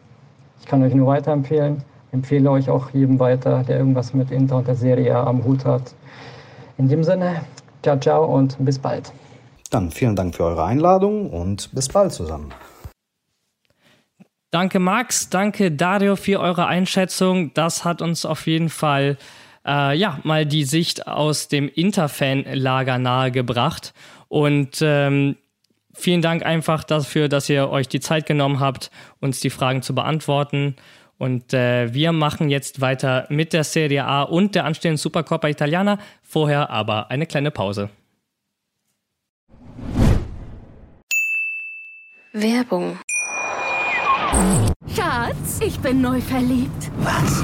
ich 0.59 0.65
kann 0.65 0.83
euch 0.83 0.93
nur 0.93 1.07
weiterempfehlen. 1.07 1.83
Empfehle 2.11 2.49
euch 2.49 2.69
auch 2.69 2.91
jedem 2.91 3.19
weiter, 3.19 3.63
der 3.67 3.77
irgendwas 3.77 4.13
mit 4.13 4.31
Inter 4.31 4.57
und 4.57 4.67
der 4.67 4.75
Serie 4.75 5.15
A 5.15 5.25
am 5.25 5.43
Hut 5.43 5.65
hat. 5.65 5.93
In 6.77 6.87
dem 6.87 7.03
Sinne, 7.03 7.41
ciao, 7.83 7.99
ciao 7.99 8.25
und 8.25 8.57
bis 8.59 8.79
bald. 8.79 9.11
Dann 9.69 9.91
vielen 9.91 10.15
Dank 10.15 10.35
für 10.35 10.45
eure 10.45 10.63
Einladung 10.63 11.29
und 11.29 11.73
bis 11.73 11.89
bald 11.89 12.13
zusammen. 12.13 12.53
Danke 14.51 14.79
Max, 14.79 15.29
danke 15.29 15.71
Dario 15.71 16.15
für 16.15 16.39
eure 16.39 16.67
Einschätzung. 16.67 17.53
Das 17.53 17.83
hat 17.83 18.01
uns 18.01 18.25
auf 18.25 18.47
jeden 18.47 18.69
Fall 18.69 19.17
äh, 19.65 19.97
ja 19.97 20.19
mal 20.23 20.45
die 20.45 20.63
Sicht 20.63 21.07
aus 21.07 21.49
dem 21.49 21.67
Interfan-Lager 21.67 22.97
nahegebracht. 22.97 23.93
Und 24.29 24.77
ähm, 24.81 25.35
vielen 25.95 26.21
Dank 26.21 26.45
einfach 26.45 26.83
dafür, 26.83 27.29
dass 27.29 27.49
ihr 27.49 27.69
euch 27.69 27.87
die 27.87 27.99
Zeit 27.99 28.25
genommen 28.25 28.59
habt, 28.59 28.91
uns 29.19 29.39
die 29.39 29.49
Fragen 29.49 29.81
zu 29.81 29.95
beantworten. 29.95 30.75
Und 31.17 31.53
äh, 31.53 31.93
wir 31.93 32.11
machen 32.11 32.49
jetzt 32.49 32.81
weiter 32.81 33.25
mit 33.29 33.53
der 33.53 33.63
Serie 33.63 34.05
A 34.05 34.23
und 34.23 34.53
der 34.53 34.65
anstehenden 34.65 34.97
Supercoppa 34.97 35.47
Italiana. 35.47 35.97
Vorher 36.21 36.69
aber 36.69 37.09
eine 37.09 37.25
kleine 37.25 37.51
Pause. 37.51 37.89
Werbung 42.33 42.99
Schatz, 44.93 45.59
ich 45.61 45.79
bin 45.79 46.01
neu 46.01 46.19
verliebt. 46.19 46.91
Was? 46.97 47.43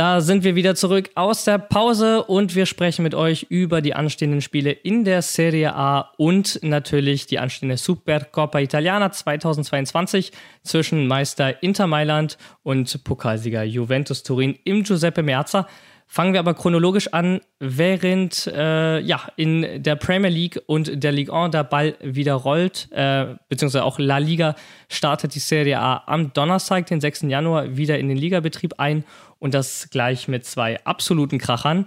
Da 0.00 0.22
sind 0.22 0.44
wir 0.44 0.54
wieder 0.54 0.74
zurück 0.76 1.10
aus 1.14 1.44
der 1.44 1.58
Pause 1.58 2.24
und 2.24 2.54
wir 2.54 2.64
sprechen 2.64 3.02
mit 3.02 3.14
euch 3.14 3.48
über 3.50 3.82
die 3.82 3.92
anstehenden 3.92 4.40
Spiele 4.40 4.70
in 4.70 5.04
der 5.04 5.20
Serie 5.20 5.74
A 5.74 6.10
und 6.16 6.58
natürlich 6.62 7.26
die 7.26 7.38
anstehende 7.38 7.76
Supercoppa 7.76 8.60
Italiana 8.60 9.12
2022 9.12 10.32
zwischen 10.62 11.06
Meister 11.06 11.62
Inter 11.62 11.86
Mailand 11.86 12.38
und 12.62 13.04
Pokalsieger 13.04 13.62
Juventus 13.62 14.22
Turin 14.22 14.58
im 14.64 14.84
Giuseppe 14.84 15.22
Meazza. 15.22 15.68
Fangen 16.12 16.32
wir 16.32 16.40
aber 16.40 16.54
chronologisch 16.54 17.12
an, 17.12 17.40
während 17.60 18.48
äh, 18.48 18.98
ja, 18.98 19.20
in 19.36 19.80
der 19.80 19.94
Premier 19.94 20.30
League 20.30 20.60
und 20.66 21.04
der 21.04 21.12
Ligue 21.12 21.32
1 21.32 21.52
der 21.52 21.62
Ball 21.62 21.94
wieder 22.00 22.34
rollt, 22.34 22.88
äh, 22.90 23.26
beziehungsweise 23.48 23.84
auch 23.84 24.00
La 24.00 24.18
Liga 24.18 24.56
startet 24.88 25.36
die 25.36 25.38
Serie 25.38 25.78
A 25.78 26.02
am 26.06 26.32
Donnerstag, 26.32 26.86
den 26.86 27.00
6. 27.00 27.22
Januar, 27.28 27.76
wieder 27.76 27.96
in 28.00 28.08
den 28.08 28.16
Ligabetrieb 28.16 28.74
ein 28.78 29.04
und 29.40 29.54
das 29.54 29.90
gleich 29.90 30.28
mit 30.28 30.46
zwei 30.46 30.82
absoluten 30.84 31.38
Krachern. 31.38 31.86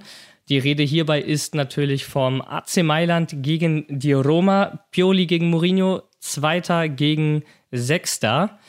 Die 0.50 0.58
Rede 0.58 0.84
hierbei 0.84 1.22
ist 1.22 1.56
natürlich 1.56 2.04
vom 2.04 2.42
AC 2.42 2.84
Mailand 2.84 3.36
gegen 3.38 3.86
die 3.88 4.12
Roma, 4.12 4.86
Pioli 4.92 5.26
gegen 5.26 5.50
Mourinho, 5.50 6.04
Zweiter 6.20 6.90
gegen 6.90 7.44
Sechster. 7.72 8.60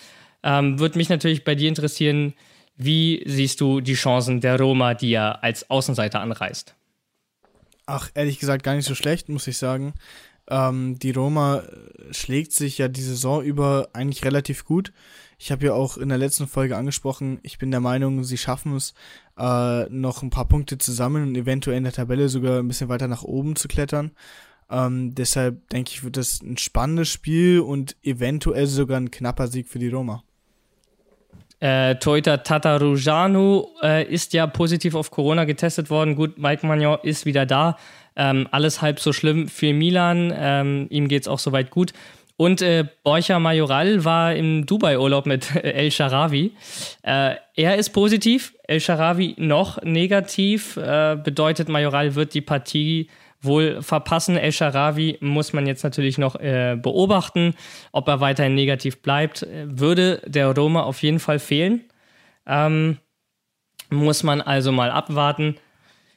Ähm, 0.45 0.79
Würde 0.79 0.99
mich 0.99 1.09
natürlich 1.09 1.43
bei 1.43 1.57
dir 1.57 1.69
interessieren, 1.69 2.35
Wie 2.77 3.23
siehst 3.27 3.61
du 3.61 3.81
die 3.81 3.95
Chancen 3.95 4.41
der 4.41 4.59
Roma, 4.59 4.95
die 4.95 5.11
ja 5.11 5.33
als 5.33 5.71
Außenseiter 5.71 6.21
anreist? 6.21 6.75
Ach, 7.87 8.11
ehrlich 8.15 8.41
gesagt, 8.41 8.65
gar 8.65 8.75
nicht 8.75 8.87
so 8.87 8.95
schlecht, 8.95 9.29
muss 9.29 9.47
ich 9.47 9.59
sagen. 9.59 9.95
Ähm, 10.49 10.99
die 10.99 11.13
Roma 11.13 11.63
schlägt 12.11 12.53
sich 12.53 12.79
ja 12.79 12.89
die 12.89 13.03
Saison 13.03 13.43
über 13.43 13.89
eigentlich 13.93 14.25
relativ 14.25 14.65
gut. 14.65 14.93
Ich 15.39 15.51
habe 15.51 15.67
ja 15.67 15.73
auch 15.73 15.97
in 15.97 16.09
der 16.09 16.19
letzten 16.19 16.47
Folge 16.47 16.77
angesprochen, 16.77 17.39
ich 17.43 17.59
bin 17.59 17.71
der 17.71 17.81
Meinung, 17.81 18.25
sie 18.25 18.39
schaffen 18.39 18.75
es, 18.77 18.95
äh, 19.39 19.85
noch 19.91 20.23
ein 20.23 20.31
paar 20.31 20.47
Punkte 20.47 20.79
zu 20.79 20.93
sammeln 20.93 21.29
und 21.29 21.37
eventuell 21.37 21.77
in 21.77 21.85
der 21.85 21.93
Tabelle 21.93 22.29
sogar 22.29 22.61
ein 22.61 22.69
bisschen 22.69 22.89
weiter 22.89 23.09
nach 23.09 23.23
oben 23.23 23.57
zu 23.57 23.69
klettern. 23.69 24.13
Ähm, 24.71 25.15
deshalb 25.15 25.69
denke 25.69 25.91
ich, 25.93 26.05
wird 26.05 26.17
das 26.17 26.41
ein 26.43 26.57
spannendes 26.57 27.09
Spiel 27.09 27.61
und 27.61 27.97
eventuell 28.03 28.67
sogar 28.67 28.99
ein 28.99 29.11
knapper 29.11 29.49
Sieg 29.49 29.69
für 29.69 29.79
die 29.79 29.89
Roma. 29.89 30.23
Äh, 31.61 31.97
Toyota 31.97 32.39
Tatarujanu 32.39 33.67
äh, 33.83 34.05
ist 34.05 34.33
ja 34.33 34.47
positiv 34.47 34.95
auf 34.95 35.11
Corona 35.11 35.45
getestet 35.45 35.89
worden. 35.91 36.15
Gut, 36.15 36.39
Mike 36.39 36.67
Magnon 36.67 36.99
ist 37.03 37.27
wieder 37.27 37.47
da. 37.47 37.79
Ähm, 38.17 38.49
alles 38.51 38.83
halb 38.83 39.01
so 39.01 39.13
schlimm 39.13 39.49
für 39.49 39.73
Milan. 39.73 40.33
Ähm, 40.37 40.87
ihm 40.91 41.09
geht 41.09 41.23
es 41.23 41.29
auch 41.29 41.39
soweit 41.39 41.71
gut. 41.71 41.93
Und 42.37 42.63
äh, 42.63 42.85
Borja 43.05 43.39
Majoral 43.39 44.05
war 44.05 44.35
im 44.35 44.67
Dubai-Urlaub 44.67 45.27
mit 45.27 45.55
El 45.55 45.91
Sharawi. 45.91 46.53
Äh, 47.03 47.37
er 47.55 47.77
ist 47.77 47.91
positiv, 47.91 48.55
El 48.65 48.81
Sharawi 48.81 49.35
noch 49.39 49.81
negativ. 49.83 50.77
Äh, 50.77 51.17
bedeutet, 51.23 51.69
Majoral 51.69 52.15
wird 52.17 52.35
die 52.35 52.41
Partie 52.41 53.09
wohl 53.41 53.83
verpassen. 53.83 54.37
El 54.37 54.51
Sharawi 54.51 55.19
muss 55.21 55.53
man 55.53 55.67
jetzt 55.67 55.85
natürlich 55.85 56.19
noch 56.19 56.35
äh, 56.37 56.77
beobachten, 56.81 57.55
ob 57.93 58.09
er 58.09 58.21
weiterhin 58.21 58.55
negativ 58.55 59.01
bleibt. 59.01 59.47
Würde 59.65 60.21
der 60.27 60.53
Roma 60.55 60.83
auf 60.83 61.03
jeden 61.03 61.21
Fall 61.21 61.39
fehlen. 61.39 61.85
Ähm, 62.47 62.99
muss 63.91 64.23
man 64.25 64.41
also 64.41 64.73
mal 64.73 64.91
abwarten. 64.91 65.57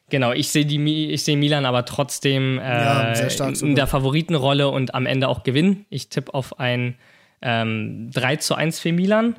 Genau, 0.10 0.32
ich 0.32 0.50
sehe 0.50 1.18
sehe 1.18 1.38
Milan 1.38 1.66
aber 1.66 1.84
trotzdem 1.84 2.60
äh, 2.60 2.64
ja, 2.64 3.14
in 3.50 3.76
der 3.76 3.88
Favoritenrolle 3.88 4.70
und 4.70 4.96
am 4.96 5.06
Ende 5.06 5.28
auch 5.28 5.44
gewinnen. 5.44 5.86
Ich 5.90 6.08
tippe 6.10 6.34
auf 6.34 6.60
ein 6.60 6.96
ähm, 7.42 8.10
3 8.14 8.38
zu 8.38 8.56
1 8.56 8.80
für 8.80 8.94
Milan. 8.94 9.38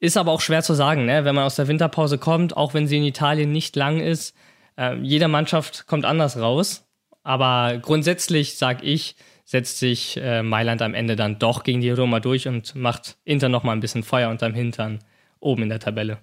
Ist 0.00 0.16
aber 0.16 0.32
auch 0.32 0.40
schwer 0.40 0.62
zu 0.62 0.74
sagen, 0.74 1.06
ne? 1.06 1.24
wenn 1.24 1.34
man 1.34 1.44
aus 1.44 1.56
der 1.56 1.68
Winterpause 1.68 2.18
kommt, 2.18 2.56
auch 2.56 2.74
wenn 2.74 2.86
sie 2.86 2.98
in 2.98 3.04
Italien 3.04 3.52
nicht 3.52 3.76
lang 3.76 4.00
ist. 4.00 4.36
Äh, 4.76 4.96
jede 4.96 5.28
Mannschaft 5.28 5.86
kommt 5.86 6.04
anders 6.04 6.36
raus. 6.38 6.84
Aber 7.22 7.78
grundsätzlich 7.78 8.56
sage 8.56 8.84
ich, 8.84 9.16
setzt 9.44 9.78
sich 9.78 10.16
äh, 10.16 10.42
Mailand 10.42 10.82
am 10.82 10.94
Ende 10.94 11.16
dann 11.16 11.38
doch 11.38 11.62
gegen 11.62 11.80
die 11.80 11.90
Roma 11.90 12.20
durch 12.20 12.48
und 12.48 12.74
macht 12.74 13.16
Inter 13.24 13.48
noch 13.48 13.62
mal 13.62 13.72
ein 13.72 13.80
bisschen 13.80 14.02
Feuer 14.02 14.30
unterm 14.30 14.52
Hintern 14.52 14.98
oben 15.40 15.62
in 15.62 15.68
der 15.68 15.80
Tabelle. 15.80 16.18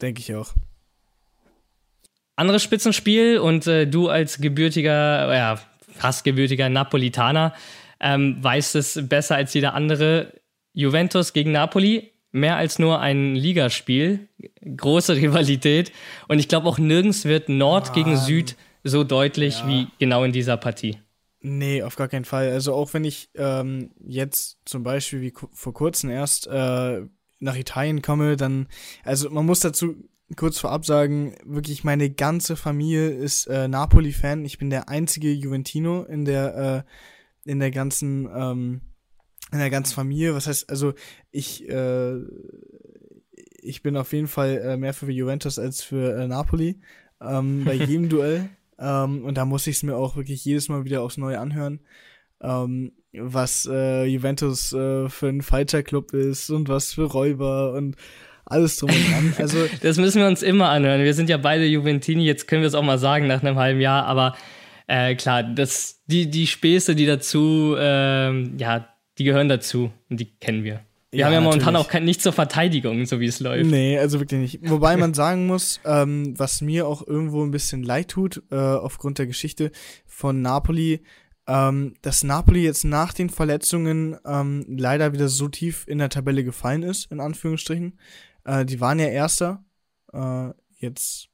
Denke 0.00 0.20
ich 0.20 0.34
auch. 0.34 0.54
Anderes 2.38 2.62
Spitzenspiel 2.62 3.38
und 3.38 3.66
äh, 3.66 3.86
du 3.86 4.08
als 4.08 4.40
gebürtiger, 4.40 5.34
ja, 5.34 5.60
fast 5.92 6.22
gebürtiger 6.22 6.68
Napolitaner 6.68 7.52
ähm, 8.00 8.36
weißt 8.40 8.76
es 8.76 9.08
besser 9.08 9.34
als 9.34 9.54
jeder 9.54 9.74
andere. 9.74 10.34
Juventus 10.72 11.32
gegen 11.32 11.50
Napoli, 11.50 12.12
mehr 12.30 12.56
als 12.56 12.78
nur 12.78 13.00
ein 13.00 13.34
Ligaspiel, 13.34 14.28
große 14.64 15.16
Rivalität 15.16 15.90
und 16.28 16.38
ich 16.38 16.46
glaube 16.46 16.68
auch 16.68 16.78
nirgends 16.78 17.24
wird 17.24 17.48
Nord 17.48 17.90
ah, 17.90 17.92
gegen 17.94 18.16
Süd 18.16 18.54
so 18.84 19.02
deutlich 19.02 19.58
ja. 19.60 19.68
wie 19.68 19.86
genau 19.98 20.22
in 20.22 20.30
dieser 20.30 20.56
Partie. 20.56 20.98
Nee, 21.40 21.82
auf 21.82 21.96
gar 21.96 22.06
keinen 22.06 22.24
Fall. 22.24 22.50
Also 22.50 22.72
auch 22.72 22.94
wenn 22.94 23.04
ich 23.04 23.30
ähm, 23.34 23.90
jetzt 24.06 24.58
zum 24.64 24.84
Beispiel 24.84 25.20
wie 25.22 25.32
vor 25.52 25.74
kurzem 25.74 26.10
erst 26.10 26.46
äh, 26.46 27.02
nach 27.40 27.56
Italien 27.56 28.00
komme, 28.00 28.36
dann, 28.36 28.68
also 29.02 29.28
man 29.30 29.46
muss 29.46 29.58
dazu 29.58 29.96
kurz 30.36 30.58
vorab 30.58 30.84
sagen, 30.84 31.34
wirklich 31.44 31.84
meine 31.84 32.10
ganze 32.10 32.56
Familie 32.56 33.10
ist 33.10 33.46
äh, 33.46 33.68
Napoli-Fan. 33.68 34.44
Ich 34.44 34.58
bin 34.58 34.70
der 34.70 34.88
einzige 34.88 35.32
Juventino 35.32 36.04
in 36.04 36.24
der 36.24 36.84
äh, 37.46 37.50
in 37.50 37.60
der 37.60 37.70
ganzen 37.70 38.28
ähm, 38.34 38.80
in 39.52 39.58
der 39.58 39.70
ganzen 39.70 39.94
Familie. 39.94 40.34
Was 40.34 40.46
heißt, 40.46 40.68
also 40.68 40.92
ich 41.30 41.68
äh, 41.68 42.16
ich 43.60 43.82
bin 43.82 43.96
auf 43.96 44.12
jeden 44.12 44.28
Fall 44.28 44.58
äh, 44.58 44.76
mehr 44.76 44.94
für 44.94 45.10
Juventus 45.10 45.58
als 45.58 45.82
für 45.82 46.16
äh, 46.16 46.28
Napoli 46.28 46.80
ähm, 47.20 47.64
bei 47.64 47.74
jedem 47.74 48.08
Duell. 48.08 48.50
Ähm, 48.78 49.24
und 49.24 49.36
da 49.36 49.44
muss 49.44 49.66
ich 49.66 49.76
es 49.76 49.82
mir 49.82 49.96
auch 49.96 50.16
wirklich 50.16 50.44
jedes 50.44 50.68
Mal 50.68 50.84
wieder 50.84 51.02
aufs 51.02 51.16
Neue 51.16 51.40
anhören. 51.40 51.80
Ähm, 52.40 52.92
was 53.12 53.66
äh, 53.70 54.04
Juventus 54.04 54.72
äh, 54.72 55.08
für 55.08 55.28
ein 55.28 55.42
falscher 55.42 55.82
Club 55.82 56.12
ist 56.12 56.50
und 56.50 56.68
was 56.68 56.92
für 56.92 57.04
Räuber 57.04 57.72
und 57.72 57.96
alles 58.50 58.76
drum 58.76 58.90
und 58.90 59.10
dran. 59.10 59.34
Also 59.38 59.58
das 59.82 59.96
müssen 59.98 60.20
wir 60.20 60.28
uns 60.28 60.42
immer 60.42 60.68
anhören. 60.68 61.04
Wir 61.04 61.14
sind 61.14 61.28
ja 61.28 61.36
beide 61.36 61.66
Juventini, 61.66 62.24
jetzt 62.24 62.48
können 62.48 62.62
wir 62.62 62.68
es 62.68 62.74
auch 62.74 62.82
mal 62.82 62.98
sagen 62.98 63.26
nach 63.26 63.42
einem 63.42 63.56
halben 63.56 63.80
Jahr, 63.80 64.04
aber 64.06 64.36
äh, 64.86 65.14
klar, 65.14 65.42
das, 65.42 66.00
die, 66.06 66.30
die 66.30 66.46
Späße, 66.46 66.94
die 66.94 67.06
dazu, 67.06 67.76
ähm, 67.78 68.54
ja, 68.58 68.88
die 69.18 69.24
gehören 69.24 69.48
dazu 69.48 69.90
und 70.08 70.18
die 70.18 70.26
kennen 70.38 70.64
wir. 70.64 70.80
Wir 71.10 71.20
ja, 71.20 71.26
haben 71.26 71.32
ja 71.32 71.40
momentan 71.40 71.72
natürlich. 71.72 71.86
auch 71.86 71.90
kein, 71.90 72.04
nicht 72.04 72.20
zur 72.22 72.32
Verteidigung, 72.32 73.06
so 73.06 73.18
wie 73.18 73.26
es 73.26 73.40
läuft. 73.40 73.70
Nee, 73.70 73.98
also 73.98 74.20
wirklich 74.20 74.40
nicht. 74.40 74.70
Wobei 74.70 74.96
man 74.98 75.14
sagen 75.14 75.46
muss, 75.46 75.80
ähm, 75.86 76.34
was 76.38 76.60
mir 76.60 76.86
auch 76.86 77.06
irgendwo 77.06 77.42
ein 77.42 77.50
bisschen 77.50 77.82
leid 77.82 78.08
tut, 78.08 78.42
äh, 78.50 78.56
aufgrund 78.56 79.18
der 79.18 79.26
Geschichte 79.26 79.72
von 80.06 80.42
Napoli, 80.42 81.00
ähm, 81.46 81.94
dass 82.02 82.24
Napoli 82.24 82.62
jetzt 82.62 82.84
nach 82.84 83.14
den 83.14 83.30
Verletzungen 83.30 84.16
ähm, 84.26 84.66
leider 84.68 85.14
wieder 85.14 85.28
so 85.28 85.48
tief 85.48 85.84
in 85.88 85.96
der 85.96 86.10
Tabelle 86.10 86.44
gefallen 86.44 86.82
ist, 86.82 87.10
in 87.10 87.20
Anführungsstrichen. 87.20 87.98
Äh, 88.48 88.64
die 88.64 88.80
waren 88.80 88.98
ja 88.98 89.08
Erster. 89.08 89.64
Äh, 90.12 90.50
jetzt 90.78 91.28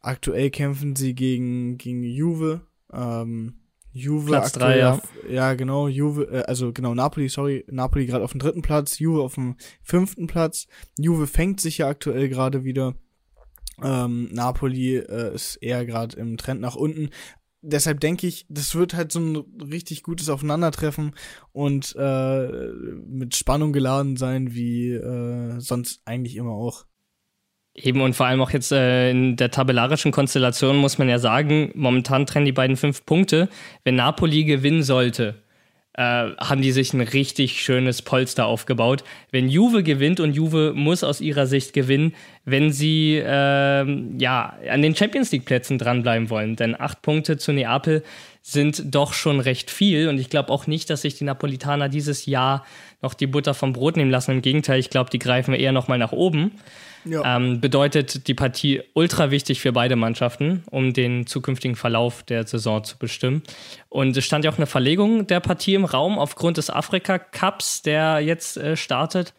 aktuell 0.00 0.50
kämpfen 0.50 0.94
sie 0.96 1.14
gegen, 1.14 1.78
gegen 1.78 2.02
Juve. 2.02 2.66
Ähm, 2.92 3.60
Juve 3.92 4.26
Platz 4.26 4.52
drei, 4.52 4.78
ja. 4.78 5.00
Ja, 5.28 5.54
genau, 5.54 5.88
Juve, 5.88 6.24
äh, 6.24 6.42
also 6.42 6.72
genau, 6.72 6.94
Napoli, 6.94 7.28
sorry, 7.28 7.64
Napoli 7.68 8.06
gerade 8.06 8.24
auf 8.24 8.32
dem 8.32 8.40
dritten 8.40 8.60
Platz, 8.60 8.98
Juve 8.98 9.22
auf 9.22 9.34
dem 9.34 9.56
fünften 9.82 10.26
Platz. 10.26 10.66
Juve 10.98 11.26
fängt 11.26 11.60
sich 11.60 11.78
ja 11.78 11.88
aktuell 11.88 12.28
gerade 12.28 12.64
wieder. 12.64 12.94
Ähm, 13.82 14.28
Napoli 14.32 14.96
äh, 14.96 15.34
ist 15.34 15.56
eher 15.56 15.86
gerade 15.86 16.16
im 16.16 16.36
Trend 16.36 16.60
nach 16.60 16.76
unten 16.76 17.10
deshalb 17.64 18.00
denke 18.00 18.26
ich, 18.26 18.46
das 18.48 18.74
wird 18.74 18.94
halt 18.94 19.12
so 19.12 19.20
ein 19.20 19.36
richtig 19.60 20.02
gutes 20.02 20.28
Aufeinandertreffen 20.28 21.14
und 21.52 21.94
äh, 21.98 22.48
mit 23.06 23.34
Spannung 23.34 23.72
geladen 23.72 24.16
sein, 24.16 24.54
wie 24.54 24.92
äh, 24.92 25.58
sonst 25.58 26.02
eigentlich 26.04 26.36
immer 26.36 26.52
auch. 26.52 26.84
Eben 27.74 28.02
und 28.02 28.14
vor 28.14 28.26
allem 28.26 28.40
auch 28.40 28.50
jetzt 28.50 28.70
äh, 28.70 29.10
in 29.10 29.36
der 29.36 29.50
tabellarischen 29.50 30.12
Konstellation 30.12 30.76
muss 30.76 30.98
man 30.98 31.08
ja 31.08 31.18
sagen, 31.18 31.72
momentan 31.74 32.24
trennen 32.24 32.46
die 32.46 32.52
beiden 32.52 32.76
fünf 32.76 33.04
Punkte. 33.04 33.48
Wenn 33.82 33.96
Napoli 33.96 34.44
gewinnen 34.44 34.84
sollte, 34.84 35.43
äh, 35.94 36.02
haben 36.38 36.60
die 36.60 36.72
sich 36.72 36.92
ein 36.92 37.00
richtig 37.00 37.62
schönes 37.62 38.02
Polster 38.02 38.46
aufgebaut. 38.46 39.04
Wenn 39.30 39.48
Juve 39.48 39.82
gewinnt 39.82 40.20
und 40.20 40.34
Juve 40.34 40.72
muss 40.74 41.04
aus 41.04 41.20
ihrer 41.20 41.46
Sicht 41.46 41.72
gewinnen, 41.72 42.14
wenn 42.44 42.72
sie 42.72 43.16
äh, 43.16 44.18
ja 44.18 44.54
an 44.68 44.82
den 44.82 44.96
Champions 44.96 45.30
League 45.32 45.44
Plätzen 45.44 45.78
dranbleiben 45.78 46.30
wollen, 46.30 46.56
denn 46.56 46.78
acht 46.78 47.02
Punkte 47.02 47.38
zu 47.38 47.52
Neapel 47.52 48.02
sind 48.42 48.94
doch 48.94 49.14
schon 49.14 49.40
recht 49.40 49.70
viel 49.70 50.08
und 50.08 50.18
ich 50.18 50.28
glaube 50.28 50.52
auch 50.52 50.66
nicht, 50.66 50.90
dass 50.90 51.02
sich 51.02 51.14
die 51.14 51.24
Napolitaner 51.24 51.88
dieses 51.88 52.26
Jahr 52.26 52.66
noch 53.00 53.14
die 53.14 53.26
Butter 53.26 53.54
vom 53.54 53.72
Brot 53.72 53.96
nehmen 53.96 54.10
lassen. 54.10 54.32
Im 54.32 54.42
Gegenteil, 54.42 54.80
ich 54.80 54.90
glaube, 54.90 55.10
die 55.10 55.18
greifen 55.18 55.54
eher 55.54 55.72
noch 55.72 55.88
mal 55.88 55.98
nach 55.98 56.12
oben. 56.12 56.52
Ja. 57.04 57.36
Ähm, 57.36 57.60
bedeutet 57.60 58.28
die 58.28 58.34
Partie 58.34 58.82
ultra 58.94 59.30
wichtig 59.30 59.60
für 59.60 59.72
beide 59.72 59.96
Mannschaften, 59.96 60.62
um 60.70 60.92
den 60.92 61.26
zukünftigen 61.26 61.76
Verlauf 61.76 62.22
der 62.22 62.46
Saison 62.46 62.82
zu 62.84 62.98
bestimmen. 62.98 63.42
Und 63.88 64.16
es 64.16 64.24
stand 64.24 64.44
ja 64.44 64.50
auch 64.50 64.56
eine 64.56 64.66
Verlegung 64.66 65.26
der 65.26 65.40
Partie 65.40 65.74
im 65.74 65.84
Raum 65.84 66.18
aufgrund 66.18 66.56
des 66.56 66.70
Afrika 66.70 67.18
Cups, 67.18 67.82
der 67.82 68.20
jetzt 68.20 68.56
äh, 68.56 68.76
startet. 68.76 69.34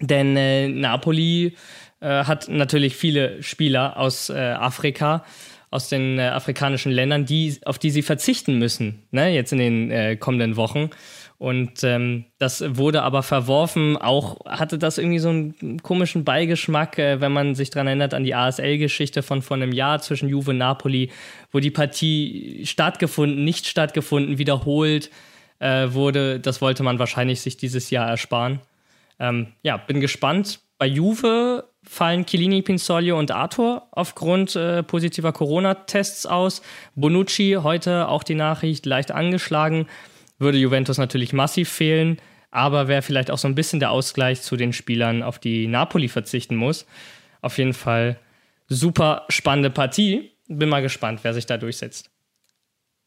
Denn 0.00 0.36
äh, 0.36 0.68
Napoli 0.68 1.56
äh, 2.00 2.24
hat 2.24 2.48
natürlich 2.48 2.96
viele 2.96 3.42
Spieler 3.42 3.96
aus 3.96 4.28
äh, 4.28 4.34
Afrika 4.34 5.24
aus 5.74 5.88
den 5.88 6.20
äh, 6.20 6.22
afrikanischen 6.22 6.92
Ländern, 6.92 7.26
die, 7.26 7.58
auf 7.64 7.80
die 7.80 7.90
sie 7.90 8.02
verzichten 8.02 8.60
müssen, 8.60 9.02
ne, 9.10 9.34
jetzt 9.34 9.52
in 9.52 9.58
den 9.58 9.90
äh, 9.90 10.16
kommenden 10.16 10.54
Wochen. 10.54 10.90
Und 11.44 11.84
ähm, 11.84 12.24
das 12.38 12.64
wurde 12.78 13.02
aber 13.02 13.22
verworfen. 13.22 13.98
Auch 13.98 14.46
hatte 14.46 14.78
das 14.78 14.96
irgendwie 14.96 15.18
so 15.18 15.28
einen 15.28 15.82
komischen 15.82 16.24
Beigeschmack, 16.24 16.98
äh, 16.98 17.20
wenn 17.20 17.32
man 17.32 17.54
sich 17.54 17.68
daran 17.68 17.86
erinnert 17.86 18.14
an 18.14 18.24
die 18.24 18.34
ASL-Geschichte 18.34 19.22
von 19.22 19.42
vor 19.42 19.58
einem 19.58 19.72
Jahr 19.72 20.00
zwischen 20.00 20.30
Juve 20.30 20.52
und 20.52 20.56
Napoli, 20.56 21.10
wo 21.52 21.60
die 21.60 21.70
Partie 21.70 22.62
stattgefunden, 22.64 23.44
nicht 23.44 23.66
stattgefunden, 23.66 24.38
wiederholt 24.38 25.10
äh, 25.58 25.88
wurde. 25.92 26.40
Das 26.40 26.62
wollte 26.62 26.82
man 26.82 26.98
wahrscheinlich 26.98 27.42
sich 27.42 27.58
dieses 27.58 27.90
Jahr 27.90 28.08
ersparen. 28.08 28.60
Ähm, 29.20 29.48
ja, 29.62 29.76
bin 29.76 30.00
gespannt. 30.00 30.60
Bei 30.78 30.86
Juve 30.86 31.68
fallen 31.82 32.24
Chiellini, 32.24 32.62
Pinsoglio 32.62 33.18
und 33.18 33.32
Arthur 33.32 33.86
aufgrund 33.90 34.56
äh, 34.56 34.82
positiver 34.82 35.34
Corona-Tests 35.34 36.24
aus. 36.24 36.62
Bonucci 36.94 37.58
heute 37.62 38.08
auch 38.08 38.22
die 38.22 38.34
Nachricht 38.34 38.86
leicht 38.86 39.12
angeschlagen 39.12 39.88
würde 40.44 40.58
Juventus 40.58 40.98
natürlich 40.98 41.32
massiv 41.32 41.68
fehlen. 41.68 42.18
aber 42.54 42.86
wäre 42.86 43.02
vielleicht 43.02 43.32
auch 43.32 43.38
so 43.38 43.48
ein 43.48 43.56
bisschen 43.56 43.80
der 43.80 43.90
Ausgleich 43.90 44.40
zu 44.40 44.56
den 44.56 44.72
Spielern, 44.72 45.24
auf 45.24 45.40
die 45.40 45.66
Napoli 45.66 46.06
verzichten 46.06 46.54
muss. 46.54 46.86
Auf 47.40 47.58
jeden 47.58 47.74
Fall 47.74 48.16
super 48.68 49.24
spannende 49.28 49.70
Partie. 49.70 50.30
Bin 50.46 50.68
mal 50.68 50.80
gespannt, 50.80 51.20
wer 51.24 51.34
sich 51.34 51.46
da 51.46 51.56
durchsetzt. 51.56 52.10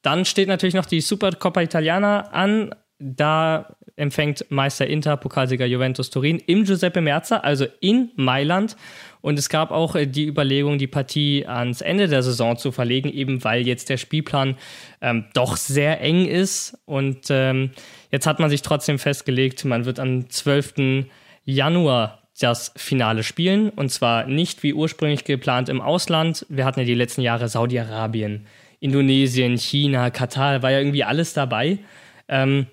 Dann 0.01 0.25
steht 0.25 0.49
natürlich 0.49 0.75
noch 0.75 0.85
die 0.85 0.99
Supercoppa 0.99 1.61
Italiana 1.61 2.27
an. 2.31 2.75
Da 2.99 3.76
empfängt 3.97 4.45
Meister 4.49 4.87
Inter, 4.87 5.17
Pokalsieger 5.17 5.65
Juventus 5.65 6.09
Turin 6.09 6.41
im 6.45 6.63
Giuseppe 6.63 7.01
Merza, 7.01 7.37
also 7.37 7.65
in 7.81 8.11
Mailand. 8.15 8.77
Und 9.21 9.37
es 9.37 9.49
gab 9.49 9.71
auch 9.71 9.95
äh, 9.95 10.05
die 10.05 10.25
Überlegung, 10.25 10.77
die 10.77 10.87
Partie 10.87 11.45
ans 11.45 11.81
Ende 11.81 12.07
der 12.07 12.23
Saison 12.23 12.57
zu 12.57 12.71
verlegen, 12.71 13.11
eben 13.11 13.43
weil 13.43 13.67
jetzt 13.67 13.89
der 13.89 13.97
Spielplan 13.97 14.55
ähm, 15.01 15.25
doch 15.33 15.57
sehr 15.57 15.99
eng 15.99 16.25
ist. 16.27 16.77
Und 16.85 17.25
ähm, 17.29 17.71
jetzt 18.11 18.27
hat 18.27 18.39
man 18.39 18.49
sich 18.49 18.61
trotzdem 18.61 18.99
festgelegt, 18.99 19.65
man 19.65 19.85
wird 19.85 19.99
am 19.99 20.29
12. 20.29 21.05
Januar 21.43 22.21
das 22.39 22.71
Finale 22.75 23.23
spielen. 23.23 23.69
Und 23.69 23.89
zwar 23.89 24.27
nicht 24.27 24.63
wie 24.63 24.73
ursprünglich 24.73 25.23
geplant 25.23 25.69
im 25.69 25.81
Ausland. 25.81 26.45
Wir 26.49 26.65
hatten 26.65 26.79
ja 26.79 26.85
die 26.85 26.93
letzten 26.93 27.21
Jahre 27.21 27.49
Saudi-Arabien, 27.49 28.45
Indonesien, 28.79 29.57
China, 29.57 30.11
Katar, 30.11 30.61
war 30.61 30.71
ja 30.71 30.77
irgendwie 30.77 31.03
alles 31.03 31.33
dabei. 31.33 31.79
Ähm, 32.27 32.67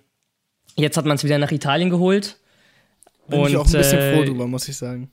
jetzt 0.77 0.97
hat 0.97 1.05
man 1.05 1.17
es 1.17 1.25
wieder 1.25 1.39
nach 1.39 1.53
Italien 1.53 1.91
geholt. 1.91 2.37
Bin 3.29 3.41
und, 3.41 3.51
ich 3.51 3.57
auch 3.57 3.67
ein 3.67 3.73
bisschen 3.73 3.99
äh, 3.99 4.15
froh 4.15 4.25
drüber, 4.25 4.47
muss 4.47 4.69
ich 4.69 4.77
sagen. 4.77 5.11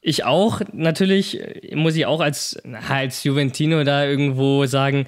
Ich 0.00 0.24
auch, 0.24 0.60
natürlich 0.72 1.40
muss 1.74 1.96
ich 1.96 2.06
auch 2.06 2.20
als, 2.20 2.60
als 2.88 3.24
Juventino 3.24 3.82
da 3.84 4.04
irgendwo 4.04 4.64
sagen, 4.66 5.06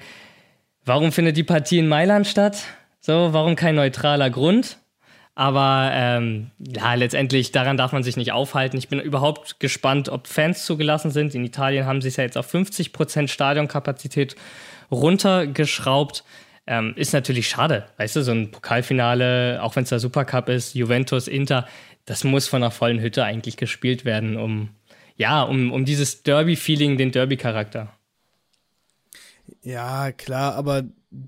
warum 0.85 1.11
findet 1.11 1.37
die 1.37 1.43
Partie 1.43 1.79
in 1.79 1.87
Mailand 1.87 2.27
statt? 2.27 2.63
So, 2.99 3.29
warum 3.31 3.55
kein 3.55 3.75
neutraler 3.75 4.29
Grund? 4.29 4.77
Aber 5.33 5.91
ähm, 5.93 6.51
ja, 6.59 6.93
letztendlich 6.93 7.51
daran 7.51 7.77
darf 7.77 7.93
man 7.93 8.03
sich 8.03 8.17
nicht 8.17 8.33
aufhalten. 8.33 8.77
Ich 8.77 8.89
bin 8.89 8.99
überhaupt 8.99 9.59
gespannt, 9.59 10.09
ob 10.09 10.27
Fans 10.27 10.65
zugelassen 10.65 11.09
sind. 11.09 11.33
In 11.33 11.45
Italien 11.45 11.85
haben 11.85 12.01
sie 12.01 12.09
es 12.09 12.17
ja 12.17 12.25
jetzt 12.25 12.37
auf 12.37 12.53
50% 12.53 13.27
Stadionkapazität 13.29 14.35
runtergeschraubt. 14.91 16.25
Ähm, 16.67 16.93
ist 16.95 17.13
natürlich 17.13 17.49
schade, 17.49 17.87
weißt 17.97 18.17
du, 18.17 18.23
so 18.23 18.31
ein 18.31 18.51
Pokalfinale, 18.51 19.61
auch 19.63 19.75
wenn 19.75 19.83
es 19.83 19.89
der 19.89 19.99
Supercup 19.99 20.47
ist, 20.47 20.75
Juventus, 20.75 21.27
Inter, 21.27 21.67
das 22.05 22.23
muss 22.23 22.47
von 22.47 22.61
einer 22.61 22.71
vollen 22.71 22.99
Hütte 22.99 23.23
eigentlich 23.23 23.57
gespielt 23.57 24.05
werden, 24.05 24.37
um 24.37 24.69
ja, 25.15 25.43
um, 25.43 25.71
um 25.71 25.85
dieses 25.85 26.23
Derby-Feeling, 26.23 26.97
den 26.97 27.11
Derby-Charakter. 27.11 27.93
Ja, 29.61 30.11
klar, 30.11 30.55
aber 30.55 30.83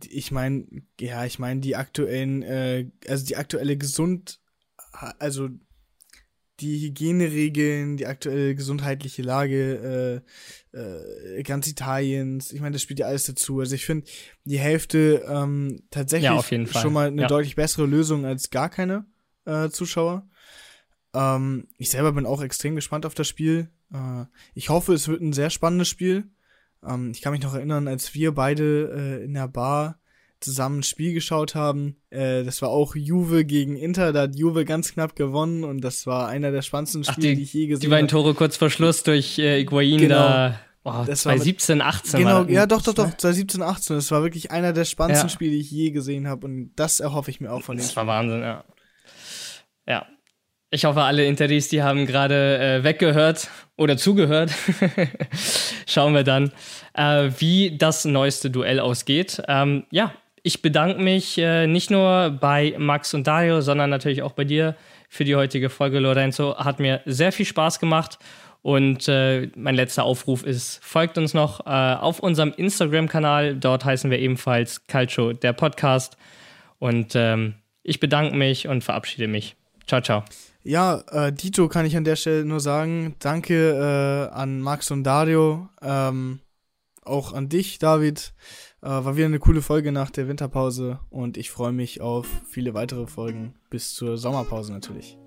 ich 0.10 0.32
meine, 0.32 0.66
ja, 1.00 1.26
ich 1.26 1.40
meine, 1.40 1.60
die 1.60 1.76
aktuellen, 1.76 2.42
äh, 2.42 2.88
also 3.08 3.26
die 3.26 3.38
aktuelle 3.38 3.78
Gesund, 3.78 4.40
also 5.20 5.50
die 6.60 6.88
Hygieneregeln, 6.88 7.98
die 7.98 8.06
aktuelle 8.06 8.56
gesundheitliche 8.56 9.22
Lage 9.22 10.24
äh, 10.74 10.78
äh, 10.78 11.44
ganz 11.44 11.68
Italiens, 11.68 12.52
ich 12.52 12.62
meine, 12.62 12.74
das 12.74 12.82
spielt 12.82 13.00
ja 13.00 13.08
alles 13.08 13.26
dazu. 13.26 13.60
Also 13.60 13.76
ich 13.76 13.86
finde 13.86 14.08
die 14.46 14.60
Hälfte 14.60 15.26
ähm, 15.28 15.84
tatsächlich 15.90 16.32
ja, 16.32 16.68
schon 16.68 16.94
mal 16.94 17.08
eine 17.08 17.24
ja. 17.24 17.28
deutlich 17.28 17.56
bessere 17.56 17.86
Lösung 17.86 18.26
als 18.26 18.50
gar 18.50 18.70
keine 18.70 19.06
äh, 19.46 19.70
Zuschauer. 19.70 20.28
Ähm, 21.14 21.68
ich 21.78 21.90
selber 21.90 22.12
bin 22.12 22.26
auch 22.26 22.42
extrem 22.42 22.76
gespannt 22.76 23.06
auf 23.06 23.16
das 23.16 23.28
Spiel. 23.28 23.70
Äh, 23.94 24.26
ich 24.54 24.70
hoffe, 24.70 24.94
es 24.94 25.08
wird 25.08 25.22
ein 25.22 25.34
sehr 25.34 25.50
spannendes 25.50 25.90
Spiel. 25.90 26.30
Ähm, 26.88 27.12
ich 27.12 27.22
kann 27.22 27.34
mich 27.34 27.42
noch 27.42 27.54
erinnern, 27.54 27.88
als 27.88 28.14
wir 28.14 28.32
beide 28.34 29.20
äh, 29.22 29.24
in 29.24 29.34
der 29.34 29.48
Bar 29.48 30.00
zusammen 30.44 30.80
ein 30.80 30.84
Spiel 30.84 31.14
geschaut 31.14 31.56
haben. 31.56 31.96
Äh, 32.10 32.44
das 32.44 32.62
war 32.62 32.70
auch 32.70 32.96
Juve 32.96 33.46
gegen 33.46 33.76
Inter. 33.76 34.14
Da 34.14 34.22
hat 34.24 34.36
Juve 34.36 34.66
ganz 34.66 34.94
knapp 34.94 35.16
gewonnen 35.16 35.64
und 35.64 35.82
das 35.82 36.06
war 36.06 36.28
einer 36.28 36.52
der 36.52 36.62
spannendsten 36.62 37.04
Spiele, 37.04 37.30
die, 37.30 37.36
die, 37.38 37.42
ich 37.44 37.54
je 37.54 37.68
gesehen 37.68 37.76
habe. 37.76 37.80
Die 37.82 37.88
beiden 37.90 38.08
Tore 38.08 38.34
kurz 38.34 38.58
vor 38.58 38.70
Schluss 38.70 39.04
durch 39.04 39.40
äh, 39.40 39.60
Higuain 39.60 39.98
Genau. 40.00 40.16
da. 40.16 40.60
Oh, 40.86 40.92
Das 40.98 41.08
das 41.08 41.26
war 41.26 41.32
war 41.32 41.38
mit- 41.38 41.46
17, 41.46 41.82
18. 41.82 42.20
Genau, 42.20 42.44
ja, 42.44 42.66
doch, 42.66 42.82
doch, 42.82 42.96
ne? 42.98 43.04
doch, 43.12 43.18
2017, 43.18 43.62
18. 43.62 43.96
Das 43.96 44.12
war 44.12 44.22
wirklich 44.22 44.52
einer 44.52 44.74
der 44.74 44.84
spannendsten 44.84 45.30
Ja. 45.30 45.34
Spiele, 45.34 45.52
die 45.52 45.60
ich 45.62 45.72
je 45.72 45.92
gesehen 45.92 46.28
habe 46.28 46.46
und 46.46 46.72
das 46.76 47.00
erhoffe 47.00 47.32
ich 47.32 47.40
mir 47.40 47.52
auch 47.54 47.62
von 47.64 47.78
dem 47.78 47.82
Das 47.86 47.96
war 47.96 48.06
Wahnsinn, 48.06 48.42
ja. 48.42 48.66
Ja. 49.88 50.06
Ich 50.72 50.86
hoffe, 50.86 51.04
alle 51.04 51.24
Interis, 51.26 51.70
die 51.70 51.84
haben 51.84 52.06
gerade 52.08 52.58
äh, 52.58 52.84
weggehört 52.84 53.48
oder 53.78 53.96
zugehört. 53.96 54.52
Schauen 55.88 56.14
wir 56.16 56.24
dann, 56.24 56.52
äh, 56.96 57.30
wie 57.38 57.78
das 57.78 58.06
neueste 58.06 58.50
Duell 58.50 58.80
ausgeht. 58.80 59.42
Ähm, 59.48 59.86
ja, 59.92 60.14
ich 60.44 60.62
bedanke 60.62 61.02
mich 61.02 61.38
äh, 61.38 61.68
nicht 61.68 61.90
nur 61.90 62.38
bei 62.40 62.76
Max 62.78 63.14
und 63.14 63.26
Dario, 63.26 63.62
sondern 63.62 63.90
natürlich 63.90 64.22
auch 64.22 64.34
bei 64.34 64.44
dir 64.44 64.76
für 65.10 65.24
die 65.24 65.36
heutige 65.36 65.70
Folge, 65.70 66.00
Lorenzo. 66.00 66.58
Hat 66.58 66.80
mir 66.80 67.02
sehr 67.06 67.32
viel 67.32 67.46
Spaß 67.46 67.80
gemacht. 67.80 68.20
Und 68.62 69.10
äh, 69.10 69.50
mein 69.56 69.76
letzter 69.76 70.04
Aufruf 70.04 70.44
ist, 70.44 70.84
folgt 70.84 71.18
uns 71.18 71.34
noch 71.34 71.66
äh, 71.66 71.70
auf 71.70 72.20
unserem 72.20 72.54
Instagram-Kanal. 72.56 73.56
Dort 73.56 73.84
heißen 73.84 74.10
wir 74.10 74.20
ebenfalls 74.20 74.88
Calcio, 74.88 75.34
der 75.34 75.54
Podcast. 75.54 76.18
Und 76.80 77.14
ähm, 77.16 77.56
ich 77.82 78.00
bedanke 78.00 78.36
mich 78.36 78.68
und 78.68 78.84
verabschiede 78.84 79.28
mich. 79.28 79.56
Ciao, 79.88 80.02
ciao. 80.02 80.24
Ja, 80.64 81.04
äh, 81.12 81.34
Dito 81.34 81.68
kann 81.68 81.86
ich 81.86 81.98
an 81.98 82.06
der 82.06 82.16
Stelle 82.16 82.46
nur 82.46 82.62
sagen, 82.62 83.16
danke 83.20 83.72
äh, 83.72 84.34
an 84.34 84.62
Max 84.62 84.92
und 84.92 85.04
Dario, 85.04 85.68
ähm, 85.82 86.40
auch 87.04 87.34
an 87.34 87.50
dich, 87.50 87.80
David. 87.80 88.34
Äh, 88.84 89.06
war 89.06 89.16
wieder 89.16 89.28
eine 89.28 89.40
coole 89.40 89.62
Folge 89.62 89.94
nach 89.94 90.12
der 90.12 90.28
Winterpause 90.28 91.00
und 91.10 91.38
ich 91.38 91.52
freue 91.52 91.72
mich 91.72 92.02
auf 92.02 92.28
viele 92.46 92.74
weitere 92.74 93.08
Folgen 93.08 93.54
bis 93.70 93.94
zur 93.94 94.18
Sommerpause 94.18 94.74
natürlich. 94.74 95.18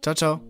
Ciao, 0.00 0.14
ciao. 0.14 0.40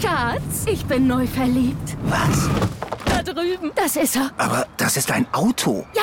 Schatz, 0.00 0.66
ich 0.70 0.84
bin 0.84 1.08
neu 1.08 1.26
verliebt. 1.26 1.96
Was? 2.04 2.48
Da 3.04 3.20
drüben. 3.20 3.72
Das 3.74 3.96
ist 3.96 4.14
er. 4.14 4.30
Aber 4.36 4.68
das 4.76 4.96
ist 4.96 5.10
ein 5.10 5.26
Auto. 5.32 5.84
Ja, 5.92 6.02